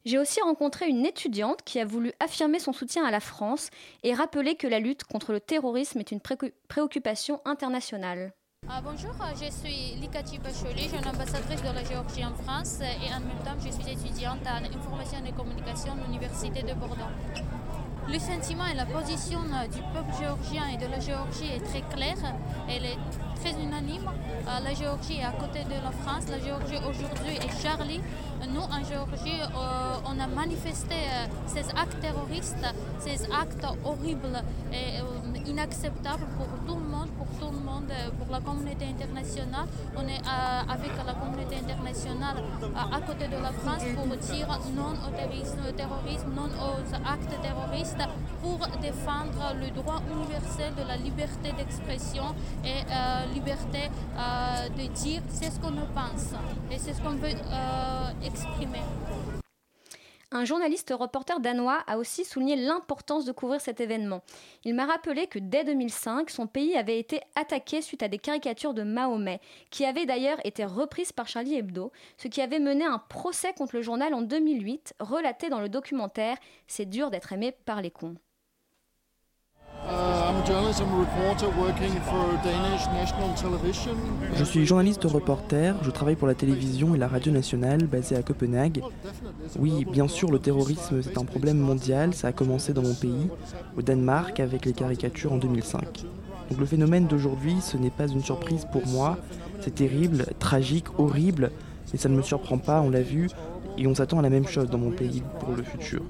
J'ai 0.03 0.17
aussi 0.17 0.41
rencontré 0.41 0.87
une 0.87 1.05
étudiante 1.05 1.61
qui 1.63 1.79
a 1.79 1.85
voulu 1.85 2.11
affirmer 2.19 2.57
son 2.57 2.73
soutien 2.73 3.05
à 3.05 3.11
la 3.11 3.19
France 3.19 3.69
et 4.01 4.13
rappeler 4.13 4.55
que 4.55 4.67
la 4.67 4.79
lutte 4.79 5.03
contre 5.03 5.31
le 5.31 5.39
terrorisme 5.39 5.99
est 5.99 6.11
une 6.11 6.21
préoccupation 6.67 7.39
internationale. 7.45 8.33
Ah, 8.67 8.81
bonjour, 8.83 9.11
je 9.33 9.51
suis 9.51 9.95
Likati 9.99 10.39
Bacholi, 10.39 10.83
je 10.83 10.95
suis 10.95 11.07
ambassadrice 11.07 11.61
de 11.61 11.73
la 11.73 11.83
Géorgie 11.83 12.23
en 12.23 12.33
France 12.35 12.79
et 12.81 13.13
en 13.13 13.19
même 13.19 13.43
temps 13.43 13.57
je 13.59 13.71
suis 13.71 13.91
étudiante 13.91 14.39
en 14.45 14.63
information 14.63 15.17
et 15.25 15.31
communication 15.31 15.93
à 15.93 16.07
l'Université 16.07 16.61
de 16.61 16.73
Bordeaux. 16.73 17.11
Le 18.09 18.19
sentiment 18.19 18.65
et 18.65 18.75
la 18.75 18.85
position 18.85 19.39
euh, 19.39 19.67
du 19.67 19.79
peuple 19.93 20.11
géorgien 20.19 20.63
et 20.73 20.77
de 20.77 20.89
la 20.89 20.99
Géorgie 20.99 21.51
est 21.55 21.63
très 21.63 21.81
claire, 21.95 22.17
elle 22.67 22.85
est 22.85 22.97
très 23.35 23.51
unanime. 23.61 24.05
Euh, 24.47 24.59
La 24.63 24.73
Géorgie 24.73 25.19
est 25.19 25.23
à 25.23 25.31
côté 25.31 25.63
de 25.63 25.81
la 25.83 25.91
France, 25.91 26.25
la 26.29 26.39
Géorgie 26.39 26.77
aujourd'hui 26.77 27.35
est 27.35 27.61
Charlie. 27.61 28.01
Nous 28.49 28.59
en 28.59 28.83
Géorgie, 28.83 29.39
euh, 29.41 29.99
on 30.05 30.19
a 30.19 30.27
manifesté 30.27 30.95
ces 31.45 31.69
actes 31.69 31.99
terroristes, 32.01 32.65
ces 32.99 33.23
actes 33.31 33.65
horribles 33.85 34.41
inacceptables 35.47 36.25
pour 36.37 36.47
tout 36.65 36.79
le 36.79 36.87
monde, 36.87 37.09
pour 37.17 37.27
tout 37.39 37.51
le 37.53 37.59
monde, 37.59 37.89
euh, 37.91 38.09
pour 38.17 38.31
la 38.31 38.39
communauté 38.39 38.85
internationale. 38.85 39.67
On 39.95 40.07
est 40.07 40.21
euh, 40.21 40.73
avec 40.75 40.91
la 41.05 41.13
communauté 41.13 41.57
internationale 41.57 42.37
euh, 42.63 42.95
à 42.97 43.01
côté 43.01 43.27
de 43.27 43.37
la 43.41 43.51
France 43.51 43.83
pour 43.95 44.07
dire 44.17 44.47
non 44.75 44.93
au 45.07 45.71
terrorisme, 45.71 46.29
non 46.35 46.49
aux 46.67 46.93
actes 46.93 47.41
terroristes, 47.41 48.03
pour 48.41 48.59
défendre 48.81 49.55
le 49.59 49.69
droit 49.71 50.01
universel 50.11 50.73
de 50.75 50.87
la 50.87 50.97
liberté 50.97 51.51
d'expression 51.57 52.35
et 52.63 52.81
liberté 53.33 53.89
de 54.77 54.87
dire 54.93 55.21
c'est 55.29 55.51
ce 55.51 55.59
qu'on 55.59 55.71
pense 55.93 56.33
et 56.71 56.77
c'est 56.77 56.93
ce 56.93 57.01
qu'on 57.01 57.11
veut 57.11 57.35
exprimer. 58.23 58.81
Un 60.33 60.45
journaliste 60.45 60.93
reporter 60.97 61.41
danois 61.41 61.83
a 61.87 61.97
aussi 61.97 62.23
souligné 62.23 62.55
l'importance 62.55 63.25
de 63.25 63.33
couvrir 63.33 63.59
cet 63.59 63.81
événement. 63.81 64.21
Il 64.63 64.75
m'a 64.75 64.85
rappelé 64.85 65.27
que 65.27 65.39
dès 65.39 65.65
2005, 65.65 66.29
son 66.29 66.47
pays 66.47 66.77
avait 66.77 66.99
été 66.99 67.19
attaqué 67.35 67.81
suite 67.81 68.01
à 68.01 68.07
des 68.07 68.17
caricatures 68.17 68.73
de 68.73 68.83
Mahomet, 68.83 69.41
qui 69.71 69.83
avaient 69.83 70.05
d'ailleurs 70.05 70.39
été 70.45 70.63
reprises 70.63 71.11
par 71.11 71.27
Charlie 71.27 71.55
Hebdo, 71.55 71.91
ce 72.15 72.29
qui 72.29 72.41
avait 72.41 72.59
mené 72.59 72.85
un 72.85 72.99
procès 72.99 73.51
contre 73.51 73.75
le 73.75 73.81
journal 73.81 74.13
en 74.13 74.21
2008, 74.21 74.93
relaté 75.01 75.49
dans 75.49 75.59
le 75.59 75.67
documentaire 75.67 76.37
C'est 76.65 76.85
dur 76.85 77.11
d'être 77.11 77.33
aimé 77.33 77.51
par 77.65 77.81
les 77.81 77.91
cons. 77.91 78.15
Je 84.35 84.43
suis 84.43 84.65
journaliste 84.65 85.03
reporter, 85.03 85.75
je 85.83 85.91
travaille 85.91 86.15
pour 86.15 86.27
la 86.27 86.35
télévision 86.35 86.95
et 86.95 86.97
la 86.97 87.07
radio 87.07 87.31
nationale 87.31 87.85
basée 87.85 88.15
à 88.15 88.21
Copenhague. 88.21 88.81
Oui, 89.59 89.85
bien 89.85 90.07
sûr, 90.07 90.31
le 90.31 90.39
terrorisme 90.39 91.01
c'est 91.01 91.17
un 91.17 91.25
problème 91.25 91.57
mondial, 91.57 92.13
ça 92.13 92.27
a 92.27 92.31
commencé 92.31 92.73
dans 92.73 92.83
mon 92.83 92.93
pays, 92.93 93.29
au 93.77 93.81
Danemark, 93.81 94.39
avec 94.39 94.65
les 94.65 94.73
caricatures 94.73 95.33
en 95.33 95.37
2005. 95.37 96.05
Donc 96.49 96.59
le 96.59 96.65
phénomène 96.65 97.07
d'aujourd'hui, 97.07 97.55
ce 97.61 97.77
n'est 97.77 97.89
pas 97.89 98.07
une 98.07 98.23
surprise 98.23 98.67
pour 98.71 98.85
moi, 98.87 99.17
c'est 99.61 99.75
terrible, 99.75 100.25
tragique, 100.39 100.87
horrible, 100.97 101.51
mais 101.91 101.99
ça 101.99 102.09
ne 102.09 102.15
me 102.15 102.21
surprend 102.21 102.57
pas, 102.57 102.81
on 102.81 102.89
l'a 102.89 103.01
vu, 103.01 103.29
et 103.77 103.87
on 103.87 103.95
s'attend 103.95 104.19
à 104.19 104.21
la 104.21 104.29
même 104.29 104.47
chose 104.47 104.69
dans 104.69 104.77
mon 104.77 104.91
pays 104.91 105.23
pour 105.39 105.55
le 105.55 105.63
futur. 105.63 106.01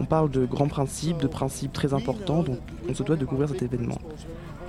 On 0.00 0.06
parle 0.06 0.30
de 0.30 0.46
grands 0.46 0.68
principes, 0.68 1.18
de 1.18 1.26
principes 1.26 1.74
très 1.74 1.92
importants, 1.92 2.42
donc 2.42 2.58
on 2.88 2.94
se 2.94 3.02
doit 3.02 3.16
de 3.16 3.26
couvrir 3.26 3.50
cet 3.50 3.62
événement. 3.62 3.98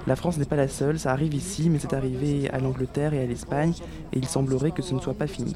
La 0.05 0.17
France 0.17 0.37
n'est 0.37 0.45
pas 0.45 0.57
la 0.57 0.67
seule, 0.67 0.99
ça 0.99 1.11
arrive 1.11 1.33
ici, 1.33 1.69
mais 1.69 1.79
c'est 1.79 1.93
arrivé 1.93 2.49
à 2.49 2.59
l'Angleterre 2.59 3.13
et 3.13 3.21
à 3.21 3.25
l'Espagne, 3.25 3.73
et 4.11 4.17
il 4.17 4.27
semblerait 4.27 4.71
que 4.71 4.81
ce 4.81 4.93
ne 4.93 4.99
soit 4.99 5.13
pas 5.13 5.27
fini. 5.27 5.55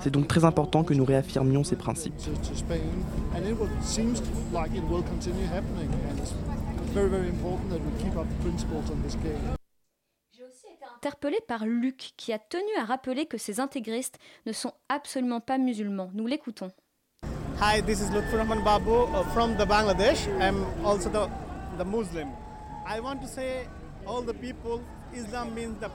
C'est 0.00 0.10
donc 0.10 0.28
très 0.28 0.44
important 0.44 0.84
que 0.84 0.94
nous 0.94 1.04
réaffirmions 1.04 1.64
ces 1.64 1.74
principes. 1.74 2.14
Interpellé 10.96 11.38
par 11.48 11.66
Luc, 11.66 12.12
qui 12.16 12.32
a 12.32 12.38
tenu 12.38 12.62
à 12.78 12.84
rappeler 12.84 13.26
que 13.26 13.38
ces 13.38 13.58
intégristes 13.58 14.18
ne 14.46 14.52
sont 14.52 14.72
absolument 14.88 15.40
pas 15.40 15.58
musulmans. 15.58 16.10
Nous 16.14 16.26
l'écoutons. 16.26 16.70
Hi, 17.58 17.80
this 17.80 18.02
is 18.02 18.10
Lutfur 18.10 18.36
Rahman 18.36 18.62
Babu 18.62 19.04
uh, 19.16 19.22
from 19.32 19.56
the 19.56 19.64
Bangladesh. 19.64 20.28
I'm 20.42 20.66
also 20.84 21.08
the, 21.08 21.30
the 21.78 21.86
Muslim. 21.86 22.28
I 22.84 23.00
want 23.00 23.22
to 23.22 23.26
say 23.26 23.66
all 24.06 24.20
the 24.20 24.34
people, 24.34 24.84
Islam 25.14 25.54
means 25.54 25.80
the 25.80 25.88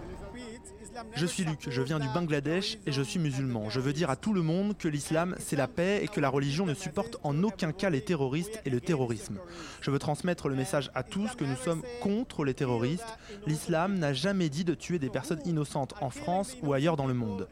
Je 1.15 1.25
suis 1.25 1.43
Luc, 1.43 1.67
je 1.69 1.81
viens 1.81 1.99
du 1.99 2.07
Bangladesh 2.09 2.77
et 2.85 2.91
je 2.91 3.01
suis 3.01 3.19
musulman. 3.19 3.69
Je 3.69 3.79
veux 3.79 3.93
dire 3.93 4.09
à 4.09 4.15
tout 4.15 4.33
le 4.33 4.41
monde 4.41 4.77
que 4.77 4.87
l'islam, 4.87 5.35
c'est 5.39 5.55
la 5.55 5.67
paix 5.67 6.01
et 6.03 6.07
que 6.07 6.19
la 6.19 6.29
religion 6.29 6.65
ne 6.65 6.73
supporte 6.73 7.17
en 7.23 7.43
aucun 7.43 7.71
cas 7.71 7.89
les 7.89 8.01
terroristes 8.01 8.61
et 8.65 8.69
le 8.69 8.81
terrorisme. 8.81 9.37
Je 9.81 9.91
veux 9.91 9.99
transmettre 9.99 10.49
le 10.49 10.55
message 10.55 10.91
à 10.95 11.03
tous 11.03 11.35
que 11.35 11.45
nous 11.45 11.55
sommes 11.55 11.83
contre 12.01 12.43
les 12.43 12.53
terroristes. 12.53 13.17
L'islam 13.47 13.97
n'a 13.97 14.13
jamais 14.13 14.49
dit 14.49 14.63
de 14.63 14.73
tuer 14.73 14.99
des 14.99 15.09
personnes 15.09 15.41
innocentes 15.45 15.93
en 16.01 16.09
France 16.09 16.57
ou 16.61 16.73
ailleurs 16.73 16.97
dans 16.97 17.07
le 17.07 17.13
monde. 17.13 17.47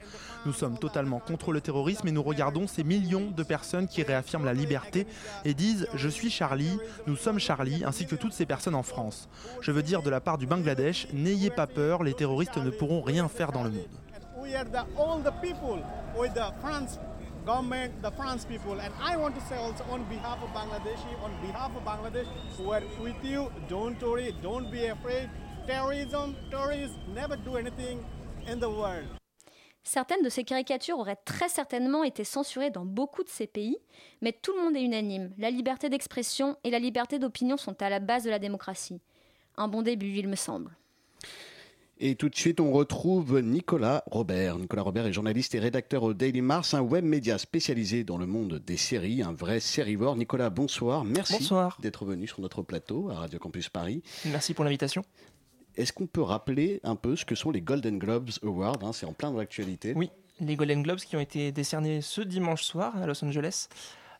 Nous 0.46 0.54
sommes 0.54 0.78
totalement 0.78 1.20
contre 1.20 1.52
le 1.52 1.62
terrorisme 1.62 2.08
et 2.08 2.12
nous 2.12 2.24
regardons 2.24 2.68
ces 2.68 2.84
millions 2.84 3.32
de 3.32 3.44
personnes 3.44 3.88
qui 3.88 4.04
réaffirment 4.04 4.46
la 4.46 4.54
liberté 4.54 5.06
et 5.46 5.54
disent 5.54 5.88
«Je 5.94 6.10
suis 6.10 6.30
Charlie, 6.30 6.78
nous 7.08 7.16
sommes 7.16 7.40
Charlie», 7.40 7.84
ainsi 7.86 8.06
que 8.06 8.16
toutes 8.16 8.34
ces 8.34 8.46
personnes 8.46 8.76
en 8.76 8.84
France. 8.84 9.30
Je 9.62 9.72
veux 9.72 9.84
dire 9.84 10.02
de 10.02 10.10
la 10.10 10.22
part 10.22 10.38
du 10.38 10.46
Bangladesh, 10.46 11.08
n'ayez 11.14 11.50
pas 11.50 11.68
peur, 11.68 12.04
les 12.04 12.14
terroristes 12.14 12.58
ne 12.58 12.70
pourront 12.70 13.02
rien 13.02 13.29
faire 13.30 13.52
dans 13.52 13.64
le 13.64 13.70
monde. 13.70 13.88
we 14.42 14.56
are 14.56 14.64
the 14.66 14.86
all 14.98 15.20
the 15.20 15.32
people 15.42 15.84
with 16.18 16.34
the 16.34 16.52
France 16.62 16.98
government, 17.46 18.02
the 18.02 18.12
France 18.12 18.46
people, 18.46 18.80
and 18.80 18.94
I 19.02 19.18
want 19.18 19.36
to 19.36 19.42
say 19.42 19.58
also 19.58 19.84
on 19.90 20.04
behalf 20.06 20.42
of 20.44 20.50
Bangladeshi, 20.50 21.12
on 21.24 21.32
behalf 21.42 21.72
of 21.76 21.84
Bangladesh, 21.84 22.28
we're 22.60 22.82
with 23.02 23.24
you. 23.24 23.52
Don't 23.68 24.02
worry, 24.02 24.36
don't 24.42 24.72
be 24.72 24.86
afraid. 24.86 25.30
Terrorism, 25.66 26.36
terrorists 26.50 26.98
never 27.14 27.38
do 27.38 27.58
anything 27.58 28.06
in 28.48 28.60
the 28.60 28.70
world. 28.70 29.08
Certaines 29.84 30.22
de 30.22 30.30
ces 30.30 30.44
caricatures 30.44 31.00
auraient 31.00 31.20
très 31.26 31.50
certainement 31.50 32.04
été 32.04 32.24
censurées 32.24 32.70
dans 32.70 32.86
beaucoup 32.86 33.24
de 33.24 33.30
ces 33.30 33.48
pays, 33.48 33.78
mais 34.22 34.34
tout 34.34 34.54
le 34.56 34.62
monde 34.62 34.76
est 34.76 34.84
unanime. 34.84 35.32
La 35.38 35.50
liberté 35.50 35.90
d'expression 35.90 36.58
et 36.64 36.70
la 36.70 36.80
liberté 36.80 37.18
d'opinion 37.18 37.58
sont 37.58 37.82
à 37.82 37.90
la 37.90 38.00
base 38.00 38.24
de 38.24 38.30
la 38.30 38.40
démocratie. 38.40 39.02
Un 39.58 39.68
bon 39.68 39.82
début, 39.82 40.14
il 40.18 40.28
me 40.28 40.36
semble. 40.36 40.76
Et 42.02 42.16
tout 42.16 42.30
de 42.30 42.36
suite, 42.36 42.62
on 42.62 42.72
retrouve 42.72 43.42
Nicolas 43.42 44.06
Robert. 44.10 44.58
Nicolas 44.58 44.84
Robert 44.84 45.06
est 45.06 45.12
journaliste 45.12 45.54
et 45.56 45.60
rédacteur 45.60 46.04
au 46.04 46.14
Daily 46.14 46.42
Mars, 46.42 46.74
un 46.74 46.80
web 46.80 47.04
média 47.04 47.38
spécialisé 47.38 48.06
dans 48.06 48.18
le 48.18 48.26
monde 48.26 48.62
des 48.66 48.78
séries, 48.78 49.22
un 49.22 49.34
vrai 49.34 49.60
sérivore. 49.60 50.16
Nicolas, 50.16 50.50
bonsoir. 50.50 51.04
Merci 51.04 51.34
Bonsoir. 51.34 51.78
d'être 51.82 52.06
venu 52.06 52.26
sur 52.26 52.40
notre 52.40 52.62
plateau 52.62 53.10
à 53.10 53.16
Radio 53.16 53.38
Campus 53.38 53.68
Paris. 53.68 54.02
Merci 54.24 54.54
pour 54.54 54.64
l'invitation. 54.64 55.04
Est-ce 55.76 55.92
qu'on 55.92 56.08
peut 56.08 56.22
rappeler 56.22 56.80
un 56.84 56.96
peu 56.96 57.18
ce 57.18 57.26
que 57.26 57.36
sont 57.36 57.52
les 57.52 57.62
Golden 57.62 58.00
Globes 58.00 58.30
Awards 58.44 58.80
hein, 58.82 58.94
C'est 58.94 59.06
en 59.06 59.12
plein 59.12 59.32
dans 59.32 59.38
l'actualité. 59.38 59.92
Oui, 59.94 60.10
les 60.40 60.56
Golden 60.56 60.84
Globes 60.84 61.00
qui 61.00 61.18
ont 61.18 61.22
été 61.22 61.52
décernés 61.52 62.00
ce 62.00 62.22
dimanche 62.22 62.64
soir 62.64 62.96
à 62.96 63.06
Los 63.08 63.26
Angeles. 63.26 63.68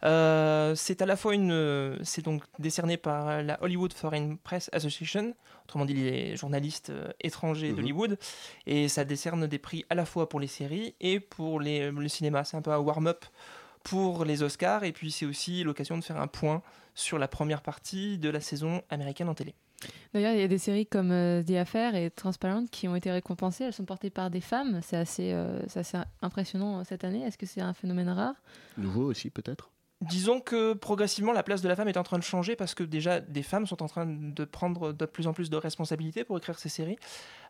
Euh, 0.04 0.76
c'est 0.76 1.02
à 1.02 1.06
la 1.06 1.18
fois 1.18 1.34
une, 1.36 1.52
euh, 1.52 1.98
c'est 2.04 2.24
donc 2.24 2.44
décerné 2.58 2.96
par 2.98 3.44
la 3.44 3.62
Hollywood 3.62 3.92
Foreign 3.94 4.38
Press 4.38 4.70
Association, 4.72 5.36
autrement 5.66 5.86
dit 5.86 5.94
les 5.94 6.38
journalistes 6.38 6.90
euh, 6.90 7.10
étrangers 7.20 7.70
Mhm. 7.72 7.76
d'Hollywood, 7.76 8.18
et 8.66 8.88
ça 8.88 9.04
décerne 9.04 9.46
des 9.48 9.60
prix 9.60 9.86
à 9.90 9.96
la 9.96 10.06
fois 10.06 10.30
pour 10.30 10.40
les 10.40 10.48
séries 10.48 10.96
et 11.02 11.20
pour 11.20 11.60
les, 11.60 11.92
le 11.92 12.08
cinéma. 12.08 12.44
C'est 12.46 12.56
un 12.56 12.62
peu 12.62 12.72
un 12.72 12.78
warm-up 12.80 13.26
pour 13.84 14.24
les 14.26 14.42
Oscars, 14.42 14.84
et 14.86 14.92
puis 14.94 15.12
c'est 15.12 15.26
aussi 15.26 15.64
l'occasion 15.64 15.98
de 15.98 16.04
faire 16.04 16.20
un 16.22 16.28
point 16.28 16.62
sur 16.96 17.20
la 17.20 17.28
première 17.28 17.62
partie 17.62 18.18
de 18.18 18.30
la 18.30 18.40
saison 18.42 18.82
américaine 18.90 19.28
en 19.30 19.34
télé. 19.36 19.54
D'ailleurs, 20.14 20.34
il 20.34 20.40
y 20.40 20.44
a 20.44 20.48
des 20.50 20.58
séries 20.58 20.86
comme 20.86 21.12
euh, 21.12 21.42
The 21.42 21.52
Affair 21.52 21.96
et 21.96 22.10
Transparent 22.12 22.66
qui 22.70 22.90
ont 22.90 22.96
été 22.98 23.10
récompensées. 23.12 23.64
Elles 23.64 23.74
sont 23.74 23.86
portées 23.86 24.10
par 24.10 24.30
des 24.30 24.42
femmes. 24.42 24.82
C'est 24.84 24.98
assez, 24.98 25.32
euh, 25.32 25.62
c'est 25.68 25.80
assez 25.80 25.98
impressionnant 26.22 26.84
cette 26.84 27.06
année. 27.06 27.22
Est-ce 27.22 27.38
que 27.38 27.46
c'est 27.46 27.62
un 27.62 27.74
phénomène 27.74 28.10
rare? 28.10 28.36
Nouveau 28.78 29.06
aussi, 29.06 29.30
peut-être? 29.30 29.70
Disons 30.02 30.40
que 30.40 30.74
progressivement, 30.74 31.34
la 31.34 31.44
place 31.44 31.62
de 31.62 31.68
la 31.68 31.76
femme 31.76 31.90
est 31.90 31.98
en 31.98 32.04
train 32.04 32.18
de 32.18 32.24
changer 32.24 32.56
parce 32.56 32.74
que 32.74 32.84
déjà, 32.84 33.20
des 33.20 33.44
femmes 33.44 33.68
sont 33.68 33.84
en 33.84 33.88
train 33.88 34.06
de 34.08 34.46
prendre 34.46 34.94
de 34.94 35.06
plus 35.06 35.28
en 35.28 35.34
plus 35.34 35.50
de 35.50 35.58
responsabilités 35.58 36.24
pour 36.24 36.38
écrire 36.38 36.58
ces 36.58 36.70
séries. 36.70 36.98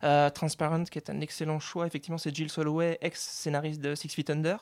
Euh, 0.04 0.32
Transparent, 0.32 0.84
qui 0.86 0.98
est 0.98 1.12
un 1.12 1.22
excellent 1.22 1.60
choix, 1.60 1.86
effectivement, 1.86 2.18
c'est 2.18 2.34
Jill 2.36 2.50
Soloway, 2.50 2.98
ex-scénariste 3.02 3.82
de 3.82 3.94
Six 3.94 4.10
Feet 4.10 4.32
Under. 4.32 4.58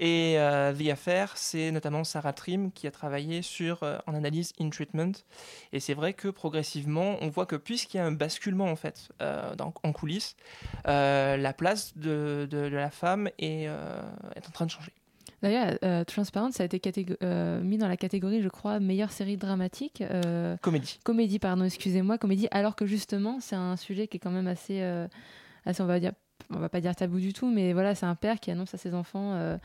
Et 0.00 0.36
euh, 0.38 0.72
The 0.72 0.88
Affair, 0.88 1.36
c'est 1.36 1.70
notamment 1.70 2.04
Sarah 2.04 2.32
Trim 2.32 2.72
qui 2.72 2.86
a 2.86 2.90
travaillé 2.90 3.42
sur 3.42 3.82
euh, 3.82 3.98
en 4.06 4.14
analyse 4.14 4.52
in 4.58 4.70
treatment. 4.70 5.12
Et 5.72 5.80
c'est 5.80 5.94
vrai 5.94 6.14
que 6.14 6.28
progressivement, 6.28 7.16
on 7.20 7.28
voit 7.28 7.46
que 7.46 7.54
puisqu'il 7.54 7.98
y 7.98 8.00
a 8.00 8.06
un 8.06 8.12
basculement 8.12 8.64
en 8.64 8.76
fait 8.76 9.10
euh, 9.20 9.54
en 9.60 9.92
coulisses, 9.92 10.36
euh, 10.88 11.36
la 11.36 11.52
place 11.52 11.96
de, 11.96 12.48
de- 12.50 12.70
de 12.70 12.76
la 12.76 12.90
femme 12.90 13.28
est, 13.38 13.68
euh, 13.68 14.00
est 14.34 14.48
en 14.48 14.50
train 14.50 14.64
de 14.66 14.70
changer. 14.70 14.92
D'ailleurs, 15.44 15.76
euh, 15.84 16.04
Transparent, 16.04 16.50
ça 16.52 16.62
a 16.62 16.66
été 16.66 16.80
euh, 17.22 17.60
mis 17.60 17.76
dans 17.76 17.86
la 17.86 17.98
catégorie, 17.98 18.40
je 18.40 18.48
crois, 18.48 18.80
meilleure 18.80 19.12
série 19.12 19.36
dramatique. 19.36 20.00
euh, 20.00 20.56
Comédie. 20.62 20.98
Comédie, 21.04 21.38
pardon, 21.38 21.64
excusez-moi, 21.64 22.16
comédie. 22.16 22.48
Alors 22.50 22.74
que 22.74 22.86
justement, 22.86 23.40
c'est 23.40 23.54
un 23.54 23.76
sujet 23.76 24.08
qui 24.08 24.16
est 24.16 24.20
quand 24.20 24.30
même 24.30 24.46
assez, 24.46 24.80
assez, 25.66 25.82
on 25.82 25.86
va 25.86 26.00
dire, 26.00 26.12
on 26.48 26.58
va 26.58 26.70
pas 26.70 26.80
dire 26.80 26.96
tabou 26.96 27.20
du 27.20 27.34
tout, 27.34 27.50
mais 27.50 27.74
voilà, 27.74 27.94
c'est 27.94 28.06
un 28.06 28.14
père 28.14 28.40
qui 28.40 28.52
annonce 28.52 28.72
à 28.72 28.78
ses 28.78 28.94
enfants 28.94 29.58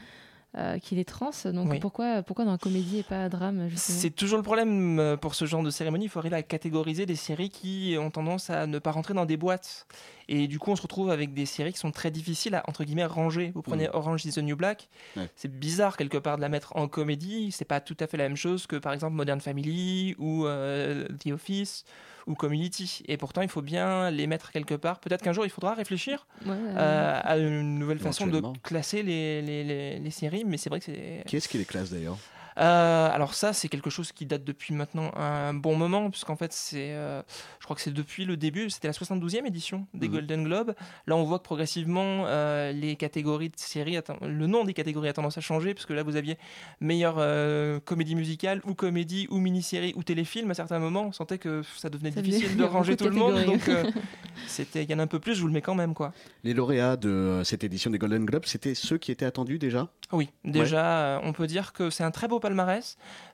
euh, 0.57 0.79
qu'il 0.79 0.97
est 0.99 1.05
trans. 1.07 1.29
Donc 1.45 1.69
Oui. 1.69 1.79
pourquoi, 1.79 2.23
pourquoi 2.23 2.43
dans 2.45 2.51
la 2.51 2.57
comédie 2.57 2.99
et 2.99 3.03
pas 3.03 3.29
drame 3.29 3.67
justement 3.69 3.99
C'est 3.99 4.09
toujours 4.09 4.37
le 4.37 4.43
problème 4.43 4.99
euh, 4.99 5.15
pour 5.17 5.35
ce 5.35 5.45
genre 5.45 5.61
de 5.63 5.69
cérémonie. 5.69 6.05
Il 6.05 6.09
faut 6.09 6.19
arriver 6.19 6.35
à 6.37 6.43
catégoriser 6.43 7.05
des 7.05 7.15
séries 7.15 7.49
qui 7.49 7.95
ont 7.99 8.09
tendance 8.09 8.49
à 8.49 8.65
ne 8.65 8.79
pas 8.79 8.91
rentrer 8.91 9.13
dans 9.13 9.25
des 9.25 9.37
boîtes. 9.37 9.85
Et 10.27 10.47
du 10.47 10.59
coup, 10.59 10.71
on 10.71 10.75
se 10.75 10.81
retrouve 10.81 11.09
avec 11.11 11.33
des 11.33 11.45
séries 11.45 11.73
qui 11.73 11.79
sont 11.79 11.91
très 11.91 12.11
difficiles 12.11 12.53
à, 12.55 12.63
entre 12.67 12.83
guillemets, 12.83 13.05
ranger. 13.05 13.51
Vous 13.55 13.61
prenez 13.61 13.87
Mm. 13.87 13.91
Orange 13.93 14.25
is 14.25 14.33
the 14.33 14.39
New 14.39 14.55
Black. 14.55 14.89
Ouais. 15.17 15.27
C'est 15.35 15.51
bizarre, 15.51 15.97
quelque 15.97 16.17
part, 16.17 16.37
de 16.37 16.41
la 16.41 16.49
mettre 16.49 16.75
en 16.75 16.87
comédie. 16.87 17.51
C'est 17.51 17.65
pas 17.65 17.79
tout 17.79 17.97
à 17.99 18.07
fait 18.07 18.17
la 18.17 18.27
même 18.27 18.37
chose 18.37 18.67
que, 18.67 18.75
par 18.75 18.93
exemple, 18.93 19.15
Modern 19.15 19.41
Family 19.41 20.15
ou 20.19 20.45
euh, 20.45 21.07
The 21.23 21.31
Office 21.31 21.83
ou 22.29 22.35
Community. 22.35 23.03
Et 23.07 23.17
pourtant, 23.17 23.41
il 23.41 23.49
faut 23.49 23.61
bien 23.61 24.09
les 24.11 24.27
mettre 24.27 24.51
quelque 24.51 24.75
part. 24.75 24.99
Peut-être 24.99 25.21
qu'un 25.21 25.33
jour, 25.33 25.45
il 25.45 25.49
faudra 25.49 25.73
réfléchir 25.73 26.25
Ouais, 26.45 26.53
euh, 26.77 27.19
à 27.21 27.37
une 27.37 27.77
nouvelle 27.79 27.99
façon 27.99 28.27
de 28.27 28.41
classer 28.63 29.03
les, 29.03 29.41
les, 29.41 29.63
les- 29.65 29.99
les 29.99 30.11
séries. 30.11 30.45
Mais 30.45 30.57
c'est 30.57 30.69
vrai 30.69 30.79
que 30.79 30.85
c'est... 30.85 31.23
Qui 31.27 31.35
est-ce 31.37 31.49
qui 31.49 31.57
les 31.57 31.65
classe 31.65 31.89
d'ailleurs? 31.91 32.17
Euh, 32.59 33.09
alors 33.11 33.33
ça, 33.33 33.53
c'est 33.53 33.69
quelque 33.69 33.89
chose 33.89 34.11
qui 34.11 34.25
date 34.25 34.43
depuis 34.43 34.73
maintenant 34.73 35.11
un 35.15 35.53
bon 35.53 35.75
moment, 35.75 36.09
puisqu'en 36.09 36.35
fait, 36.35 36.51
c'est, 36.51 36.91
euh, 36.93 37.21
je 37.59 37.63
crois 37.65 37.75
que 37.75 37.81
c'est 37.81 37.93
depuis 37.93 38.25
le 38.25 38.35
début, 38.37 38.69
c'était 38.69 38.87
la 38.87 38.93
72e 38.93 39.45
édition 39.45 39.87
des 39.93 40.07
Mhm. 40.07 40.13
Golden 40.13 40.43
Globes. 40.43 40.75
Là, 41.07 41.15
on 41.15 41.23
voit 41.23 41.39
que 41.39 41.43
progressivement, 41.43 42.25
euh, 42.25 42.71
les 42.71 42.95
catégories 42.95 43.49
de 43.49 43.55
séries, 43.57 43.97
le 44.21 44.47
nom 44.47 44.65
des 44.65 44.73
catégories 44.73 45.09
a 45.09 45.13
tendance 45.13 45.37
à 45.37 45.41
changer, 45.41 45.73
parce 45.73 45.85
que 45.85 45.93
là, 45.93 46.03
vous 46.03 46.15
aviez 46.17 46.37
meilleure 46.81 47.15
euh, 47.17 47.79
comédie 47.79 48.15
musicale, 48.15 48.61
ou 48.65 48.73
comédie, 48.73 49.27
ou 49.29 49.37
mini-série, 49.37 49.93
ou 49.95 50.03
téléfilm. 50.03 50.51
À 50.51 50.53
certains 50.53 50.79
moments, 50.79 51.03
on 51.07 51.11
sentait 51.11 51.37
que 51.37 51.61
ça 51.77 51.89
devenait 51.89 52.11
Ça 52.11 52.21
difficile 52.21 52.57
de 52.57 52.63
ranger 52.63 52.97
tout 52.97 53.05
le 53.05 53.11
monde, 53.11 53.43
donc 53.45 53.69
euh, 53.69 53.89
c'était, 54.47 54.83
il 54.83 54.89
y 54.89 54.93
en 54.93 54.99
a 54.99 55.03
un 55.03 55.07
peu 55.07 55.19
plus, 55.19 55.35
je 55.35 55.41
vous 55.41 55.47
le 55.47 55.53
mets 55.53 55.61
quand 55.61 55.75
même, 55.75 55.93
quoi. 55.93 56.11
Les 56.43 56.53
lauréats 56.53 56.97
de 56.97 57.41
cette 57.45 57.63
édition 57.63 57.89
des 57.91 57.97
Golden 57.97 58.25
Globes, 58.25 58.45
c'était 58.45 58.75
ceux 58.75 58.97
qui 58.97 59.11
étaient 59.11 59.25
attendus 59.25 59.59
déjà? 59.59 59.89
Oui, 60.11 60.29
déjà, 60.43 60.99
euh, 60.99 61.19
on 61.23 61.33
peut 61.33 61.47
dire 61.47 61.71
que 61.73 61.89
c'est 61.89 62.03
un 62.03 62.11
très 62.11 62.27
beau 62.27 62.39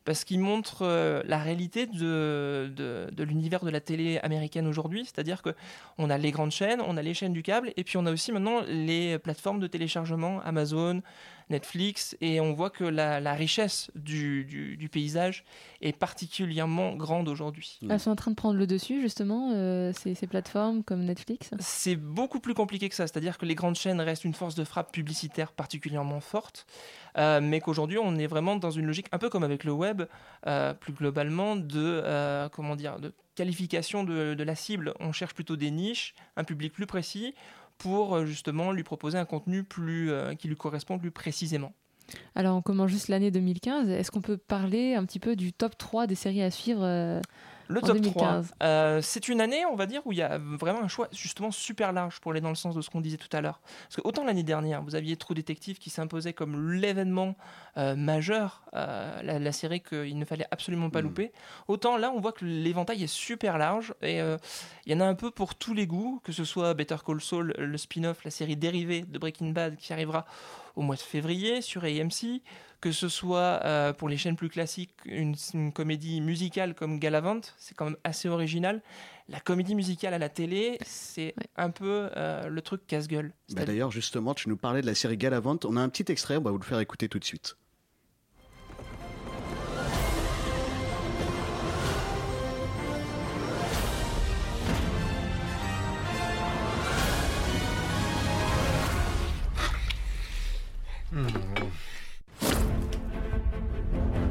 parce 0.05 0.23
qu'il 0.23 0.39
montre 0.39 0.83
euh, 0.83 1.21
la 1.25 1.37
réalité 1.37 1.87
de, 1.87 2.71
de, 2.75 3.09
de 3.11 3.23
l'univers 3.23 3.65
de 3.65 3.69
la 3.69 3.79
télé 3.79 4.19
américaine 4.19 4.67
aujourd'hui. 4.67 5.05
C'est-à-dire 5.05 5.41
que 5.41 5.55
on 5.97 6.09
a 6.09 6.17
les 6.17 6.31
grandes 6.31 6.51
chaînes, 6.51 6.81
on 6.85 6.97
a 6.97 7.01
les 7.01 7.13
chaînes 7.13 7.33
du 7.33 7.43
câble, 7.43 7.71
et 7.75 7.83
puis 7.83 7.97
on 7.97 8.05
a 8.05 8.11
aussi 8.11 8.31
maintenant 8.31 8.61
les 8.67 9.17
plateformes 9.19 9.59
de 9.59 9.67
téléchargement 9.67 10.41
Amazon, 10.41 11.01
Netflix, 11.49 12.17
et 12.21 12.39
on 12.39 12.53
voit 12.53 12.69
que 12.69 12.83
la, 12.83 13.19
la 13.19 13.33
richesse 13.33 13.91
du, 13.95 14.45
du- 14.45 14.77
du 14.77 14.89
paysage 14.89 15.43
est 15.81 15.95
particulièrement 15.95 16.95
grande 16.95 17.27
aujourd'hui. 17.29 17.79
Elles 17.89 17.99
sont 17.99 18.11
en 18.11 18.15
train 18.15 18.31
de 18.31 18.35
prendre 18.35 18.57
le 18.57 18.65
dessus, 18.67 19.01
justement, 19.01 19.51
euh, 19.53 19.91
ces, 19.93 20.15
ces 20.15 20.27
plateformes 20.27 20.83
comme 20.83 21.03
Netflix. 21.05 21.51
C'est 21.59 21.95
beaucoup 21.95 22.39
plus 22.39 22.53
compliqué 22.53 22.89
que 22.89 22.95
ça, 22.95 23.05
c'est-à-dire 23.07 23.37
que 23.37 23.45
les 23.45 23.55
grandes 23.55 23.75
chaînes 23.75 24.01
restent 24.01 24.25
une 24.25 24.33
force 24.33 24.55
de 24.55 24.63
frappe 24.63 24.91
publicitaire 24.91 25.51
particulièrement 25.51 26.19
forte, 26.19 26.65
euh, 27.17 27.39
mais 27.41 27.61
qu'aujourd'hui 27.61 27.97
on 27.99 28.15
est 28.17 28.27
vraiment 28.27 28.55
dans 28.55 28.71
une 28.71 28.85
logique 28.87 29.07
un 29.11 29.17
peu 29.19 29.29
comme 29.29 29.43
avec 29.43 29.63
le 29.63 29.71
web, 29.71 30.03
euh, 30.47 30.73
plus 30.73 30.93
globalement 30.93 31.55
de 31.55 32.01
euh, 32.03 32.49
comment 32.49 32.75
dire, 32.75 32.99
de 32.99 33.13
qualification 33.35 34.03
de, 34.03 34.33
de 34.33 34.43
la 34.43 34.55
cible. 34.55 34.93
On 34.99 35.11
cherche 35.11 35.33
plutôt 35.33 35.57
des 35.57 35.69
niches, 35.69 36.15
un 36.37 36.43
public 36.45 36.73
plus 36.73 36.85
précis, 36.87 37.35
pour 37.77 38.15
euh, 38.15 38.25
justement 38.25 38.71
lui 38.71 38.83
proposer 38.83 39.17
un 39.17 39.25
contenu 39.25 39.63
plus 39.63 40.11
euh, 40.11 40.33
qui 40.33 40.47
lui 40.47 40.55
correspond 40.55 40.97
plus 40.97 41.11
précisément. 41.11 41.73
Alors, 42.35 42.55
on 42.55 42.61
commence 42.61 42.91
juste 42.91 43.07
l'année 43.07 43.31
2015. 43.31 43.89
Est-ce 43.89 44.11
qu'on 44.11 44.21
peut 44.21 44.37
parler 44.37 44.93
un 44.93 45.05
petit 45.05 45.19
peu 45.19 45.35
du 45.35 45.53
top 45.53 45.77
3 45.77 46.07
des 46.07 46.15
séries 46.15 46.43
à 46.43 46.51
suivre 46.51 46.83
euh, 46.83 47.19
Le 47.67 47.81
top 47.81 47.97
2015 47.97 48.53
3, 48.59 48.67
euh, 48.67 49.01
c'est 49.01 49.27
une 49.27 49.41
année, 49.41 49.65
on 49.65 49.75
va 49.75 49.85
dire, 49.85 50.01
où 50.05 50.11
il 50.11 50.17
y 50.17 50.21
a 50.21 50.37
vraiment 50.37 50.81
un 50.81 50.87
choix 50.87 51.07
justement 51.11 51.51
super 51.51 51.93
large 51.93 52.19
pour 52.19 52.31
aller 52.31 52.41
dans 52.41 52.49
le 52.49 52.55
sens 52.55 52.75
de 52.75 52.81
ce 52.81 52.89
qu'on 52.89 53.01
disait 53.01 53.17
tout 53.17 53.35
à 53.35 53.41
l'heure. 53.41 53.59
Parce 53.83 53.95
que 53.97 54.01
autant 54.03 54.23
l'année 54.23 54.43
dernière, 54.43 54.81
vous 54.83 54.95
aviez 54.95 55.17
True 55.17 55.35
Detective 55.35 55.77
qui 55.77 55.89
s'imposait 55.89 56.33
comme 56.33 56.73
l'événement 56.73 57.35
euh, 57.77 57.95
majeur, 57.95 58.63
euh, 58.73 59.21
la, 59.21 59.39
la 59.39 59.51
série 59.51 59.81
qu'il 59.81 60.17
ne 60.17 60.25
fallait 60.25 60.47
absolument 60.51 60.89
pas 60.89 61.01
louper, 61.01 61.31
autant 61.67 61.97
là, 61.97 62.11
on 62.15 62.19
voit 62.19 62.31
que 62.31 62.45
l'éventail 62.45 63.03
est 63.03 63.07
super 63.07 63.57
large 63.57 63.93
et 64.01 64.21
euh, 64.21 64.37
il 64.85 64.93
y 64.93 64.95
en 64.95 65.01
a 65.01 65.05
un 65.05 65.15
peu 65.15 65.31
pour 65.31 65.55
tous 65.55 65.73
les 65.73 65.87
goûts, 65.87 66.21
que 66.23 66.31
ce 66.31 66.43
soit 66.43 66.73
Better 66.73 66.97
Call 67.05 67.21
Saul, 67.21 67.53
le 67.57 67.77
spin-off, 67.77 68.23
la 68.23 68.31
série 68.31 68.55
dérivée 68.55 69.01
de 69.01 69.17
Breaking 69.17 69.49
Bad 69.49 69.75
qui 69.77 69.91
arrivera 69.91 70.25
au 70.75 70.81
mois 70.81 70.95
de 70.95 71.01
février 71.01 71.61
sur 71.61 71.83
AMC, 71.83 72.41
que 72.81 72.91
ce 72.91 73.09
soit 73.09 73.61
euh, 73.63 73.93
pour 73.93 74.09
les 74.09 74.17
chaînes 74.17 74.35
plus 74.35 74.49
classiques 74.49 74.93
une, 75.05 75.35
une 75.53 75.71
comédie 75.71 76.21
musicale 76.21 76.75
comme 76.75 76.99
Galavant, 76.99 77.41
c'est 77.57 77.75
quand 77.75 77.85
même 77.85 77.97
assez 78.03 78.29
original. 78.29 78.81
La 79.27 79.39
comédie 79.39 79.73
musicale 79.73 80.13
à 80.13 80.19
la 80.19 80.29
télé, 80.29 80.77
c'est 80.85 81.33
un 81.55 81.71
peu 81.71 82.09
euh, 82.15 82.47
le 82.47 82.61
truc 82.61 82.85
casse-gueule. 82.85 83.33
Bah, 83.53 83.65
D'ailleurs, 83.65 83.91
justement, 83.91 84.35
tu 84.35 84.49
nous 84.49 84.57
parlais 84.57 84.81
de 84.81 84.85
la 84.85 84.93
série 84.93 85.17
Galavant. 85.17 85.57
On 85.63 85.77
a 85.77 85.81
un 85.81 85.89
petit 85.89 86.11
extrait, 86.11 86.37
on 86.37 86.41
va 86.41 86.51
vous 86.51 86.59
le 86.59 86.63
faire 86.63 86.79
écouter 86.79 87.09
tout 87.09 87.17
de 87.17 87.25
suite. 87.25 87.57
Hmm. 101.15 101.29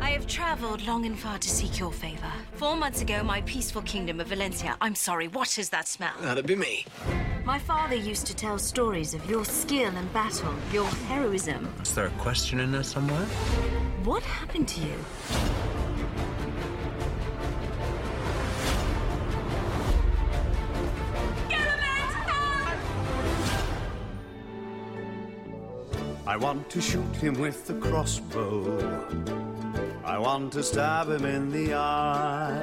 I 0.03 0.11
have 0.11 0.27
travelled 0.27 0.87
long 0.87 1.07
and 1.07 1.19
far 1.19 1.39
to 1.39 1.49
seek 1.49 1.79
your 1.79 1.91
favour. 1.91 2.31
Four 2.57 2.77
months 2.77 3.01
ago, 3.01 3.23
my 3.23 3.41
peaceful 3.43 3.81
kingdom 3.81 4.21
of 4.21 4.27
Valencia. 4.27 4.77
I'm 4.83 4.95
sorry, 4.95 5.29
what 5.29 5.57
is 5.57 5.71
that 5.71 5.89
smell? 5.89 6.13
That'd 6.21 6.47
be 6.47 6.57
me. 6.57 6.85
My 7.47 7.59
father 7.59 7.95
used 7.95 8.27
to 8.27 8.37
tell 8.37 8.59
stories 8.59 9.15
of 9.15 9.25
your 9.31 9.47
skill 9.47 9.97
in 9.97 10.07
battle, 10.09 10.53
your 10.75 10.85
heroism. 11.09 11.73
Is 11.81 11.95
there 11.95 12.07
a 12.09 12.11
question 12.19 12.61
in 12.61 12.71
there 12.71 12.83
somewhere? 12.83 13.25
What 14.05 14.23
happened 14.23 14.69
to 14.69 14.81
you? 14.83 14.97
I 26.35 26.37
want 26.37 26.69
to 26.71 26.81
shoot 26.81 27.15
him 27.23 27.35
with 27.35 27.65
the 27.69 27.75
crossbow. 27.75 28.59
I 30.05 30.19
want 30.19 30.53
to 30.55 30.65
stab 30.65 31.09
him 31.09 31.25
in 31.25 31.53
the 31.53 31.75
eye. 31.75 32.61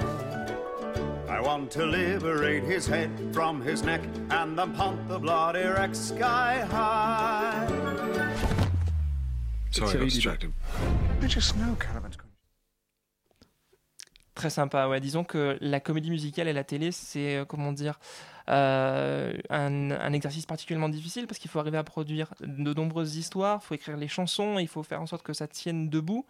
I 1.30 1.40
want 1.40 1.72
to 1.72 1.86
liberate 1.86 2.66
his 2.66 2.86
head 2.86 3.10
from 3.32 3.62
his 3.62 3.82
neck 3.84 4.02
and 4.30 4.60
then 4.60 4.74
pump 4.74 5.08
the 5.08 5.18
bloody 5.18 5.64
wreck 5.64 5.96
sky 5.96 6.66
high. 6.70 7.66
Sorry, 9.70 9.92
I 9.92 9.94
got 9.94 10.10
distracted. 10.10 10.52
I 11.22 11.28
just 11.28 11.56
know 11.56 11.74
Caliban's 11.80 12.18
going 12.18 12.28
Très 14.36 14.50
sympa, 14.50 14.90
ouais. 14.90 15.00
Disons 15.00 15.24
que 15.24 15.58
la 15.62 15.80
comédie 15.80 16.10
musicale 16.10 16.50
et 16.50 16.54
la 16.54 16.66
télé, 16.66 16.92
c'est, 16.92 17.38
euh, 17.38 17.46
comment 17.46 17.72
dire, 17.72 18.00
euh, 18.50 19.34
un, 19.50 19.92
un 19.92 20.14
exercice 20.14 20.46
particulièrement 20.46 20.90
difficile 20.90 21.28
parce 21.28 21.40
qu'il 21.40 21.50
faut 21.50 21.60
arriver 21.60 21.78
à 21.78 21.84
produire 21.84 22.34
de 22.42 22.74
nombreuses 22.74 23.16
histoires, 23.16 23.60
il 23.64 23.68
faut 23.68 23.74
écrire 23.76 23.98
les 23.98 24.08
chansons, 24.08 24.60
il 24.60 24.68
faut 24.68 24.84
faire 24.84 25.02
en 25.02 25.06
sorte 25.06 25.24
que 25.24 25.34
ça 25.34 25.48
tienne 25.48 25.90
debout. 25.90 26.26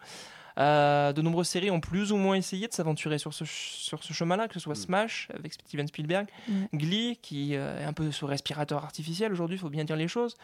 Euh, 0.58 1.12
de 1.12 1.22
nombreuses 1.22 1.48
séries 1.48 1.70
ont 1.70 1.80
plus 1.80 2.12
ou 2.12 2.16
moins 2.16 2.36
essayé 2.36 2.68
de 2.68 2.72
s'aventurer 2.72 3.18
sur 3.18 3.32
ce, 3.32 3.44
ch- 3.44 3.74
sur 3.78 4.02
ce 4.04 4.12
chemin-là, 4.12 4.48
que 4.48 4.54
ce 4.54 4.58
Mm. 4.58 4.62
soit 4.62 4.74
Smash 4.74 5.28
avec 5.34 5.52
Steven 5.54 5.86
Spielberg, 5.86 6.26
Ouais. 6.48 6.54
Glee 6.74 7.18
qui 7.22 7.56
euh, 7.56 7.80
est 7.80 7.84
un 7.84 7.92
peu 7.92 8.10
sous 8.12 8.26
respirateur 8.26 8.84
artificiel 8.84 9.32
aujourd'hui, 9.32 9.56
il 9.56 9.60
faut 9.60 9.70
bien 9.70 9.84
dire 9.84 9.96
les 9.96 10.08
choses. 10.08 10.36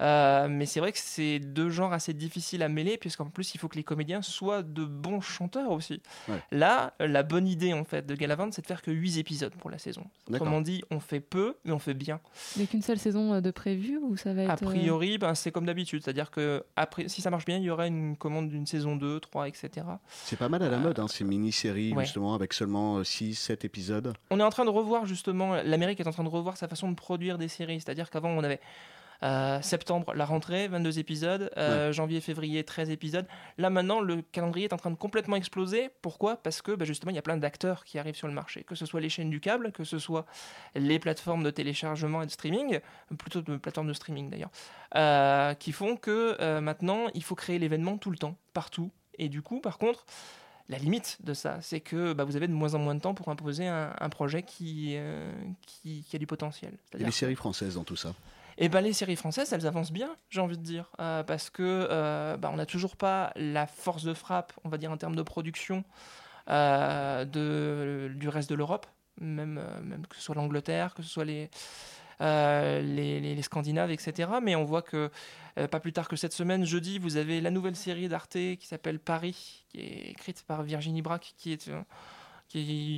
Euh, 0.00 0.48
mais 0.48 0.66
c'est 0.66 0.80
vrai 0.80 0.92
que 0.92 0.98
c'est 0.98 1.38
deux 1.38 1.70
genres 1.70 1.92
assez 1.92 2.12
difficiles 2.14 2.62
à 2.62 2.68
mêler, 2.68 2.98
puisqu'en 2.98 3.26
plus 3.26 3.54
il 3.54 3.58
faut 3.58 3.68
que 3.68 3.76
les 3.76 3.84
comédiens 3.84 4.22
soient 4.22 4.62
de 4.62 4.84
bons 4.84 5.20
chanteurs 5.20 5.70
aussi. 5.70 6.00
Ouais. 6.28 6.40
Là, 6.52 6.94
la 7.00 7.22
bonne 7.22 7.46
idée 7.48 7.72
en 7.72 7.84
fait 7.84 8.06
de 8.06 8.14
Galavant, 8.14 8.50
c'est 8.52 8.62
de 8.62 8.66
faire 8.66 8.82
que 8.82 8.90
8 8.90 9.18
épisodes 9.18 9.54
pour 9.54 9.70
la 9.70 9.78
saison. 9.78 10.04
Autrement 10.30 10.60
dit, 10.60 10.82
on 10.90 11.00
fait 11.00 11.20
peu, 11.20 11.56
mais 11.64 11.72
on 11.72 11.78
fait 11.78 11.94
bien. 11.94 12.20
Il 12.56 12.60
n'y 12.60 12.64
a 12.64 12.68
qu'une 12.68 12.82
seule 12.82 12.98
saison 12.98 13.40
de 13.40 13.50
prévue 13.50 13.98
ou 13.98 14.16
ça 14.16 14.32
va 14.34 14.42
être. 14.42 14.50
A 14.50 14.56
priori, 14.56 15.18
ben, 15.18 15.34
c'est 15.34 15.50
comme 15.50 15.66
d'habitude, 15.66 16.02
c'est-à-dire 16.04 16.30
que 16.30 16.64
après, 16.76 17.08
si 17.08 17.20
ça 17.22 17.30
marche 17.30 17.44
bien, 17.44 17.56
il 17.56 17.64
y 17.64 17.70
aura 17.70 17.86
une 17.86 18.16
commande 18.16 18.48
d'une 18.48 18.66
saison 18.66 18.96
2, 18.96 19.20
3, 19.20 19.48
etc. 19.48 19.55
C'est 20.24 20.38
pas 20.38 20.48
mal 20.48 20.62
à 20.62 20.68
la 20.68 20.78
mode, 20.78 20.98
hein, 20.98 21.08
ces 21.08 21.24
mini-séries, 21.24 21.92
ouais. 21.92 22.04
justement, 22.04 22.34
avec 22.34 22.52
seulement 22.52 23.00
6-7 23.00 23.64
épisodes. 23.64 24.14
On 24.30 24.40
est 24.40 24.44
en 24.44 24.50
train 24.50 24.64
de 24.64 24.70
revoir 24.70 25.06
justement, 25.06 25.56
l'Amérique 25.62 26.00
est 26.00 26.08
en 26.08 26.12
train 26.12 26.24
de 26.24 26.28
revoir 26.28 26.56
sa 26.56 26.68
façon 26.68 26.90
de 26.90 26.96
produire 26.96 27.38
des 27.38 27.48
séries, 27.48 27.80
c'est-à-dire 27.80 28.10
qu'avant 28.10 28.30
on 28.30 28.44
avait 28.44 28.60
euh, 29.22 29.60
septembre 29.62 30.12
la 30.14 30.24
rentrée, 30.24 30.68
22 30.68 30.98
épisodes, 30.98 31.50
euh, 31.56 31.92
janvier, 31.92 32.20
février, 32.20 32.64
13 32.64 32.90
épisodes. 32.90 33.26
Là 33.58 33.70
maintenant 33.70 34.00
le 34.00 34.22
calendrier 34.22 34.66
est 34.66 34.72
en 34.72 34.76
train 34.76 34.90
de 34.90 34.96
complètement 34.96 35.36
exploser. 35.36 35.90
Pourquoi? 36.02 36.36
Parce 36.36 36.62
que 36.62 36.72
bah, 36.72 36.84
justement 36.84 37.12
il 37.12 37.16
y 37.16 37.18
a 37.18 37.22
plein 37.22 37.36
d'acteurs 37.36 37.84
qui 37.84 37.98
arrivent 37.98 38.16
sur 38.16 38.28
le 38.28 38.34
marché, 38.34 38.64
que 38.64 38.74
ce 38.74 38.86
soit 38.86 39.00
les 39.00 39.08
chaînes 39.08 39.30
du 39.30 39.40
câble, 39.40 39.72
que 39.72 39.84
ce 39.84 39.98
soit 39.98 40.26
les 40.74 40.98
plateformes 40.98 41.42
de 41.42 41.50
téléchargement 41.50 42.22
et 42.22 42.26
de 42.26 42.30
streaming, 42.30 42.80
plutôt 43.18 43.40
de 43.40 43.56
plateformes 43.56 43.88
de 43.88 43.94
streaming 43.94 44.30
d'ailleurs, 44.30 44.50
euh, 44.94 45.54
qui 45.54 45.72
font 45.72 45.96
que 45.96 46.36
euh, 46.40 46.60
maintenant 46.60 47.06
il 47.14 47.22
faut 47.22 47.34
créer 47.34 47.58
l'événement 47.58 47.96
tout 47.98 48.10
le 48.10 48.18
temps, 48.18 48.36
partout. 48.52 48.90
Et 49.18 49.28
du 49.28 49.42
coup 49.42 49.60
par 49.60 49.78
contre 49.78 50.04
la 50.68 50.78
limite 50.78 51.18
de 51.22 51.32
ça, 51.34 51.58
c'est 51.60 51.80
que 51.80 52.12
bah, 52.12 52.24
vous 52.24 52.36
avez 52.36 52.48
de 52.48 52.52
moins 52.52 52.74
en 52.74 52.78
moins 52.78 52.94
de 52.94 53.00
temps 53.00 53.14
pour 53.14 53.28
imposer 53.28 53.66
un, 53.66 53.94
un 53.98 54.08
projet 54.08 54.42
qui, 54.42 54.94
euh, 54.96 55.30
qui, 55.66 56.02
qui 56.02 56.16
a 56.16 56.18
du 56.18 56.26
potentiel. 56.26 56.76
Et 56.98 57.04
les 57.04 57.10
séries 57.10 57.36
françaises 57.36 57.74
dans 57.74 57.84
tout 57.84 57.96
ça? 57.96 58.14
et 58.58 58.70
ben 58.70 58.80
les 58.80 58.94
séries 58.94 59.16
françaises, 59.16 59.52
elles 59.52 59.66
avancent 59.66 59.92
bien, 59.92 60.16
j'ai 60.30 60.40
envie 60.40 60.56
de 60.56 60.62
dire, 60.62 60.90
euh, 60.98 61.22
parce 61.22 61.50
que 61.50 61.62
euh, 61.62 62.38
bah, 62.38 62.48
on 62.50 62.56
n'a 62.56 62.64
toujours 62.64 62.96
pas 62.96 63.30
la 63.36 63.66
force 63.66 64.02
de 64.02 64.14
frappe, 64.14 64.54
on 64.64 64.70
va 64.70 64.78
dire 64.78 64.90
en 64.90 64.96
termes 64.96 65.14
de 65.14 65.22
production, 65.22 65.84
de, 66.48 68.10
du 68.14 68.28
reste 68.30 68.48
de 68.48 68.54
l'Europe, 68.54 68.86
même, 69.20 69.62
même 69.82 70.06
que 70.06 70.16
ce 70.16 70.22
soit 70.22 70.34
l'Angleterre, 70.34 70.94
que 70.94 71.02
ce 71.02 71.10
soit 71.10 71.26
les, 71.26 71.50
euh, 72.20 72.80
les, 72.80 73.42
Scandinaves, 73.42 73.90
etc. 73.90 74.30
Mais 74.42 74.56
on 74.56 74.64
voit 74.64 74.82
que 74.82 75.10
euh, 75.58 75.68
pas 75.68 75.80
plus 75.80 75.92
tard 75.92 76.08
que 76.08 76.16
cette 76.16 76.32
semaine, 76.32 76.64
jeudi, 76.64 76.98
vous 76.98 77.16
avez 77.16 77.40
la 77.40 77.50
nouvelle 77.50 77.76
série 77.76 78.08
d'Arte 78.08 78.32
qui 78.32 78.66
s'appelle 78.66 78.98
Paris, 78.98 79.64
qui 79.68 79.80
est 79.80 80.10
écrite 80.10 80.42
par 80.46 80.62
Virginie 80.62 81.02
Braque, 81.02 81.34
qui 81.36 81.58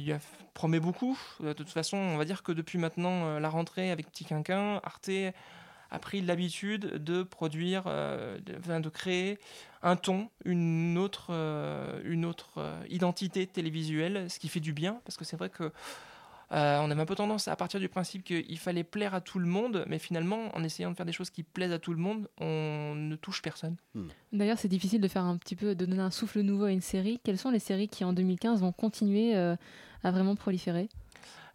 euh, 0.09 0.19
promet 0.55 0.81
beaucoup. 0.81 1.19
De 1.41 1.53
toute 1.53 1.71
façon, 1.71 1.97
on 1.97 2.17
va 2.17 2.25
dire 2.25 2.43
que 2.43 2.53
depuis 2.53 2.79
maintenant 2.79 3.39
la 3.39 3.49
rentrée 3.49 3.91
avec 3.91 4.09
Petit 4.11 4.25
Quinquin, 4.25 4.81
Arte 4.85 5.11
a 5.91 5.99
pris 5.99 6.21
l'habitude 6.21 7.03
de 7.03 7.23
produire, 7.23 7.85
de, 7.85 8.89
créer 8.89 9.39
un 9.83 9.97
ton, 9.97 10.29
une 10.45 10.99
autre, 10.99 11.33
identité 12.89 13.47
télévisuelle, 13.47 14.31
ce 14.31 14.39
qui 14.39 14.49
fait 14.49 14.61
du 14.61 14.73
bien, 14.73 15.01
parce 15.05 15.17
que 15.17 15.25
c'est 15.25 15.37
vrai 15.37 15.49
que 15.49 15.73
euh, 16.53 16.79
on 16.81 16.91
avait 16.91 17.03
un 17.03 17.07
peu 17.07 17.15
tendance 17.15 17.47
à 17.49 17.57
partir 17.57 17.79
du 17.79 17.89
principe 17.89 18.25
qu'il 18.25 18.59
fallait 18.59 18.85
plaire 18.85 19.15
à 19.15 19.21
tout 19.21 19.39
le 19.39 19.47
monde, 19.47 19.85
mais 19.87 19.99
finalement, 19.99 20.55
en 20.57 20.65
essayant 20.65 20.91
de 20.91 20.97
faire 20.97 21.07
des 21.07 21.13
choses 21.13 21.31
qui 21.31 21.43
plaisent 21.43 21.73
à 21.73 21.79
tout 21.79 21.93
le 21.93 22.01
monde, 22.01 22.29
on 22.41 22.95
ne 22.95 23.17
touche 23.17 23.43
personne. 23.43 23.77
D'ailleurs, 24.33 24.59
c'est 24.59 24.69
difficile 24.69 25.01
de 25.01 25.09
faire 25.09 25.25
un 25.25 25.37
petit 25.37 25.57
peu, 25.57 25.75
de 25.75 25.85
donner 25.85 26.03
un 26.03 26.11
souffle 26.11 26.41
nouveau 26.41 26.65
à 26.65 26.71
une 26.71 26.81
série. 26.81 27.21
Quelles 27.23 27.39
sont 27.39 27.51
les 27.51 27.59
séries 27.59 27.89
qui 27.89 28.05
en 28.05 28.13
2015 28.13 28.61
vont 28.61 28.73
continuer 28.73 29.37
euh, 29.37 29.57
à 30.03 30.11
vraiment 30.11 30.37
proliférer? 30.37 30.89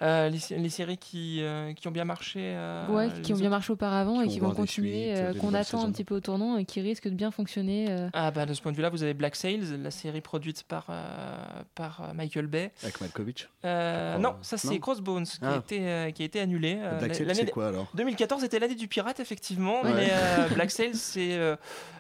Euh, 0.03 0.27
les, 0.29 0.39
sé- 0.39 0.57
les 0.57 0.69
séries 0.69 0.97
qui, 0.97 1.37
euh, 1.41 1.71
qui 1.73 1.87
ont 1.87 1.91
bien 1.91 2.03
marché. 2.03 2.39
euh, 2.41 2.85
Ouais, 2.89 3.09
qui 3.21 3.31
ont 3.33 3.37
bien 3.37 3.49
marché 3.49 3.71
auparavant 3.71 4.21
et 4.21 4.27
Qui 4.27 4.39
vont 4.39 4.51
continuer, 4.51 5.15
euh, 5.15 5.33
qu'on 5.33 5.53
attend 5.53 5.85
un 5.85 5.91
petit 5.91 6.03
peu 6.03 6.15
au 6.15 6.19
tournant 6.19 6.57
et 6.57 6.65
qui 6.65 6.81
risquent 6.81 7.07
de 7.07 7.15
bien 7.15 7.31
fonctionner. 7.31 7.87
euh. 7.89 8.09
Ah 8.13 8.29
bah 8.31 8.45
de 8.45 8.53
ce 8.53 8.61
point 8.61 8.71
de 8.73 8.75
vue-là, 8.77 8.89
vous 8.89 9.03
avez 9.03 9.13
Black 9.13 9.35
Sails, 9.37 9.77
la 9.81 9.91
série 9.91 10.19
produite 10.21 10.63
par, 10.63 10.87
euh, 10.89 11.35
par 11.75 12.13
Michael 12.13 12.47
Bay. 12.47 12.71
Avec 12.83 12.99
Malkovich 12.99 13.47
Euh, 13.63 14.17
non, 14.17 14.35
ça 14.41 14.57
c'est 14.57 14.77
Crossbones 14.79 15.23
qui, 15.25 15.45
a 15.45 15.53
Ah. 15.53 15.57
été, 15.57 15.79
euh, 15.87 16.11
qui 16.11 16.21
a 16.23 16.25
été 16.25 16.39
annulé. 16.41 16.79
Black 16.99 17.15
Sails, 17.15 17.33
c'est 17.35 17.49
quoi, 17.51 17.67
alors? 17.69 17.87
2014 17.95 18.43
était 18.43 18.59
l'année 18.59 18.75
du 18.75 18.87
pirate, 18.89 19.19
effectivement. 19.21 19.81
Ouais. 19.83 19.93
Mais 19.95 20.09
euh, 20.11 20.47
Black 20.53 20.71
Sails, 20.71 20.95
c'est 20.95 21.33
euh, 21.37 21.55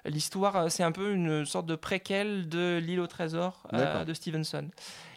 l'histoire, 0.05 0.69
c'est 0.69 0.83
un 0.83 0.91
peu 0.91 1.13
une 1.13 1.45
sorte 1.45 1.65
de 1.67 1.75
préquel 1.75 2.49
de 2.49 2.79
L'île 2.85 2.99
au 2.99 3.07
trésor 3.07 3.63
euh, 3.73 4.03
de 4.03 4.13
Stevenson. 4.13 4.67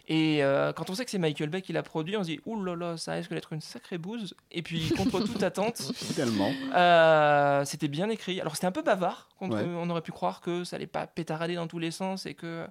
Et 0.09 0.41
euh, 0.41 0.71
quand 0.71 0.89
on 0.89 0.95
sait 0.95 1.03
que 1.03 1.11
c'est 1.11 1.17
Michael 1.17 1.49
Bay 1.49 1.61
qui 1.61 1.73
l'a 1.73 1.83
produit, 1.83 2.15
on 2.15 2.23
se 2.23 2.29
dit 2.29 2.39
là, 2.77 2.95
ça 2.97 3.13
risque 3.13 3.31
d'être 3.33 3.51
une 3.51 3.59
sacrée 3.61 3.97
bouse. 3.97 4.35
Et 4.51 4.61
puis 4.61 4.89
contre 4.95 5.19
toute 5.19 5.43
attente, 5.43 5.75
euh, 6.73 7.65
c'était 7.65 7.89
bien 7.89 8.09
écrit. 8.09 8.39
Alors 8.39 8.55
c'était 8.55 8.67
un 8.67 8.71
peu 8.71 8.81
bavard. 8.83 9.27
contre- 9.37 9.57
Ouais. 9.57 9.63
On 9.75 9.89
aurait 9.89 10.01
pu 10.01 10.11
croire 10.13 10.39
que 10.41 10.63
ça 10.63 10.77
allait 10.77 10.87
pas 10.87 11.07
pétarader 11.07 11.55
dans 11.55 11.67
tous 11.67 11.79
les 11.79 11.91
sens 11.91 12.25
et 12.25 12.35
que 12.35 12.65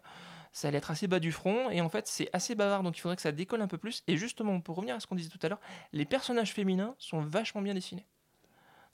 ça 0.52 0.68
allait 0.68 0.78
être 0.78 0.90
assez 0.90 1.06
bas 1.08 1.18
du 1.20 1.30
front. 1.30 1.68
Et 1.68 1.82
en 1.82 1.90
fait, 1.90 2.06
c'est 2.08 2.30
assez 2.32 2.54
bavard, 2.54 2.82
donc 2.82 2.96
il 2.96 3.00
faudrait 3.02 3.16
que 3.16 3.22
ça 3.22 3.32
décolle 3.32 3.60
un 3.60 3.68
peu 3.68 3.76
plus. 3.76 4.02
Et 4.06 4.16
justement, 4.16 4.58
pour 4.60 4.76
revenir 4.76 4.94
à 4.96 5.00
ce 5.00 5.06
qu'on 5.06 5.14
disait 5.16 5.28
tout 5.28 5.38
à 5.42 5.48
l'heure, 5.50 5.60
les 5.92 6.06
personnages 6.06 6.52
féminins 6.54 6.94
sont 6.98 7.20
vachement 7.20 7.60
bien 7.60 7.74
dessinés. 7.74 8.06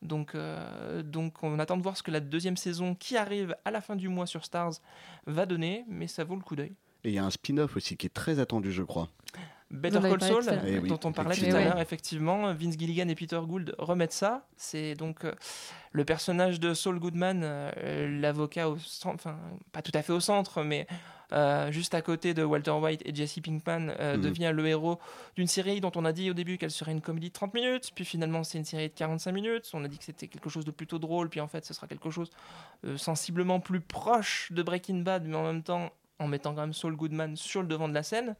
Donc, 0.02 0.34
euh, 0.34 1.04
donc 1.04 1.44
on 1.44 1.60
attend 1.60 1.76
de 1.76 1.82
voir 1.82 1.96
ce 1.96 2.02
que 2.02 2.10
la 2.10 2.18
deuxième 2.18 2.56
saison 2.56 2.96
qui 2.96 3.16
arrive 3.16 3.54
à 3.64 3.70
la 3.70 3.80
fin 3.80 3.94
du 3.94 4.08
mois 4.08 4.26
sur 4.26 4.44
Stars 4.44 4.72
va 5.28 5.46
donner, 5.46 5.84
mais 5.86 6.08
ça 6.08 6.24
vaut 6.24 6.34
le 6.34 6.42
coup 6.42 6.56
d'œil. 6.56 6.72
Et 7.04 7.08
il 7.10 7.14
y 7.14 7.18
a 7.18 7.24
un 7.24 7.30
spin-off 7.30 7.76
aussi 7.76 7.96
qui 7.96 8.06
est 8.06 8.14
très 8.14 8.38
attendu, 8.38 8.72
je 8.72 8.82
crois. 8.82 9.08
Better 9.70 10.00
Call 10.00 10.20
Saul. 10.22 10.44
Eh 10.66 10.78
oui, 10.80 10.88
dont 10.88 11.00
on 11.04 11.12
parlait 11.12 11.34
tout 11.34 11.40
à 11.44 11.46
effectivement. 11.48 11.64
l'heure, 11.64 11.80
effectivement, 11.80 12.54
Vince 12.54 12.78
Gilligan 12.78 13.08
et 13.08 13.14
Peter 13.14 13.40
Gould 13.42 13.74
remettent 13.78 14.12
ça. 14.12 14.46
C'est 14.56 14.94
donc 14.94 15.24
euh, 15.24 15.32
le 15.92 16.04
personnage 16.04 16.60
de 16.60 16.74
Saul 16.74 16.98
Goodman, 16.98 17.40
euh, 17.42 18.20
l'avocat 18.20 18.68
au 18.68 18.76
centre, 18.78 19.14
enfin 19.14 19.38
pas 19.72 19.80
tout 19.80 19.92
à 19.94 20.02
fait 20.02 20.12
au 20.12 20.20
centre, 20.20 20.62
mais 20.62 20.86
euh, 21.32 21.72
juste 21.72 21.94
à 21.94 22.02
côté 22.02 22.34
de 22.34 22.44
Walter 22.44 22.72
White 22.72 23.00
et 23.06 23.14
Jesse 23.14 23.40
Pinkman, 23.42 23.94
euh, 23.98 24.16
Mhm. 24.18 24.22
devient 24.22 24.52
le 24.54 24.66
héros 24.66 24.98
d'une 25.36 25.46
série 25.46 25.80
dont 25.80 25.92
on 25.96 26.04
a 26.04 26.12
dit 26.12 26.30
au 26.30 26.34
début 26.34 26.58
qu'elle 26.58 26.70
serait 26.70 26.92
une 26.92 27.00
comédie 27.00 27.28
de 27.28 27.32
30 27.32 27.54
minutes, 27.54 27.92
puis 27.94 28.04
finalement 28.04 28.44
c'est 28.44 28.58
une 28.58 28.66
série 28.66 28.90
de 28.90 28.94
45 28.94 29.32
minutes. 29.32 29.70
On 29.72 29.82
a 29.82 29.88
dit 29.88 29.96
que 29.96 30.04
c'était 30.04 30.28
quelque 30.28 30.50
chose 30.50 30.66
de 30.66 30.70
plutôt 30.70 30.98
drôle, 30.98 31.30
puis 31.30 31.40
en 31.40 31.48
fait 31.48 31.64
ce 31.64 31.72
sera 31.72 31.86
quelque 31.86 32.10
chose 32.10 32.28
euh, 32.84 32.98
sensiblement 32.98 33.58
plus 33.58 33.80
proche 33.80 34.52
de 34.52 34.62
Breaking 34.62 34.98
Bad, 34.98 35.24
mais 35.26 35.36
en 35.36 35.44
même 35.44 35.62
temps 35.62 35.90
en 36.18 36.28
mettant 36.28 36.54
quand 36.54 36.60
même 36.62 36.72
Saul 36.72 36.96
Goodman 36.96 37.36
sur 37.36 37.62
le 37.62 37.68
devant 37.68 37.88
de 37.88 37.94
la 37.94 38.02
scène. 38.02 38.36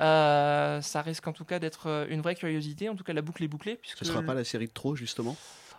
Euh, 0.00 0.80
ça 0.82 1.00
risque 1.02 1.26
en 1.26 1.32
tout 1.32 1.44
cas 1.44 1.58
d'être 1.58 1.86
euh, 1.88 2.06
une 2.10 2.20
vraie 2.20 2.34
curiosité. 2.34 2.88
En 2.88 2.96
tout 2.96 3.04
cas, 3.04 3.12
la 3.12 3.22
boucle 3.22 3.42
est 3.44 3.48
bouclée. 3.48 3.76
Puisque 3.76 3.98
Ce 3.98 4.04
sera 4.04 4.20
le- 4.20 4.26
pas 4.26 4.34
la 4.34 4.44
série 4.44 4.66
de 4.66 4.72
trop, 4.72 4.94
justement 4.96 5.36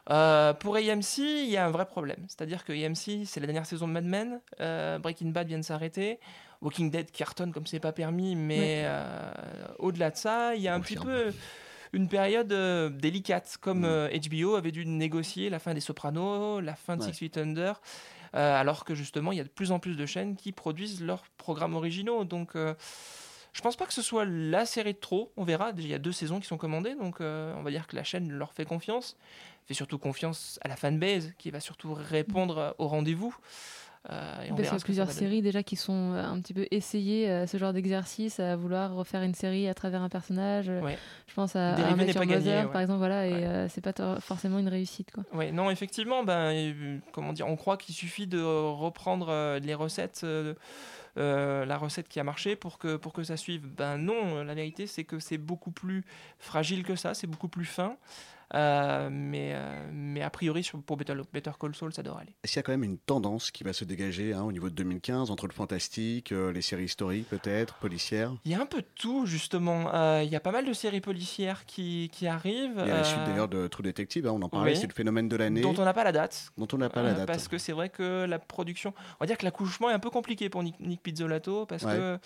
Euh, 0.10 0.54
pour 0.54 0.78
AMC, 0.78 1.18
il 1.20 1.50
y 1.50 1.58
a 1.58 1.66
un 1.66 1.70
vrai 1.70 1.86
problème. 1.86 2.20
C'est-à-dire 2.30 2.64
que 2.64 2.72
AMC, 2.72 3.26
c'est 3.26 3.40
la 3.42 3.46
dernière 3.46 3.66
saison 3.66 3.88
de 3.88 3.94
Mad 3.94 4.06
Men. 4.06 4.40
euh, 4.62 4.98
Breaking 5.00 5.30
Bad 5.32 5.48
vient 5.48 5.58
de 5.60 5.64
s'arrêter. 5.64 6.20
Walking 6.62 6.90
Dead 6.90 7.12
cartonne 7.12 7.52
comme 7.52 7.68
c'est 7.68 7.80
pas 7.82 7.92
permis. 7.92 8.36
Mais 8.36 8.84
euh, 8.86 9.32
au-delà 9.80 10.10
de 10.12 10.16
ça, 10.18 10.56
il 10.56 10.62
y 10.62 10.68
a 10.68 10.74
un 10.74 10.80
petit 10.80 10.96
peu 10.96 11.32
une 11.94 12.08
période 12.08 12.52
euh, 12.54 12.90
délicate. 12.90 13.58
Comme 13.62 13.84
euh, 13.86 14.08
HBO 14.10 14.56
avait 14.56 14.72
dû 14.72 14.86
négocier 14.86 15.50
la 15.50 15.60
fin 15.60 15.74
des 15.74 15.82
Sopranos, 15.82 16.62
la 16.62 16.76
fin 16.76 16.96
de 16.96 17.02
Ouais. 17.04 17.10
Six 17.12 17.20
Feet 17.20 17.38
Under. 17.38 17.80
Euh, 18.36 18.60
alors 18.60 18.86
que 18.86 18.96
justement, 18.96 19.32
il 19.32 19.38
y 19.38 19.42
a 19.42 19.44
de 19.44 19.50
plus 19.50 19.72
en 19.72 19.80
plus 19.80 19.96
de 19.96 20.06
chaînes 20.06 20.36
qui 20.36 20.52
produisent 20.52 21.02
leurs 21.02 21.24
programmes 21.38 21.76
originaux. 21.76 22.24
Donc. 22.24 22.56
euh, 22.56 22.74
je 23.54 23.64
pense 23.64 23.76
pas 23.76 23.88
que 23.88 23.94
ce 23.94 24.04
soit 24.04 24.24
la 24.24 24.68
série 24.68 24.94
de 24.94 25.00
trop. 25.00 25.32
On 25.36 25.44
verra. 25.44 25.72
Il 25.76 25.88
y 25.88 25.94
a 25.96 25.98
deux 25.98 26.12
saisons 26.12 26.40
qui 26.40 26.46
sont 26.46 26.58
commandées, 26.58 26.94
donc 26.94 27.22
euh, 27.22 27.56
on 27.58 27.64
va 27.64 27.72
dire 27.72 27.88
que 27.88 27.96
la 27.96 28.04
chaîne 28.04 28.32
leur 28.32 28.54
fait 28.54 28.66
confiance. 28.66 29.18
Fait 29.66 29.74
surtout 29.74 29.98
confiance 29.98 30.60
à 30.62 30.68
la 30.68 30.76
fanbase 30.76 31.34
qui 31.40 31.50
va 31.50 31.60
surtout 31.60 31.96
répondre 31.96 32.76
au 32.78 32.88
rendez-vous. 32.88 33.36
Euh, 34.10 34.42
et 34.44 34.52
on 34.52 34.56
Parce 34.56 34.70
qu'il 34.70 34.78
y 34.78 34.82
a 34.82 34.84
plusieurs 34.86 35.12
séries 35.12 35.42
déjà 35.42 35.64
qui 35.64 35.76
sont 35.76 36.14
euh, 36.14 36.24
un 36.24 36.40
petit 36.40 36.54
peu 36.54 36.66
essayées 36.72 37.30
euh, 37.30 37.46
ce 37.46 37.58
genre 37.58 37.74
d'exercice 37.74 38.40
à 38.40 38.56
vouloir 38.56 38.94
refaire 38.96 39.22
une 39.22 39.34
série 39.34 39.68
à 39.68 39.74
travers 39.74 40.02
un 40.02 40.10
personnage. 40.10 40.70
Euh, 40.70 40.82
Ouais. 40.82 40.98
Je 41.28 41.34
pense 41.34 41.56
à, 41.56 41.74
à 41.76 41.96
n'est 41.96 42.06
Your 42.06 42.14
pas 42.16 42.26
gagné, 42.26 42.36
Mother, 42.46 42.66
ouais. 42.68 42.72
par 42.72 42.82
exemple, 42.82 43.00
voilà, 43.00 43.28
et 43.28 43.34
euh, 43.34 43.68
c'est 43.70 43.82
pas 43.82 43.92
to- 43.94 44.20
forcément 44.22 44.60
une 44.60 44.70
réussite, 44.70 45.12
quoi. 45.12 45.24
Ouais, 45.34 45.52
non, 45.52 45.70
effectivement, 45.70 46.24
ben, 46.24 46.54
euh, 46.54 46.98
comment 47.12 47.34
dire, 47.34 47.48
on 47.48 47.56
croit 47.58 47.76
qu'il 47.78 47.94
suffit 47.94 48.28
de 48.28 48.42
reprendre 48.42 49.58
les 49.60 49.74
recettes, 49.74 50.22
euh, 50.24 51.66
la 51.66 51.78
recette 51.78 52.08
qui 52.08 52.20
a 52.20 52.24
marché 52.24 52.56
pour 52.56 52.78
que, 52.78 52.96
pour 52.96 53.12
que 53.14 53.24
ça 53.24 53.38
suive. 53.38 53.68
Ben 53.68 53.98
non, 53.98 54.44
la 54.44 54.54
vérité, 54.54 54.88
c'est 54.88 55.04
que 55.04 55.20
c'est 55.20 55.38
beaucoup 55.38 55.72
plus 55.72 56.04
fragile 56.40 56.84
que 56.84 56.96
ça, 56.96 57.14
c'est 57.14 57.28
beaucoup 57.28 57.48
plus 57.50 57.66
fin. 57.66 57.98
Euh, 58.54 59.10
mais, 59.12 59.52
euh, 59.54 59.90
mais 59.92 60.22
a 60.22 60.30
priori, 60.30 60.64
sur- 60.64 60.82
pour 60.82 60.96
Better, 60.96 61.16
Better 61.34 61.52
Call 61.60 61.76
Saul, 61.76 61.94
ça 61.94 62.02
devrait 62.02 62.22
aller. 62.22 62.36
Est-ce 62.44 62.54
qu'il 62.54 62.60
y 62.60 62.62
a 62.62 62.64
quand 62.64 62.72
même 62.72 62.84
une 62.86 62.98
tendance 62.98 63.52
qui 63.52 63.64
va 63.66 63.74
se 63.74 63.84
dégager 63.84 64.34
hein, 64.34 64.44
au 64.44 64.52
niveau 64.54 64.70
de 64.70 64.76
2015 64.76 65.32
entre 65.32 65.48
le 65.48 65.54
fantastique, 65.54 66.32
euh, 66.32 66.52
les 66.54 66.62
séries 66.62 66.86
historiques 66.86 67.28
peut-être, 67.30 67.76
policières? 67.76 68.34
Il 68.46 68.52
y 68.52 68.56
a 68.56 68.62
un 68.62 68.66
peu 68.66 68.82
de 68.82 68.88
tout, 68.96 69.26
justement. 69.26 69.92
Il 70.22 70.30
y 70.30 70.36
a 70.36 70.40
pas 70.40 70.52
mal 70.52 70.66
de 70.66 70.74
séries 70.74 71.02
policières 71.02 71.66
qui, 71.66 72.10
qui 72.14 72.26
arrivent. 72.28 72.82
Il 72.82 72.88
y 72.88 72.92
a 72.92 72.98
la 72.98 73.04
suite 73.04 73.24
d'ailleurs 73.26 73.48
de 73.50 73.68
True 73.68 73.84
Detective, 73.84 74.26
hein, 74.28 74.32
on 74.32 74.42
en 74.42 74.50
parlait, 74.50 74.72
oui. 74.74 74.78
c'est 74.78 74.88
le 74.88 74.94
phénomène 74.94 75.28
de 75.28 75.36
l'année. 75.36 75.62
Dont 75.62 75.76
on 75.78 75.84
n'a 75.84 75.94
pas 75.94 76.04
la 76.04 76.12
date. 76.12 76.52
Dont 76.58 76.68
on 76.74 76.78
n'a 76.78 76.90
pas 76.90 77.04
la 77.04 77.14
date. 77.14 77.28
Parce 77.28 77.48
que 77.48 77.58
c'est 77.58 77.74
vrai 77.74 77.90
que 77.90 78.26
la 78.26 78.40
production. 78.40 78.94
On 79.20 79.24
va 79.24 79.28
dire 79.28 79.38
que 79.38 79.46
l'accouchement 79.46 79.90
est 79.90 79.94
un 79.94 80.00
peu 80.00 80.10
compliqué 80.10 80.50
pour 80.50 80.64
Nick, 80.64 80.80
Nick 80.80 81.04
Pizzolatto 81.04 81.66
parce 81.66 81.84
Ouais. 81.84 81.94
que 81.96 82.20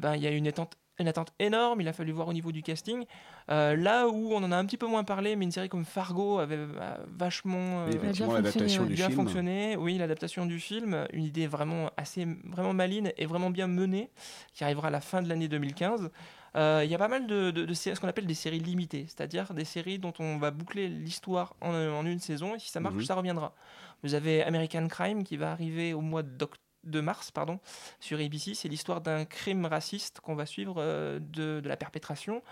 ben, 0.00 0.16
y 0.16 0.26
a 0.26 0.30
une 0.30 0.46
attente, 0.48 0.76
une 0.98 1.08
attente 1.08 1.32
énorme. 1.38 1.80
Il 1.80 1.88
a 1.88 1.92
fallu 1.92 2.12
voir 2.12 2.28
au 2.28 2.32
niveau 2.32 2.52
du 2.52 2.62
casting. 2.62 3.04
Euh, 3.50 3.76
là 3.76 4.08
où 4.08 4.32
on 4.32 4.42
en 4.42 4.52
a 4.52 4.56
un 4.56 4.64
petit 4.66 4.76
peu 4.76 4.86
moins 4.86 5.04
parlé, 5.04 5.36
mais 5.36 5.44
une 5.44 5.52
série 5.52 5.68
comme 5.68 5.84
Fargo 5.84 6.38
avait 6.38 6.56
euh, 6.56 6.96
vachement 7.16 7.80
euh, 7.86 7.88
effectivement, 7.88 8.32
l'adaptation 8.34 8.84
du 8.84 8.94
bien 8.94 9.06
film. 9.06 9.16
fonctionné. 9.20 9.76
Oui, 9.76 9.96
l'adaptation 9.98 10.46
du 10.46 10.60
film, 10.60 11.06
une 11.12 11.24
idée 11.24 11.46
vraiment 11.46 11.90
assez 11.96 12.26
vraiment 12.44 12.72
maline 12.74 13.12
et 13.16 13.26
vraiment 13.26 13.50
bien 13.50 13.66
menée, 13.66 14.10
qui 14.54 14.64
arrivera 14.64 14.88
à 14.88 14.90
la 14.90 15.00
fin 15.00 15.22
de 15.22 15.28
l'année 15.28 15.48
2015. 15.48 16.10
Euh, 16.56 16.80
Il 16.84 16.90
y 16.90 16.94
a 16.94 16.98
pas 16.98 17.08
mal 17.08 17.26
de, 17.26 17.50
de- 17.50 17.64
de 17.66 17.74
séries, 17.74 17.94
ce 17.96 18.00
qu'on 18.00 18.08
appelle 18.08 18.26
des 18.26 18.34
séries 18.34 18.58
limitées, 18.58 19.04
c'est-à-dire 19.06 19.52
des 19.54 19.64
séries 19.66 19.98
dont 19.98 20.14
on 20.18 20.38
va 20.38 20.50
boucler 20.50 20.88
l'histoire 20.88 21.54
en, 21.60 21.72
en 21.74 22.06
une 22.06 22.18
saison 22.20 22.54
et 22.54 22.58
si 22.58 22.70
ça 22.70 22.80
marche, 22.80 22.94
Mhm. 22.96 23.04
ça 23.04 23.14
reviendra. 23.14 23.54
Vous 24.02 24.14
avez 24.14 24.42
American 24.42 24.88
Crime 24.88 25.24
qui 25.24 25.36
va 25.36 25.52
arriver 25.52 25.92
au 25.92 26.00
mois 26.00 26.22
d'oc- 26.22 26.56
de 26.90 27.00
mars 27.00 27.30
pardon, 27.30 27.58
sur 28.00 28.18
ABC. 28.20 28.54
C'est 28.54 28.68
l'histoire 28.68 29.00
d'un 29.00 29.24
crime 29.24 29.64
raciste 29.66 30.20
qu'on 30.20 30.34
va 30.34 30.46
suivre 30.46 30.76
euh, 30.78 31.18
de, 31.20 31.60
de 31.60 31.68
la 31.68 31.76
perpétration 31.76 32.42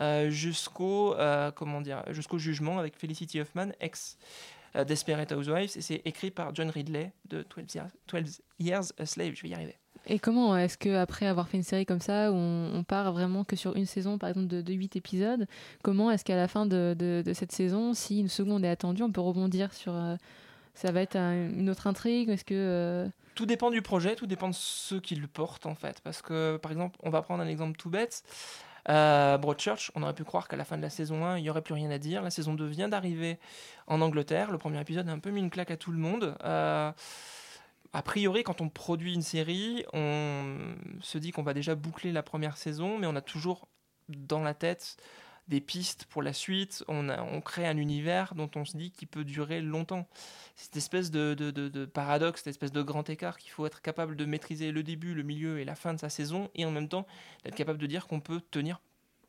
euh, 0.00 0.28
jusqu'au 0.30 1.14
euh, 1.14 1.50
comment 1.52 1.80
dire 1.80 2.02
jusqu'au 2.10 2.38
jugement 2.38 2.78
avec 2.78 2.96
Felicity 2.98 3.40
Huffman, 3.40 3.72
ex 3.80 4.16
Desperate 4.88 5.30
Housewives, 5.30 5.70
et 5.76 5.80
c'est 5.80 6.02
écrit 6.04 6.32
par 6.32 6.52
John 6.52 6.68
Ridley 6.68 7.12
de 7.28 7.46
12 7.56 7.74
Years, 7.76 7.90
12 8.08 8.40
Years 8.58 8.92
a 8.98 9.06
Slave. 9.06 9.34
Je 9.36 9.42
vais 9.42 9.50
y 9.50 9.54
arriver. 9.54 9.76
Et 10.06 10.18
comment 10.18 10.56
est-ce 10.56 10.76
que 10.76 10.96
après 10.96 11.26
avoir 11.26 11.46
fait 11.48 11.56
une 11.56 11.62
série 11.62 11.86
comme 11.86 12.00
ça, 12.00 12.32
où 12.32 12.34
on, 12.34 12.74
on 12.74 12.82
part 12.82 13.12
vraiment 13.12 13.44
que 13.44 13.54
sur 13.54 13.76
une 13.76 13.86
saison, 13.86 14.18
par 14.18 14.30
exemple 14.30 14.48
de, 14.48 14.62
de 14.62 14.72
8 14.74 14.96
épisodes, 14.96 15.46
comment 15.84 16.10
est-ce 16.10 16.24
qu'à 16.24 16.34
la 16.34 16.48
fin 16.48 16.66
de, 16.66 16.96
de- 16.98 17.22
de 17.24 17.32
cette 17.32 17.52
saison, 17.52 17.94
si 17.94 18.18
une 18.18 18.28
seconde 18.28 18.64
est 18.64 18.68
attendue, 18.68 19.04
on 19.04 19.12
peut 19.12 19.20
rebondir 19.20 19.72
sur... 19.72 19.94
ça 20.74 20.92
va 20.92 21.00
être 21.00 21.16
un- 21.16 21.48
une 21.50 21.70
autre 21.70 21.86
intrigue 21.86 22.28
Est-ce 22.30 22.44
que... 22.44 22.54
euh, 22.54 23.08
Tout 23.34 23.46
dépend 23.46 23.70
du 23.70 23.82
projet, 23.82 24.14
tout 24.16 24.26
dépend 24.26 24.48
de 24.48 24.54
ceux 24.54 25.00
qui 25.00 25.14
le 25.14 25.26
portent 25.26 25.66
en 25.66 25.74
fait. 25.74 26.00
Parce 26.02 26.22
que 26.22 26.56
par 26.58 26.70
exemple, 26.72 26.96
on 27.02 27.10
va 27.10 27.22
prendre 27.22 27.42
un 27.42 27.48
exemple 27.48 27.76
tout 27.78 27.90
bête. 27.90 28.22
Euh, 28.90 29.38
Broadchurch, 29.38 29.90
on 29.94 30.02
aurait 30.02 30.12
pu 30.14 30.24
croire 30.24 30.46
qu'à 30.46 30.56
la 30.56 30.64
fin 30.66 30.76
de 30.76 30.82
la 30.82 30.90
saison 30.90 31.24
1, 31.24 31.38
il 31.38 31.42
n'y 31.42 31.48
aurait 31.50 31.62
plus 31.62 31.72
rien 31.74 31.90
à 31.90 31.96
dire. 31.98 32.20
La 32.22 32.30
saison 32.30 32.52
2 32.52 32.66
vient 32.66 32.88
d'arriver 32.88 33.38
en 33.86 34.00
Angleterre. 34.02 34.50
Le 34.50 34.58
premier 34.58 34.78
épisode 34.80 35.08
a 35.08 35.12
un 35.12 35.18
peu 35.20 35.30
mis 35.30 35.40
une 35.40 35.48
claque 35.50 35.70
à 35.70 35.76
tout 35.78 35.90
le 35.90 35.96
monde. 35.98 36.36
Euh, 36.44 36.92
a 37.94 38.02
priori, 38.02 38.42
quand 38.42 38.60
on 38.60 38.68
produit 38.68 39.14
une 39.14 39.22
série, 39.22 39.84
on 39.94 40.58
se 41.00 41.16
dit 41.16 41.30
qu'on 41.30 41.42
va 41.44 41.54
déjà 41.54 41.74
boucler 41.76 42.12
la 42.12 42.22
première 42.22 42.56
saison, 42.58 42.98
mais 42.98 43.06
on 43.06 43.16
a 43.16 43.20
toujours 43.22 43.68
dans 44.08 44.42
la 44.42 44.52
tête 44.52 44.96
des 45.48 45.60
pistes 45.60 46.06
pour 46.06 46.22
la 46.22 46.32
suite. 46.32 46.84
On, 46.88 47.08
a- 47.08 47.22
on 47.22 47.40
crée 47.40 47.66
un 47.66 47.76
univers 47.76 48.34
dont 48.34 48.50
on 48.56 48.64
se 48.64 48.76
dit 48.76 48.90
qu'il 48.90 49.08
peut 49.08 49.24
durer 49.24 49.60
longtemps. 49.60 50.08
Cette 50.56 50.76
espèce 50.76 51.10
de, 51.10 51.34
de- 51.34 51.50
de- 51.50 51.68
de 51.68 51.84
paradoxe, 51.84 52.40
cette 52.40 52.48
espèce 52.50 52.72
de 52.72 52.82
grand 52.82 53.08
écart 53.10 53.36
qu'il 53.38 53.50
faut 53.50 53.66
être 53.66 53.82
capable 53.82 54.16
de 54.16 54.24
maîtriser 54.24 54.72
le 54.72 54.82
début, 54.82 55.14
le 55.14 55.22
milieu 55.22 55.58
et 55.60 55.64
la 55.64 55.74
fin 55.74 55.92
de 55.94 55.98
sa 56.00 56.08
saison, 56.08 56.50
et 56.54 56.64
en 56.64 56.70
même 56.70 56.88
temps 56.88 57.06
d'être 57.44 57.56
capable 57.56 57.78
de 57.78 57.86
dire 57.86 58.06
qu'on 58.06 58.20
peut 58.20 58.40
tenir 58.50 58.80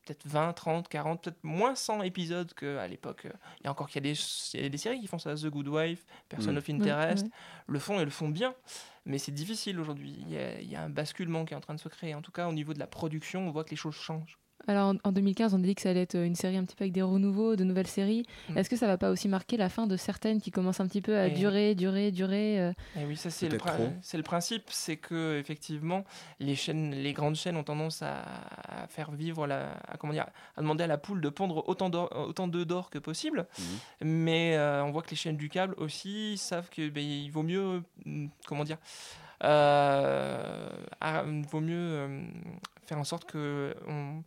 peut-être 0.05 0.27
20, 0.27 0.53
30, 0.53 0.87
40, 0.87 1.23
peut-être 1.23 1.43
moins 1.43 1.73
100 1.73 2.03
épisodes 2.03 2.53
qu'à 2.53 2.87
l'époque. 2.87 3.25
Il 3.59 3.63
y 3.63 3.67
a 3.67 3.71
encore 3.71 3.87
qu'il 3.89 4.05
y 4.05 4.07
a 4.07 4.13
des, 4.13 4.19
il 4.53 4.61
y 4.61 4.65
a 4.67 4.69
des 4.69 4.77
séries 4.77 4.99
qui 5.01 5.07
font 5.07 5.17
ça, 5.17 5.33
The 5.33 5.47
Good 5.47 5.67
Wife, 5.67 6.05
Person 6.29 6.53
Mm. 6.53 6.57
of 6.57 6.69
Interest, 6.69 7.25
le 7.67 7.79
font 7.79 7.99
et 7.99 8.05
le 8.05 8.11
font 8.11 8.29
bien, 8.29 8.53
mais 9.05 9.17
c'est 9.17 9.31
difficile 9.31 9.79
aujourd'hui. 9.79 10.15
Il 10.29 10.69
y 10.69 10.75
a 10.75 10.83
un 10.83 10.89
basculement 10.89 11.43
qui 11.43 11.55
est 11.55 11.57
en 11.57 11.61
train 11.61 11.73
de 11.73 11.79
se 11.79 11.89
créer. 11.89 12.13
En 12.13 12.21
tout 12.21 12.31
cas, 12.31 12.47
au 12.47 12.53
niveau 12.53 12.75
de 12.75 12.79
la 12.79 12.85
production, 12.85 13.47
on 13.47 13.51
voit 13.51 13.63
que 13.63 13.71
les 13.71 13.75
choses 13.77 13.95
changent. 13.95 14.37
Alors 14.67 14.89
en, 14.89 15.09
en 15.09 15.11
2015, 15.11 15.53
on 15.53 15.59
a 15.59 15.61
dit 15.61 15.75
que 15.75 15.81
ça 15.81 15.89
allait 15.91 16.01
être 16.01 16.15
une 16.15 16.35
série 16.35 16.57
un 16.57 16.63
petit 16.65 16.75
peu 16.75 16.83
avec 16.83 16.93
des 16.93 17.01
renouveaux, 17.01 17.55
de 17.55 17.63
nouvelles 17.63 17.87
séries. 17.87 18.25
Mm. 18.49 18.57
Est-ce 18.57 18.69
que 18.69 18.75
ça 18.75 18.87
va 18.87 18.97
pas 18.97 19.11
aussi 19.11 19.27
marquer 19.27 19.57
la 19.57 19.69
fin 19.69 19.87
de 19.87 19.95
certaines 19.97 20.41
qui 20.41 20.51
commencent 20.51 20.79
un 20.79 20.87
petit 20.87 21.01
peu 21.01 21.17
à 21.17 21.27
Et- 21.27 21.31
durer, 21.31 21.75
durer, 21.75 22.11
durer 22.11 22.59
euh, 22.59 22.73
Et 22.99 23.05
oui, 23.05 23.15
ça 23.15 23.29
c'est 23.29 23.47
le, 23.49 23.57
c'est 24.01 24.21
principe, 24.23 24.63
c'est 24.69 24.97
que 24.97 25.37
effectivement 25.39 26.03
les 26.39 26.55
chaînes, 26.55 26.91
les 26.95 27.13
grandes 27.13 27.35
chaînes 27.35 27.57
ont 27.57 27.63
tendance 27.63 28.01
à, 28.01 28.23
à 28.83 28.87
faire 28.87 29.11
vivre 29.11 29.45
la, 29.47 29.73
à, 29.87 29.97
comment 29.97 30.13
dire, 30.13 30.25
à 30.57 30.61
demander 30.61 30.83
à 30.83 30.87
la 30.87 30.97
poule 30.97 31.21
de 31.21 31.29
pondre 31.29 31.67
autant 31.69 31.89
d'or- 31.89 32.11
autant 32.27 32.47
d'œufs 32.47 32.65
d'or 32.65 32.89
que 32.89 32.97
possible. 32.99 33.45
Mhm. 33.59 33.65
Mais 34.07 34.55
euh, 34.57 34.83
on 34.83 34.91
voit 34.91 35.01
que 35.03 35.11
les 35.11 35.15
chaînes 35.15 35.37
du 35.37 35.49
câble 35.49 35.75
aussi 35.77 36.37
savent 36.37 36.69
que 36.69 36.89
ben, 36.89 37.03
il 37.03 37.29
vaut 37.29 37.43
mieux, 37.43 37.83
mm, 38.05 38.27
comment 38.47 38.63
dire, 38.63 38.77
euh, 39.43 40.69
il 41.03 41.45
vaut 41.49 41.61
mieux 41.61 41.75
euh, 41.77 42.21
faire 42.87 42.97
en 42.97 43.03
sorte 43.03 43.25
que 43.25 43.75
on 43.87 44.23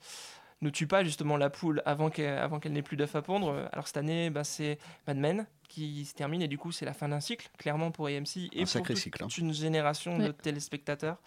ne 0.61 0.71
tue 0.71 0.87
pas 0.87 1.05
justement 1.05 1.37
la 1.37 1.51
poule 1.51 1.83
avant 1.87 2.11
qu'elle 2.11 2.39
avant 2.39 2.59
qu'elle 2.59 2.73
n'ait 2.73 2.83
plus 2.83 2.97
d'œufs 2.97 3.15
à 3.15 3.23
pondre. 3.23 3.69
Alors 3.73 3.87
cette 3.87 3.97
année, 3.97 4.31
ben, 4.31 4.45
c'est 4.45 4.79
Mad 5.07 5.17
Men 5.17 5.47
qui 5.69 6.05
se 6.05 6.15
termine 6.15 6.43
et 6.43 6.49
du 6.49 6.59
coup 6.59 6.73
c'est 6.73 6.85
la 6.85 6.95
fin 6.95 7.09
d'un 7.09 7.21
cycle, 7.21 7.49
clairement 7.59 7.91
pour 7.91 8.07
AMC 8.07 8.49
et 8.53 8.63
Un 8.63 8.65
pour 8.65 8.83
toute 8.83 8.97
cycle, 8.97 9.23
hein. 9.23 9.29
une 9.29 9.53
génération 9.53 10.19
de 10.19 10.33
téléspectateurs. 10.33 11.19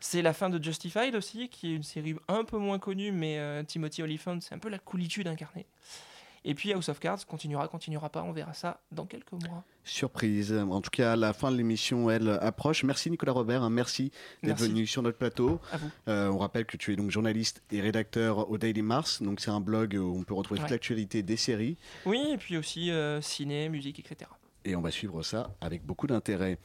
C'est 0.00 0.22
la 0.22 0.32
fin 0.32 0.50
de 0.50 0.62
Justified 0.62 1.14
aussi, 1.14 1.48
qui 1.48 1.72
est 1.72 1.76
une 1.76 1.84
série 1.84 2.16
un 2.26 2.44
peu 2.44 2.58
moins 2.58 2.80
connue, 2.80 3.12
mais 3.12 3.38
euh, 3.38 3.62
Timothy 3.62 4.02
Olyphant, 4.02 4.40
c'est 4.40 4.52
un 4.52 4.58
peu 4.58 4.68
la 4.68 4.80
coolitude 4.80 5.28
incarnée. 5.28 5.66
Et 6.44 6.54
puis 6.54 6.72
House 6.72 6.88
of 6.88 6.98
Cards 6.98 7.24
continuera, 7.26 7.68
continuera 7.68 8.10
pas, 8.10 8.22
on 8.22 8.32
verra 8.32 8.52
ça 8.52 8.80
dans 8.90 9.06
quelques 9.06 9.32
mois. 9.32 9.64
Surprise. 9.84 10.52
En 10.52 10.80
tout 10.80 10.90
cas, 10.90 11.14
la 11.14 11.32
fin 11.32 11.50
de 11.52 11.56
l'émission, 11.56 12.10
elle, 12.10 12.28
approche. 12.28 12.82
Merci 12.84 13.10
Nicolas 13.10 13.32
Robert, 13.32 13.62
hein, 13.62 13.70
merci 13.70 14.10
d'être 14.42 14.60
venu 14.60 14.86
sur 14.86 15.02
notre 15.02 15.18
plateau. 15.18 15.60
À 15.72 15.76
vous. 15.76 15.90
Euh, 16.08 16.28
on 16.30 16.38
rappelle 16.38 16.66
que 16.66 16.76
tu 16.76 16.92
es 16.92 16.96
donc 16.96 17.10
journaliste 17.10 17.62
et 17.70 17.80
rédacteur 17.80 18.50
au 18.50 18.58
Daily 18.58 18.82
Mars, 18.82 19.22
donc 19.22 19.40
c'est 19.40 19.50
un 19.50 19.60
blog 19.60 19.94
où 19.94 20.18
on 20.18 20.24
peut 20.24 20.34
retrouver 20.34 20.60
toute 20.60 20.70
l'actualité 20.70 21.22
des 21.22 21.36
séries. 21.36 21.76
Oui, 22.06 22.20
et 22.32 22.38
puis 22.38 22.56
aussi 22.56 22.90
euh, 22.90 23.20
ciné, 23.20 23.68
musique, 23.68 24.00
etc. 24.00 24.30
Et 24.64 24.76
on 24.76 24.80
va 24.80 24.90
suivre 24.90 25.22
ça 25.22 25.54
avec 25.60 25.84
beaucoup 25.84 26.06
d'intérêt. 26.06 26.58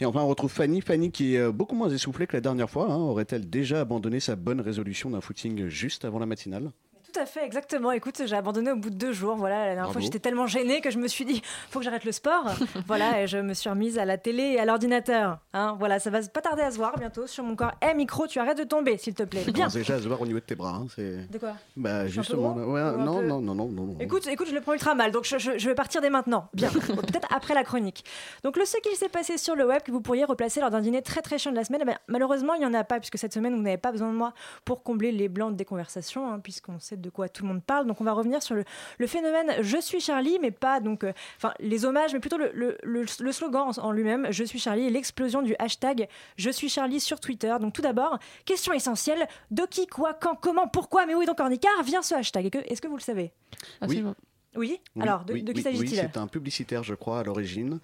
Et 0.00 0.04
enfin, 0.04 0.20
on 0.20 0.28
retrouve 0.28 0.52
Fanny. 0.52 0.80
Fanny 0.82 1.10
qui 1.10 1.34
est 1.34 1.40
euh, 1.40 1.52
beaucoup 1.52 1.74
moins 1.74 1.88
essoufflée 1.88 2.26
que 2.26 2.36
la 2.36 2.42
dernière 2.42 2.68
fois. 2.68 2.90
hein. 2.90 2.96
Aurait-elle 2.96 3.48
déjà 3.48 3.80
abandonné 3.80 4.20
sa 4.20 4.36
bonne 4.36 4.60
résolution 4.60 5.10
d'un 5.10 5.20
footing 5.20 5.68
juste 5.68 6.04
avant 6.04 6.18
la 6.18 6.26
matinale? 6.26 6.72
Tout 7.12 7.20
à 7.20 7.26
fait, 7.26 7.44
exactement. 7.44 7.90
Écoute, 7.92 8.20
j'ai 8.26 8.36
abandonné 8.36 8.70
au 8.70 8.76
bout 8.76 8.90
de 8.90 8.94
deux 8.96 9.12
jours. 9.12 9.36
Voilà, 9.36 9.66
la 9.66 9.74
dernière 9.74 9.92
fois, 9.92 10.00
j'étais 10.00 10.18
tellement 10.18 10.46
gênée 10.46 10.80
que 10.80 10.90
je 10.90 10.98
me 10.98 11.08
suis 11.08 11.24
dit, 11.24 11.42
faut 11.70 11.78
que 11.78 11.84
j'arrête 11.84 12.04
le 12.04 12.12
sport. 12.12 12.44
voilà, 12.86 13.22
et 13.22 13.26
je 13.26 13.38
me 13.38 13.54
suis 13.54 13.70
remise 13.70 13.98
à 13.98 14.04
la 14.04 14.18
télé 14.18 14.42
et 14.42 14.60
à 14.60 14.64
l'ordinateur. 14.64 15.38
Hein, 15.54 15.76
voilà, 15.78 15.98
ça 16.00 16.10
va 16.10 16.20
pas 16.22 16.40
tarder 16.42 16.62
à 16.62 16.70
se 16.70 16.76
voir 16.76 16.98
bientôt 16.98 17.26
sur 17.26 17.44
mon 17.44 17.56
corps. 17.56 17.72
Eh, 17.82 17.94
micro, 17.94 18.26
tu 18.26 18.38
arrêtes 18.38 18.58
de 18.58 18.64
tomber, 18.64 18.98
s'il 18.98 19.14
te 19.14 19.22
plaît. 19.22 19.44
Bien. 19.52 19.68
déjà 19.68 19.94
à 19.94 19.98
se 20.00 20.06
voir 20.06 20.20
au 20.20 20.26
niveau 20.26 20.38
de 20.38 20.44
tes 20.44 20.54
bras. 20.54 20.74
hein, 20.76 20.86
c'est- 20.94 21.30
De 21.30 21.38
quoi? 21.38 21.54
Bah 21.76 22.06
Je 22.06 22.12
justement. 22.12 22.52
gros 22.52 22.72
ouais, 22.72 22.82
non, 22.98 23.18
peu- 23.20 23.26
non, 23.26 23.40
non, 23.40 23.54
non, 23.54 23.68
non, 23.68 23.82
non. 23.86 23.96
Écoute, 24.00 24.26
écoute, 24.26 24.48
je 24.48 24.54
le 24.54 24.60
prends 24.60 24.74
ultra 24.74 24.94
mal, 24.94 25.10
donc 25.10 25.24
je, 25.24 25.38
je- 25.38 25.56
je 25.56 25.68
vais 25.68 25.74
partir 25.74 26.00
dès 26.02 26.10
maintenant. 26.10 26.48
Bien, 26.52 26.68
peut-être 26.70 27.28
après 27.34 27.54
la 27.54 27.64
chronique. 27.64 28.04
Donc 28.44 28.56
le 28.58 28.64
ce 28.66 28.76
qu'il 28.78 28.94
s'est 28.96 29.08
passé 29.08 29.38
sur 29.38 29.56
le 29.56 29.66
web 29.66 29.82
que 29.82 29.90
vous 29.90 30.02
pourriez 30.02 30.24
replacer 30.24 30.60
lors 30.60 30.70
d'un 30.70 30.82
dîner 30.82 31.00
très 31.00 31.22
très 31.22 31.38
chiant 31.38 31.50
de 31.52 31.56
la 31.56 31.64
semaine, 31.64 31.80
eh 31.82 31.86
ben, 31.86 31.96
malheureusement 32.08 32.52
il 32.54 32.60
n'y 32.60 32.66
en 32.66 32.74
a 32.74 32.84
pas 32.84 32.98
puisque 33.00 33.16
cette 33.16 33.32
semaine 33.32 33.54
vous 33.56 33.62
n'avez 33.62 33.78
pas 33.78 33.92
besoin 33.92 34.10
de 34.12 34.16
moi 34.16 34.34
pour 34.66 34.82
combler 34.82 35.10
les 35.10 35.28
blancs 35.28 35.56
des 35.56 35.64
conversations 35.64 36.30
hein, 36.30 36.38
puisqu'on 36.38 36.78
sait 36.78 36.97
de 37.00 37.10
quoi 37.10 37.28
tout 37.28 37.42
le 37.44 37.48
monde 37.48 37.62
parle. 37.62 37.86
Donc 37.86 38.00
on 38.00 38.04
va 38.04 38.12
revenir 38.12 38.42
sur 38.42 38.54
le, 38.54 38.64
le 38.98 39.06
phénomène 39.06 39.52
Je 39.62 39.78
suis 39.80 40.00
Charlie, 40.00 40.38
mais 40.40 40.50
pas 40.50 40.80
donc, 40.80 41.04
euh, 41.04 41.12
enfin 41.36 41.54
les 41.60 41.84
hommages, 41.84 42.12
mais 42.12 42.20
plutôt 42.20 42.38
le, 42.38 42.50
le- 42.54 42.76
le- 42.82 43.04
le 43.20 43.32
slogan 43.32 43.72
en, 43.76 43.80
en 43.82 43.92
lui-même 43.92 44.26
Je 44.30 44.44
suis 44.44 44.58
Charlie 44.58 44.84
et 44.86 44.90
l'explosion 44.90 45.42
du 45.42 45.54
hashtag 45.58 46.08
Je 46.36 46.50
suis 46.50 46.68
Charlie 46.68 47.00
sur 47.00 47.20
Twitter. 47.20 47.54
Donc 47.60 47.72
tout 47.72 47.82
d'abord, 47.82 48.18
question 48.44 48.72
essentielle 48.72 49.26
de 49.50 49.62
qui, 49.66 49.86
quoi, 49.86 50.14
quand, 50.14 50.34
comment, 50.34 50.68
pourquoi, 50.68 51.06
mais 51.06 51.14
oui 51.14 51.26
donc 51.26 51.40
Ornicard 51.40 51.82
vient 51.84 52.02
ce 52.02 52.14
hashtag. 52.14 52.54
Est-ce 52.68 52.80
que 52.80 52.88
vous 52.88 52.96
le 52.96 53.02
savez? 53.02 53.32
Absolument. 53.80 54.14
oui 54.56 54.80
Oui, 54.96 55.02
Alors, 55.02 55.24
de, 55.24 55.32
oui, 55.34 55.42
de 55.42 55.52
qui 55.52 55.58
oui, 55.58 55.62
s'agit-il? 55.62 55.82
Oui, 55.90 55.96
c'est 55.96 56.16
un 56.16 56.26
publicitaire, 56.26 56.82
je 56.82 56.94
crois, 56.94 57.20
à 57.20 57.22
l'origine. 57.22 57.80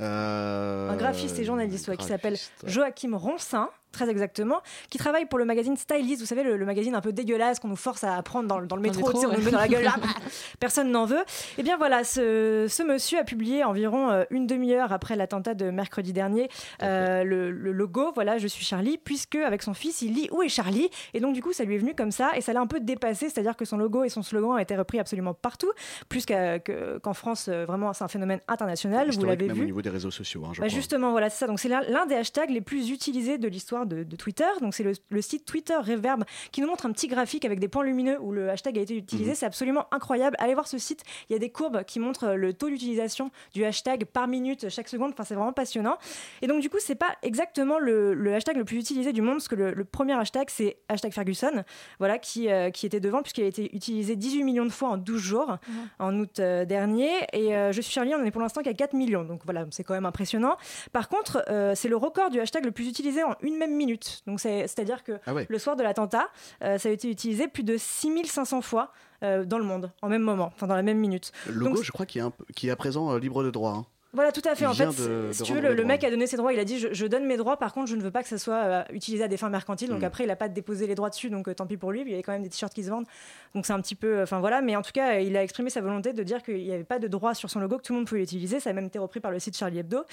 Euh, 0.00 0.90
Un 0.90 0.96
graphiste 0.96 1.38
et 1.38 1.44
journaliste 1.44 1.88
ouais, 1.88 1.96
qui 1.96 2.06
s'appelle. 2.06 2.36
Joachim 2.66 3.14
Roncin, 3.16 3.68
très 3.94 4.10
exactement, 4.10 4.60
qui 4.90 4.98
travaille 4.98 5.24
pour 5.26 5.38
le 5.38 5.44
magazine 5.44 5.76
Stylist, 5.76 6.20
vous 6.20 6.26
savez, 6.26 6.42
le, 6.42 6.56
le 6.56 6.66
magazine 6.66 6.94
un 6.94 7.00
peu 7.00 7.12
dégueulasse 7.12 7.58
qu'on 7.60 7.68
nous 7.68 7.76
force 7.76 8.04
à 8.04 8.20
prendre 8.22 8.48
dans, 8.48 8.58
le- 8.58 8.66
dans 8.66 8.76
le 8.76 8.82
Dans 8.82 8.90
le 8.92 8.96
métro, 8.98 9.26
on 9.26 9.32
nous 9.32 9.42
met 9.44 9.50
dans 9.50 9.58
la 9.58 9.68
gueule, 9.68 9.84
là, 9.84 9.94
personne 10.60 10.90
n'en 10.90 11.06
veut. 11.06 11.24
Et 11.58 11.62
bien 11.62 11.76
voilà, 11.76 12.04
ce, 12.04 12.66
ce 12.68 12.82
monsieur 12.82 13.18
a 13.18 13.24
publié 13.24 13.64
environ 13.64 14.10
euh, 14.10 14.24
une 14.30 14.46
demi-heure 14.46 14.92
après 14.92 15.16
l'attentat 15.16 15.54
de 15.54 15.70
mercredi 15.70 16.12
dernier 16.12 16.48
euh, 16.82 17.24
le, 17.24 17.50
le 17.50 17.72
logo, 17.72 18.12
voilà, 18.14 18.38
je 18.38 18.46
suis 18.46 18.64
Charlie, 18.64 18.98
puisque 18.98 19.36
avec 19.36 19.62
son 19.62 19.74
fils, 19.74 20.02
il 20.02 20.12
lit 20.14 20.28
Où 20.32 20.42
est 20.42 20.48
Charlie? 20.48 20.88
Et 21.14 21.20
donc 21.20 21.34
du 21.34 21.42
coup, 21.42 21.52
ça 21.52 21.64
lui 21.64 21.74
est 21.76 21.78
venu 21.78 21.94
comme 21.94 22.10
ça, 22.10 22.32
et 22.36 22.40
ça 22.40 22.52
l'a 22.52 22.60
un 22.60 22.66
peu 22.66 22.80
dépassé, 22.80 23.28
c'est-à-dire 23.30 23.56
que 23.56 23.64
son 23.64 23.76
logo 23.76 24.04
et 24.04 24.08
son 24.08 24.22
slogan 24.22 24.50
ont 24.52 24.58
été 24.58 24.76
repris 24.76 24.98
absolument 24.98 25.34
partout, 25.34 25.70
plus 26.08 26.26
qu'en 26.26 27.14
France, 27.14 27.46
euh, 27.48 27.64
vraiment, 27.64 27.92
c'est 27.92 28.04
un 28.04 28.08
phénomène 28.08 28.40
international, 28.48 29.10
vous 29.10 29.24
l'avez 29.24 29.48
vu. 29.48 29.62
au 29.62 29.64
niveau 29.66 29.82
des 29.82 29.90
réseaux 29.90 30.10
sociaux, 30.10 30.44
hein, 30.46 30.50
je 30.52 30.60
Bah 30.60 30.68
justement, 30.68 31.10
voilà, 31.12 31.30
c'est 31.30 31.38
ça. 31.38 31.46
Donc 31.46 31.60
c'est 31.60 31.68
l'un 31.68 32.06
des 32.06 32.14
hashtags 32.14 32.50
les 32.50 32.60
plus 32.60 32.90
utilisés 32.90 33.38
de 33.38 33.48
l'histoire 33.48 33.83
l'histoire 33.84 34.04
de, 34.04 34.08
de 34.08 34.16
Twitter. 34.16 34.44
Donc 34.60 34.74
c'est 34.74 34.82
le, 34.82 34.92
le 35.10 35.22
site 35.22 35.44
Twitter 35.44 35.76
Reverb 35.76 36.24
qui 36.52 36.60
nous 36.60 36.66
montre 36.66 36.86
un 36.86 36.92
petit 36.92 37.08
graphique 37.08 37.44
avec 37.44 37.60
des 37.60 37.68
points 37.68 37.84
lumineux 37.84 38.18
où 38.20 38.32
le 38.32 38.50
hashtag 38.50 38.78
a 38.78 38.82
été 38.82 38.96
utilisé. 38.96 39.30
Mhm. 39.30 39.36
C'est 39.36 39.46
absolument 39.46 39.86
incroyable. 39.92 40.36
Allez 40.38 40.54
voir 40.54 40.66
ce 40.66 40.78
site. 40.78 41.02
Il 41.28 41.32
y 41.32 41.36
a 41.36 41.38
des 41.38 41.50
courbes 41.50 41.84
qui 41.84 42.00
montrent 42.00 42.34
le 42.34 42.52
taux 42.52 42.68
d'utilisation 42.68 43.30
du 43.52 43.64
hashtag 43.64 44.04
par 44.06 44.28
minute 44.28 44.68
chaque 44.68 44.88
seconde. 44.88 45.12
Enfin, 45.12 45.24
c'est 45.24 45.34
vraiment 45.34 45.52
passionnant. 45.52 45.98
Et 46.42 46.46
donc 46.46 46.60
du 46.60 46.70
coup, 46.70 46.78
c'est 46.80 46.94
pas 46.94 47.16
exactement 47.22 47.78
le, 47.78 48.14
le 48.14 48.34
hashtag 48.34 48.56
le 48.56 48.64
plus 48.64 48.78
utilisé 48.78 49.12
du 49.12 49.22
monde 49.22 49.34
parce 49.36 49.48
que 49.48 49.54
le, 49.54 49.72
le 49.72 49.84
premier 49.84 50.14
hashtag 50.14 50.48
c'est 50.50 50.78
hashtag 50.88 51.12
Ferguson, 51.12 51.64
voilà, 51.98 52.18
qui, 52.18 52.50
euh, 52.50 52.70
qui 52.70 52.86
était 52.86 53.00
devant 53.00 53.22
puisqu'il 53.22 53.44
a 53.44 53.46
été 53.46 53.74
utilisé 53.74 54.16
18 54.16 54.44
millions 54.44 54.64
de 54.64 54.70
fois 54.70 54.90
en 54.90 54.96
12 54.96 55.20
jours 55.20 55.58
en 55.98 56.18
août 56.18 56.38
euh, 56.40 56.64
dernier. 56.64 57.10
Et 57.32 57.54
euh, 57.56 57.72
je 57.72 57.80
suis 57.80 57.92
Charlie, 57.92 58.14
on 58.14 58.20
en 58.20 58.24
est 58.24 58.30
pour 58.30 58.40
l'instant 58.40 58.62
qu'à 58.62 58.74
4 58.74 58.94
millions. 58.94 59.24
Donc 59.24 59.42
voilà, 59.44 59.66
c'est 59.70 59.84
quand 59.84 59.94
même 59.94 60.06
impressionnant. 60.06 60.56
Par 60.92 61.08
contre, 61.08 61.44
c'est 61.74 61.88
le 61.88 61.96
record 61.96 62.30
du 62.30 62.40
hashtag 62.40 62.64
le 62.64 62.70
plus 62.70 62.88
utilisé 62.88 63.22
en 63.22 63.34
une 63.42 63.56
même 63.56 63.73
minute. 63.76 64.22
Donc 64.26 64.40
c'est- 64.40 64.62
c'est-à-dire 64.68 65.02
que 65.04 65.18
Ah 65.26 65.34
ouais. 65.34 65.46
le 65.48 65.58
soir 65.58 65.76
de 65.76 65.82
l'attentat, 65.82 66.28
euh, 66.62 66.78
ça 66.78 66.88
a 66.88 66.92
été 66.92 67.10
utilisé 67.10 67.48
plus 67.48 67.62
de 67.64 67.76
6500 67.76 68.60
fois 68.62 68.92
euh, 69.22 69.44
dans 69.44 69.58
le 69.58 69.64
monde, 69.64 69.90
en 70.02 70.08
même 70.08 70.22
moment, 70.22 70.50
enfin 70.54 70.66
dans 70.66 70.74
la 70.76 70.82
même 70.82 70.98
minute. 70.98 71.32
Le 71.46 71.52
logo, 71.54 71.74
Donc, 71.76 71.84
je 71.84 71.92
crois, 71.92 72.04
qui 72.06 72.18
est, 72.18 72.22
un 72.22 72.30
peu- 72.30 72.44
qui 72.54 72.68
est 72.68 72.70
à 72.70 72.76
présent 72.76 73.12
euh, 73.12 73.18
libre 73.18 73.42
de 73.44 73.50
droit. 73.50 73.72
hein. 73.72 73.86
Voilà, 74.14 74.32
tout 74.32 74.42
à 74.44 74.54
fait. 74.54 74.64
En 74.66 74.72
fait, 74.74 74.86
de- 74.86 75.32
si 75.32 75.42
de 75.42 75.44
tu 75.46 75.52
veux, 75.54 75.74
le, 75.74 75.84
mec 75.84 76.02
a 76.04 76.10
donné 76.10 76.26
ses 76.26 76.36
droits. 76.36 76.52
Il 76.52 76.58
a 76.58 76.64
dit 76.64 76.78
je, 76.78 76.88
je 76.92 77.06
donne 77.06 77.24
mes 77.26 77.36
droits, 77.36 77.56
par 77.58 77.72
contre, 77.72 77.88
je 77.88 77.96
ne 77.96 78.02
veux 78.02 78.10
pas 78.10 78.22
que 78.22 78.28
ça 78.28 78.38
soit 78.38 78.54
euh, 78.54 78.82
utilisé 78.92 79.24
à 79.24 79.28
des 79.28 79.36
fins 79.36 79.48
mercantiles. 79.50 79.88
Donc 79.90 80.00
Mm. 80.02 80.04
après, 80.04 80.24
il 80.24 80.28
n'a 80.28 80.36
pas 80.36 80.48
déposé 80.48 80.86
les 80.86 80.94
droits 80.94 81.10
dessus, 81.10 81.30
donc 81.30 81.48
euh, 81.48 81.54
tant 81.54 81.66
pis 81.66 81.76
pour 81.76 81.92
lui. 81.92 82.02
Il 82.02 82.08
y 82.10 82.14
avait 82.14 82.22
quand 82.22 82.32
même 82.32 82.42
des 82.42 82.48
t-shirts 82.48 82.72
qui 82.72 82.84
se 82.84 82.90
vendent. 82.90 83.06
Donc 83.54 83.66
c'est 83.66 83.72
un 83.72 83.80
petit 83.80 83.94
peu. 83.94 84.22
Enfin 84.22 84.40
voilà, 84.40 84.62
mais 84.62 84.76
en 84.76 84.82
tout 84.82 84.92
cas, 84.92 85.18
il 85.20 85.36
a 85.36 85.42
exprimé 85.42 85.68
sa 85.70 85.80
volonté 85.80 86.12
de 86.12 86.22
dire 86.22 86.42
qu'il 86.42 86.56
n'y 86.64 86.72
avait 86.72 86.84
pas 86.84 86.98
de 86.98 87.08
droit 87.08 87.34
sur 87.34 87.50
son 87.50 87.60
logo, 87.60 87.76
que 87.78 87.82
tout 87.82 87.92
le 87.92 87.98
monde 87.98 88.06
pouvait 88.08 88.20
l'utiliser. 88.20 88.60
Ça 88.60 88.70
a 88.70 88.72
même 88.72 88.86
été 88.86 88.98
repris 88.98 89.20
par 89.20 89.30
le 89.30 89.38
site 89.38 89.56
Charlie 89.56 89.78
Hebdo. 89.80 90.04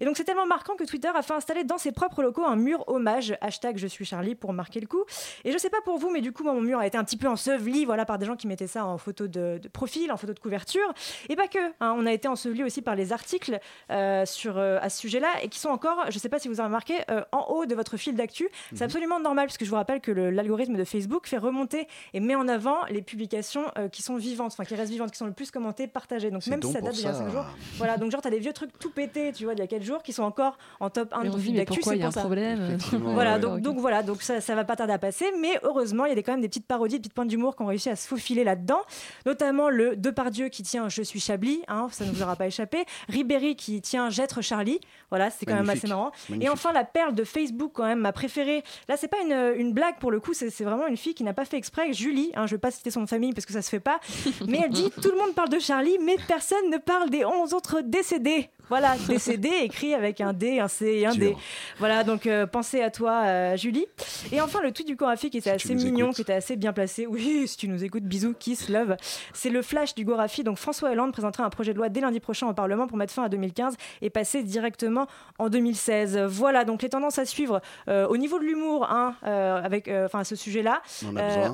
Et 0.00 0.04
donc 0.04 0.16
c'est 0.16 0.24
tellement 0.24 0.46
marquant 0.46 0.74
que 0.76 0.84
Twitter 0.84 1.08
a 1.14 1.22
fait 1.22 1.34
installer 1.34 1.64
dans 1.64 1.78
ses 1.78 1.92
propres 1.92 2.22
locaux 2.22 2.44
un 2.44 2.56
mur 2.56 2.84
hommage, 2.88 3.36
hashtag 3.40 3.76
je 3.78 3.86
suis 3.86 4.04
Charlie, 4.04 4.34
pour 4.34 4.52
marquer 4.52 4.80
le 4.80 4.86
coup. 4.86 5.04
Et 5.44 5.52
je 5.52 5.58
sais 5.58 5.70
pas 5.70 5.80
pour 5.84 5.98
vous, 5.98 6.10
mais 6.10 6.20
du 6.20 6.32
coup, 6.32 6.42
moi, 6.44 6.52
mon 6.52 6.60
mur 6.60 6.78
a 6.78 6.86
été 6.86 6.98
un 6.98 7.04
petit 7.04 7.16
peu 7.16 7.28
enseveli 7.28 7.84
voilà, 7.84 8.04
par 8.04 8.18
des 8.18 8.26
gens 8.26 8.36
qui 8.36 8.46
mettaient 8.46 8.66
ça 8.66 8.84
en 8.84 8.98
photo 8.98 9.26
de, 9.28 9.58
de 9.62 9.68
profil, 9.68 10.10
en 10.12 10.16
photo 10.16 10.32
de 10.32 10.38
couverture. 10.40 10.92
Et 11.28 11.36
pas 11.36 11.48
que. 11.48 11.58
hein, 11.80 11.94
on 11.96 12.06
a 12.06 12.12
été 12.12 12.28
enseveli 12.28 12.62
aussi 12.64 12.82
par 12.82 12.94
les 12.96 13.12
articles 13.12 13.43
euh, 13.90 14.24
sur, 14.26 14.58
euh, 14.58 14.78
à 14.80 14.88
ce 14.88 14.98
sujet-là 14.98 15.28
et 15.42 15.48
qui 15.48 15.58
sont 15.58 15.68
encore, 15.70 16.10
je 16.10 16.18
sais 16.18 16.28
pas 16.28 16.38
si 16.38 16.48
vous 16.48 16.60
avez 16.60 16.66
remarqué, 16.66 16.94
euh, 17.10 17.22
en 17.32 17.46
haut 17.50 17.66
de 17.66 17.74
votre 17.74 17.96
fil 17.96 18.14
d'actu. 18.14 18.44
Mhm. 18.44 18.78
C'est 18.78 18.84
absolument 18.84 19.20
normal, 19.20 19.46
puisque 19.46 19.64
je 19.64 19.70
vous 19.70 19.76
rappelle 19.76 20.00
que 20.00 20.10
l'algorithme 20.10 20.76
de 20.76 20.84
Facebook 20.84 21.26
fait 21.26 21.38
remonter 21.38 21.86
et 22.12 22.20
met 22.20 22.34
en 22.34 22.48
avant 22.48 22.84
les 22.90 23.02
publications 23.02 23.64
euh, 23.78 23.88
qui 23.88 24.02
sont 24.02 24.16
vivantes, 24.16 24.52
enfin 24.52 24.64
qui 24.64 24.74
restent 24.74 24.92
vivantes, 24.92 25.10
qui 25.10 25.18
sont 25.18 25.26
le 25.26 25.32
plus 25.32 25.50
commentées, 25.50 25.86
partagées. 25.86 26.30
Donc 26.30 26.46
même 26.46 26.62
si 26.62 26.72
ça 26.72 26.80
date 26.80 26.94
d'il 26.94 27.04
y 27.04 27.06
a 27.08 27.12
ça. 27.12 27.18
5 27.20 27.30
jours. 27.30 27.44
Voilà, 27.76 27.96
donc 27.96 28.10
genre, 28.10 28.20
tu 28.22 28.28
as 28.28 28.30
des 28.30 28.38
vieux 28.38 28.52
trucs 28.52 28.78
tout 28.78 28.90
pétés, 28.90 29.32
tu 29.32 29.44
vois, 29.44 29.54
d'il 29.54 29.60
y 29.60 29.64
a 29.64 29.68
4 29.68 29.82
jours, 29.82 30.02
qui 30.02 30.12
sont 30.12 30.22
encore 30.24 30.56
en 30.80 30.90
top 30.90 31.12
1 31.12 31.22
Et 31.22 31.26
de 31.26 31.32
ton 31.32 31.38
fil 31.38 31.54
d'actu. 31.54 31.80
c'est 31.82 31.96
il 31.96 31.98
y 31.98 32.02
a 32.02 32.06
pour 32.06 32.08
un 32.08 32.10
ça. 32.12 32.20
problème? 32.20 32.78
Voilà, 32.92 33.34
ouais. 33.34 33.40
donc, 33.40 33.60
donc 33.60 33.78
voilà, 33.78 34.02
donc 34.02 34.22
ça, 34.22 34.40
ça 34.40 34.54
va 34.54 34.64
pas 34.64 34.76
tarder 34.76 34.92
à 34.92 34.98
passer, 34.98 35.26
mais 35.40 35.58
heureusement, 35.62 36.04
il 36.06 36.08
y 36.08 36.12
a 36.12 36.14
des- 36.14 36.22
quand 36.22 36.32
même 36.32 36.40
des 36.40 36.48
petites 36.48 36.66
parodies, 36.66 36.94
des 36.96 37.00
petites 37.00 37.14
pointes 37.14 37.28
d'humour 37.28 37.56
qui 37.56 37.62
ont 37.62 37.66
réussi 37.66 37.90
à 37.90 37.96
se 37.96 38.06
faufiler 38.08 38.44
là-dedans, 38.44 38.80
notamment 39.26 39.68
le 39.70 39.96
Depardieu 39.96 40.48
qui 40.48 40.62
tient 40.62 40.88
Je 40.88 41.02
suis 41.02 41.20
Chablis, 41.20 41.62
hein, 41.68 41.88
ça 41.90 42.04
ne 42.04 42.10
vous 42.10 42.22
aura 42.22 42.36
pas 42.36 42.46
échappé, 42.46 42.84
Ribéry 43.08 43.33
qui 43.56 43.80
tient 43.80 44.10
J'être 44.10 44.42
Charlie, 44.42 44.80
voilà, 45.10 45.30
c'est 45.30 45.46
quand 45.46 45.54
même 45.54 45.68
assez 45.68 45.86
marrant. 45.86 46.12
Magnifique. 46.28 46.46
Et 46.46 46.50
enfin, 46.50 46.72
la 46.72 46.84
perle 46.84 47.14
de 47.14 47.24
Facebook, 47.24 47.72
quand 47.74 47.84
même, 47.84 48.00
ma 48.00 48.12
préférée. 48.12 48.62
Là, 48.88 48.96
c'est 48.96 49.08
pas 49.08 49.20
une, 49.20 49.60
une 49.60 49.72
blague 49.72 49.98
pour 49.98 50.10
le 50.10 50.20
coup, 50.20 50.34
c'est 50.34 50.48
vraiment 50.62 50.86
une 50.86 50.96
fille 50.96 51.14
qui 51.14 51.24
n'a 51.24 51.34
pas 51.34 51.44
fait 51.44 51.56
exprès, 51.56 51.92
Julie, 51.92 52.30
hein, 52.34 52.46
je 52.46 52.54
vais 52.54 52.60
pas 52.60 52.70
citer 52.70 52.90
son 52.90 53.06
famille 53.06 53.32
parce 53.32 53.46
que 53.46 53.52
ça 53.52 53.62
se 53.62 53.68
fait 53.68 53.80
pas, 53.80 54.00
mais 54.48 54.60
elle 54.64 54.70
dit 54.70 54.90
Tout 55.02 55.10
le 55.10 55.18
monde 55.18 55.34
parle 55.34 55.48
de 55.48 55.58
Charlie, 55.58 55.98
mais 56.00 56.16
personne 56.28 56.70
ne 56.70 56.78
parle 56.78 57.10
des 57.10 57.24
11 57.24 57.54
autres 57.54 57.80
décédés. 57.82 58.50
Voilà, 58.68 58.94
décédés, 59.08 59.52
écrit 59.62 59.94
avec 59.94 60.20
un 60.20 60.32
D, 60.32 60.58
un 60.58 60.68
C 60.68 60.86
et 60.86 61.06
un 61.06 61.12
D. 61.12 61.28
Dur. 61.28 61.38
Voilà, 61.78 62.02
donc 62.02 62.26
euh, 62.26 62.46
pensez 62.46 62.80
à 62.80 62.90
toi, 62.90 63.22
euh, 63.24 63.56
Julie. 63.56 63.86
Et 64.32 64.40
enfin, 64.40 64.60
le 64.62 64.72
tweet 64.72 64.86
du 64.86 64.96
Gorafi 64.96 65.28
qui 65.28 65.38
était 65.38 65.50
assez 65.50 65.74
mignon, 65.74 66.06
écoutes. 66.06 66.16
qui 66.16 66.22
était 66.22 66.32
assez 66.32 66.56
bien 66.56 66.72
placé. 66.72 67.06
Oui, 67.14 67.46
si 67.46 67.56
tu 67.56 67.68
nous 67.68 67.84
écoutes, 67.84 68.02
bisous, 68.02 68.34
kiss, 68.36 68.68
love. 68.68 68.96
C'est 69.34 69.50
le 69.50 69.62
flash 69.62 69.94
du 69.94 70.04
Gorafi. 70.04 70.42
Donc 70.42 70.58
François 70.58 70.90
Hollande 70.90 71.12
présentera 71.12 71.44
un 71.44 71.50
projet 71.50 71.72
de 71.72 71.78
loi 71.78 71.88
dès 71.88 72.00
lundi 72.00 72.18
prochain 72.18 72.48
au 72.48 72.54
Parlement 72.54 72.88
pour 72.88 72.96
mettre 72.96 73.12
fin 73.12 73.22
à 73.22 73.28
2015 73.28 73.76
et 74.02 74.10
passer 74.10 74.42
directement 74.42 75.06
en 75.38 75.48
2016. 75.48 76.18
Voilà, 76.26 76.64
donc 76.64 76.82
les 76.82 76.88
tendances 76.88 77.18
à 77.18 77.24
suivre 77.24 77.60
euh, 77.88 78.08
au 78.08 78.16
niveau 78.16 78.38
de 78.38 78.44
l'humour, 78.44 78.88
hein, 78.90 79.14
avec, 79.22 79.88
enfin, 79.88 80.20
à 80.20 80.24
ce 80.24 80.34
sujet-là. 80.34 80.82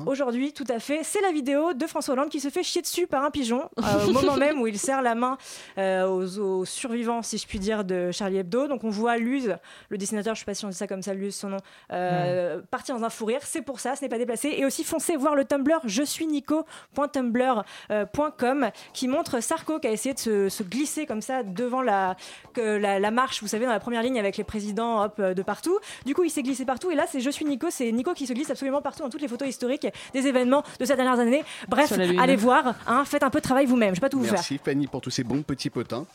Aujourd'hui, 0.07 0.53
tout 0.53 0.65
à 0.69 0.79
fait, 0.79 1.01
c'est 1.03 1.21
la 1.21 1.31
vidéo 1.31 1.73
de 1.73 1.85
François 1.85 2.13
Hollande 2.13 2.29
qui 2.29 2.39
se 2.39 2.49
fait 2.49 2.63
chier 2.63 2.81
dessus 2.81 3.05
par 3.05 3.23
un 3.23 3.29
pigeon 3.29 3.69
au 3.77 4.11
moment 4.11 4.35
même 4.37 4.61
où 4.61 4.67
il 4.67 4.79
serre 4.79 5.01
la 5.01 5.13
main 5.13 5.37
aux, 5.77 6.39
aux 6.39 6.65
survivants, 6.65 7.00
si 7.21 7.37
je 7.37 7.47
puis 7.47 7.59
dire, 7.59 7.83
de 7.83 8.11
Charlie 8.11 8.37
Hebdo. 8.37 8.67
Donc 8.67 8.83
on 8.83 8.89
voit 8.89 9.17
Luz, 9.17 9.55
le 9.89 9.97
dessinateur, 9.97 10.35
je 10.35 10.39
sais 10.39 10.45
pas 10.45 10.53
si 10.53 10.65
on 10.65 10.69
dit 10.69 10.75
ça 10.75 10.87
comme 10.87 11.01
ça, 11.01 11.13
Luz, 11.13 11.35
son 11.35 11.49
nom, 11.49 11.57
euh, 11.91 12.61
partir 12.69 12.97
dans 12.97 13.05
un 13.05 13.09
fou 13.09 13.25
rire. 13.25 13.41
C'est 13.43 13.61
pour 13.61 13.79
ça, 13.79 13.95
ce 13.95 14.03
n'est 14.03 14.09
pas 14.09 14.17
déplacé. 14.17 14.53
Et 14.57 14.65
aussi 14.65 14.83
foncez 14.83 15.15
voir 15.15 15.35
le 15.35 15.45
Tumblr 15.45 15.79
je 15.85 16.03
suis 16.03 16.27
nico.tumblr.com 16.27 18.69
qui 18.93 19.07
montre 19.07 19.41
Sarko 19.41 19.79
qui 19.79 19.87
a 19.87 19.91
essayé 19.91 20.13
de 20.13 20.19
se, 20.19 20.49
se 20.49 20.63
glisser 20.63 21.05
comme 21.05 21.21
ça 21.21 21.43
devant 21.43 21.81
la, 21.81 22.15
que 22.53 22.77
la, 22.77 22.99
la 22.99 23.11
marche, 23.11 23.41
vous 23.41 23.47
savez, 23.47 23.65
dans 23.65 23.71
la 23.71 23.79
première 23.79 24.03
ligne 24.03 24.19
avec 24.19 24.37
les 24.37 24.43
présidents 24.43 25.03
hop, 25.03 25.15
euh, 25.19 25.33
de 25.33 25.41
partout. 25.41 25.77
Du 26.05 26.13
coup, 26.13 26.23
il 26.23 26.29
s'est 26.29 26.43
glissé 26.43 26.65
partout. 26.65 26.91
Et 26.91 26.95
là, 26.95 27.05
c'est 27.09 27.19
je 27.19 27.29
suis 27.29 27.45
Nico, 27.45 27.67
c'est 27.69 27.91
Nico 27.91 28.13
qui 28.13 28.27
se 28.27 28.33
glisse 28.33 28.49
absolument 28.49 28.81
partout 28.81 29.03
dans 29.03 29.09
toutes 29.09 29.21
les 29.21 29.27
photos 29.27 29.47
historiques 29.47 29.87
des 30.13 30.27
événements 30.27 30.63
de 30.79 30.85
ces 30.85 30.95
dernières 30.95 31.19
années. 31.19 31.43
Bref, 31.67 31.91
allez 31.91 32.35
voir, 32.35 32.75
hein, 32.87 33.03
faites 33.05 33.23
un 33.23 33.29
peu 33.29 33.39
de 33.39 33.43
travail 33.43 33.65
vous-même. 33.65 33.95
Je 33.95 33.99
vais 33.99 34.05
pas 34.05 34.09
tout 34.09 34.19
vous 34.19 34.25
faire. 34.25 34.33
Merci 34.33 34.59
Fanny 34.63 34.87
pour 34.87 35.01
tous 35.01 35.09
ces 35.09 35.23
bons 35.23 35.41
petits 35.41 35.69
potins. 35.69 36.05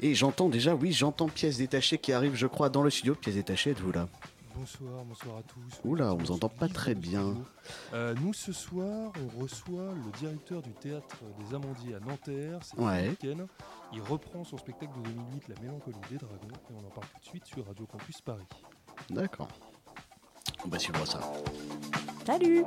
Et 0.00 0.14
j'entends 0.14 0.48
déjà, 0.48 0.74
oui, 0.74 0.92
j'entends 0.92 1.28
pièces 1.28 1.58
détachées 1.58 1.98
qui 1.98 2.12
arrivent, 2.12 2.34
je 2.34 2.46
crois, 2.46 2.68
dans 2.68 2.82
le 2.82 2.90
studio. 2.90 3.14
Pièces 3.14 3.34
détachées, 3.36 3.70
êtes-vous 3.70 3.92
là? 3.92 4.08
Bonsoir, 4.54 5.04
bonsoir 5.04 5.38
à 5.38 5.42
tous. 5.42 5.80
Oula, 5.84 6.12
on 6.12 6.16
vous 6.18 6.32
entend 6.32 6.48
pas 6.48 6.68
très 6.68 6.94
bien. 6.94 7.34
Euh, 7.94 8.14
nous, 8.20 8.34
ce 8.34 8.52
soir, 8.52 9.12
on 9.16 9.42
reçoit 9.42 9.94
le 10.04 10.18
directeur 10.18 10.60
du 10.60 10.72
théâtre 10.72 11.16
des 11.38 11.54
Amandiers 11.54 11.94
à 11.94 12.00
Nanterre. 12.00 12.58
C'est 12.62 12.78
ouais. 12.78 13.16
Il 13.92 14.02
reprend 14.02 14.44
son 14.44 14.58
spectacle 14.58 14.92
de 14.98 15.08
2008, 15.10 15.48
La 15.48 15.60
mélancolie 15.62 15.96
des 16.10 16.18
dragons, 16.18 16.36
et 16.70 16.74
on 16.74 16.86
en 16.86 16.90
parle 16.90 17.06
tout 17.14 17.20
de 17.20 17.24
suite 17.24 17.46
sur 17.46 17.66
Radio 17.66 17.86
Campus 17.86 18.20
Paris. 18.20 18.46
D'accord. 19.08 19.48
On 20.64 20.68
va 20.68 20.78
suivre 20.78 21.06
ça. 21.06 21.20
Salut! 22.26 22.64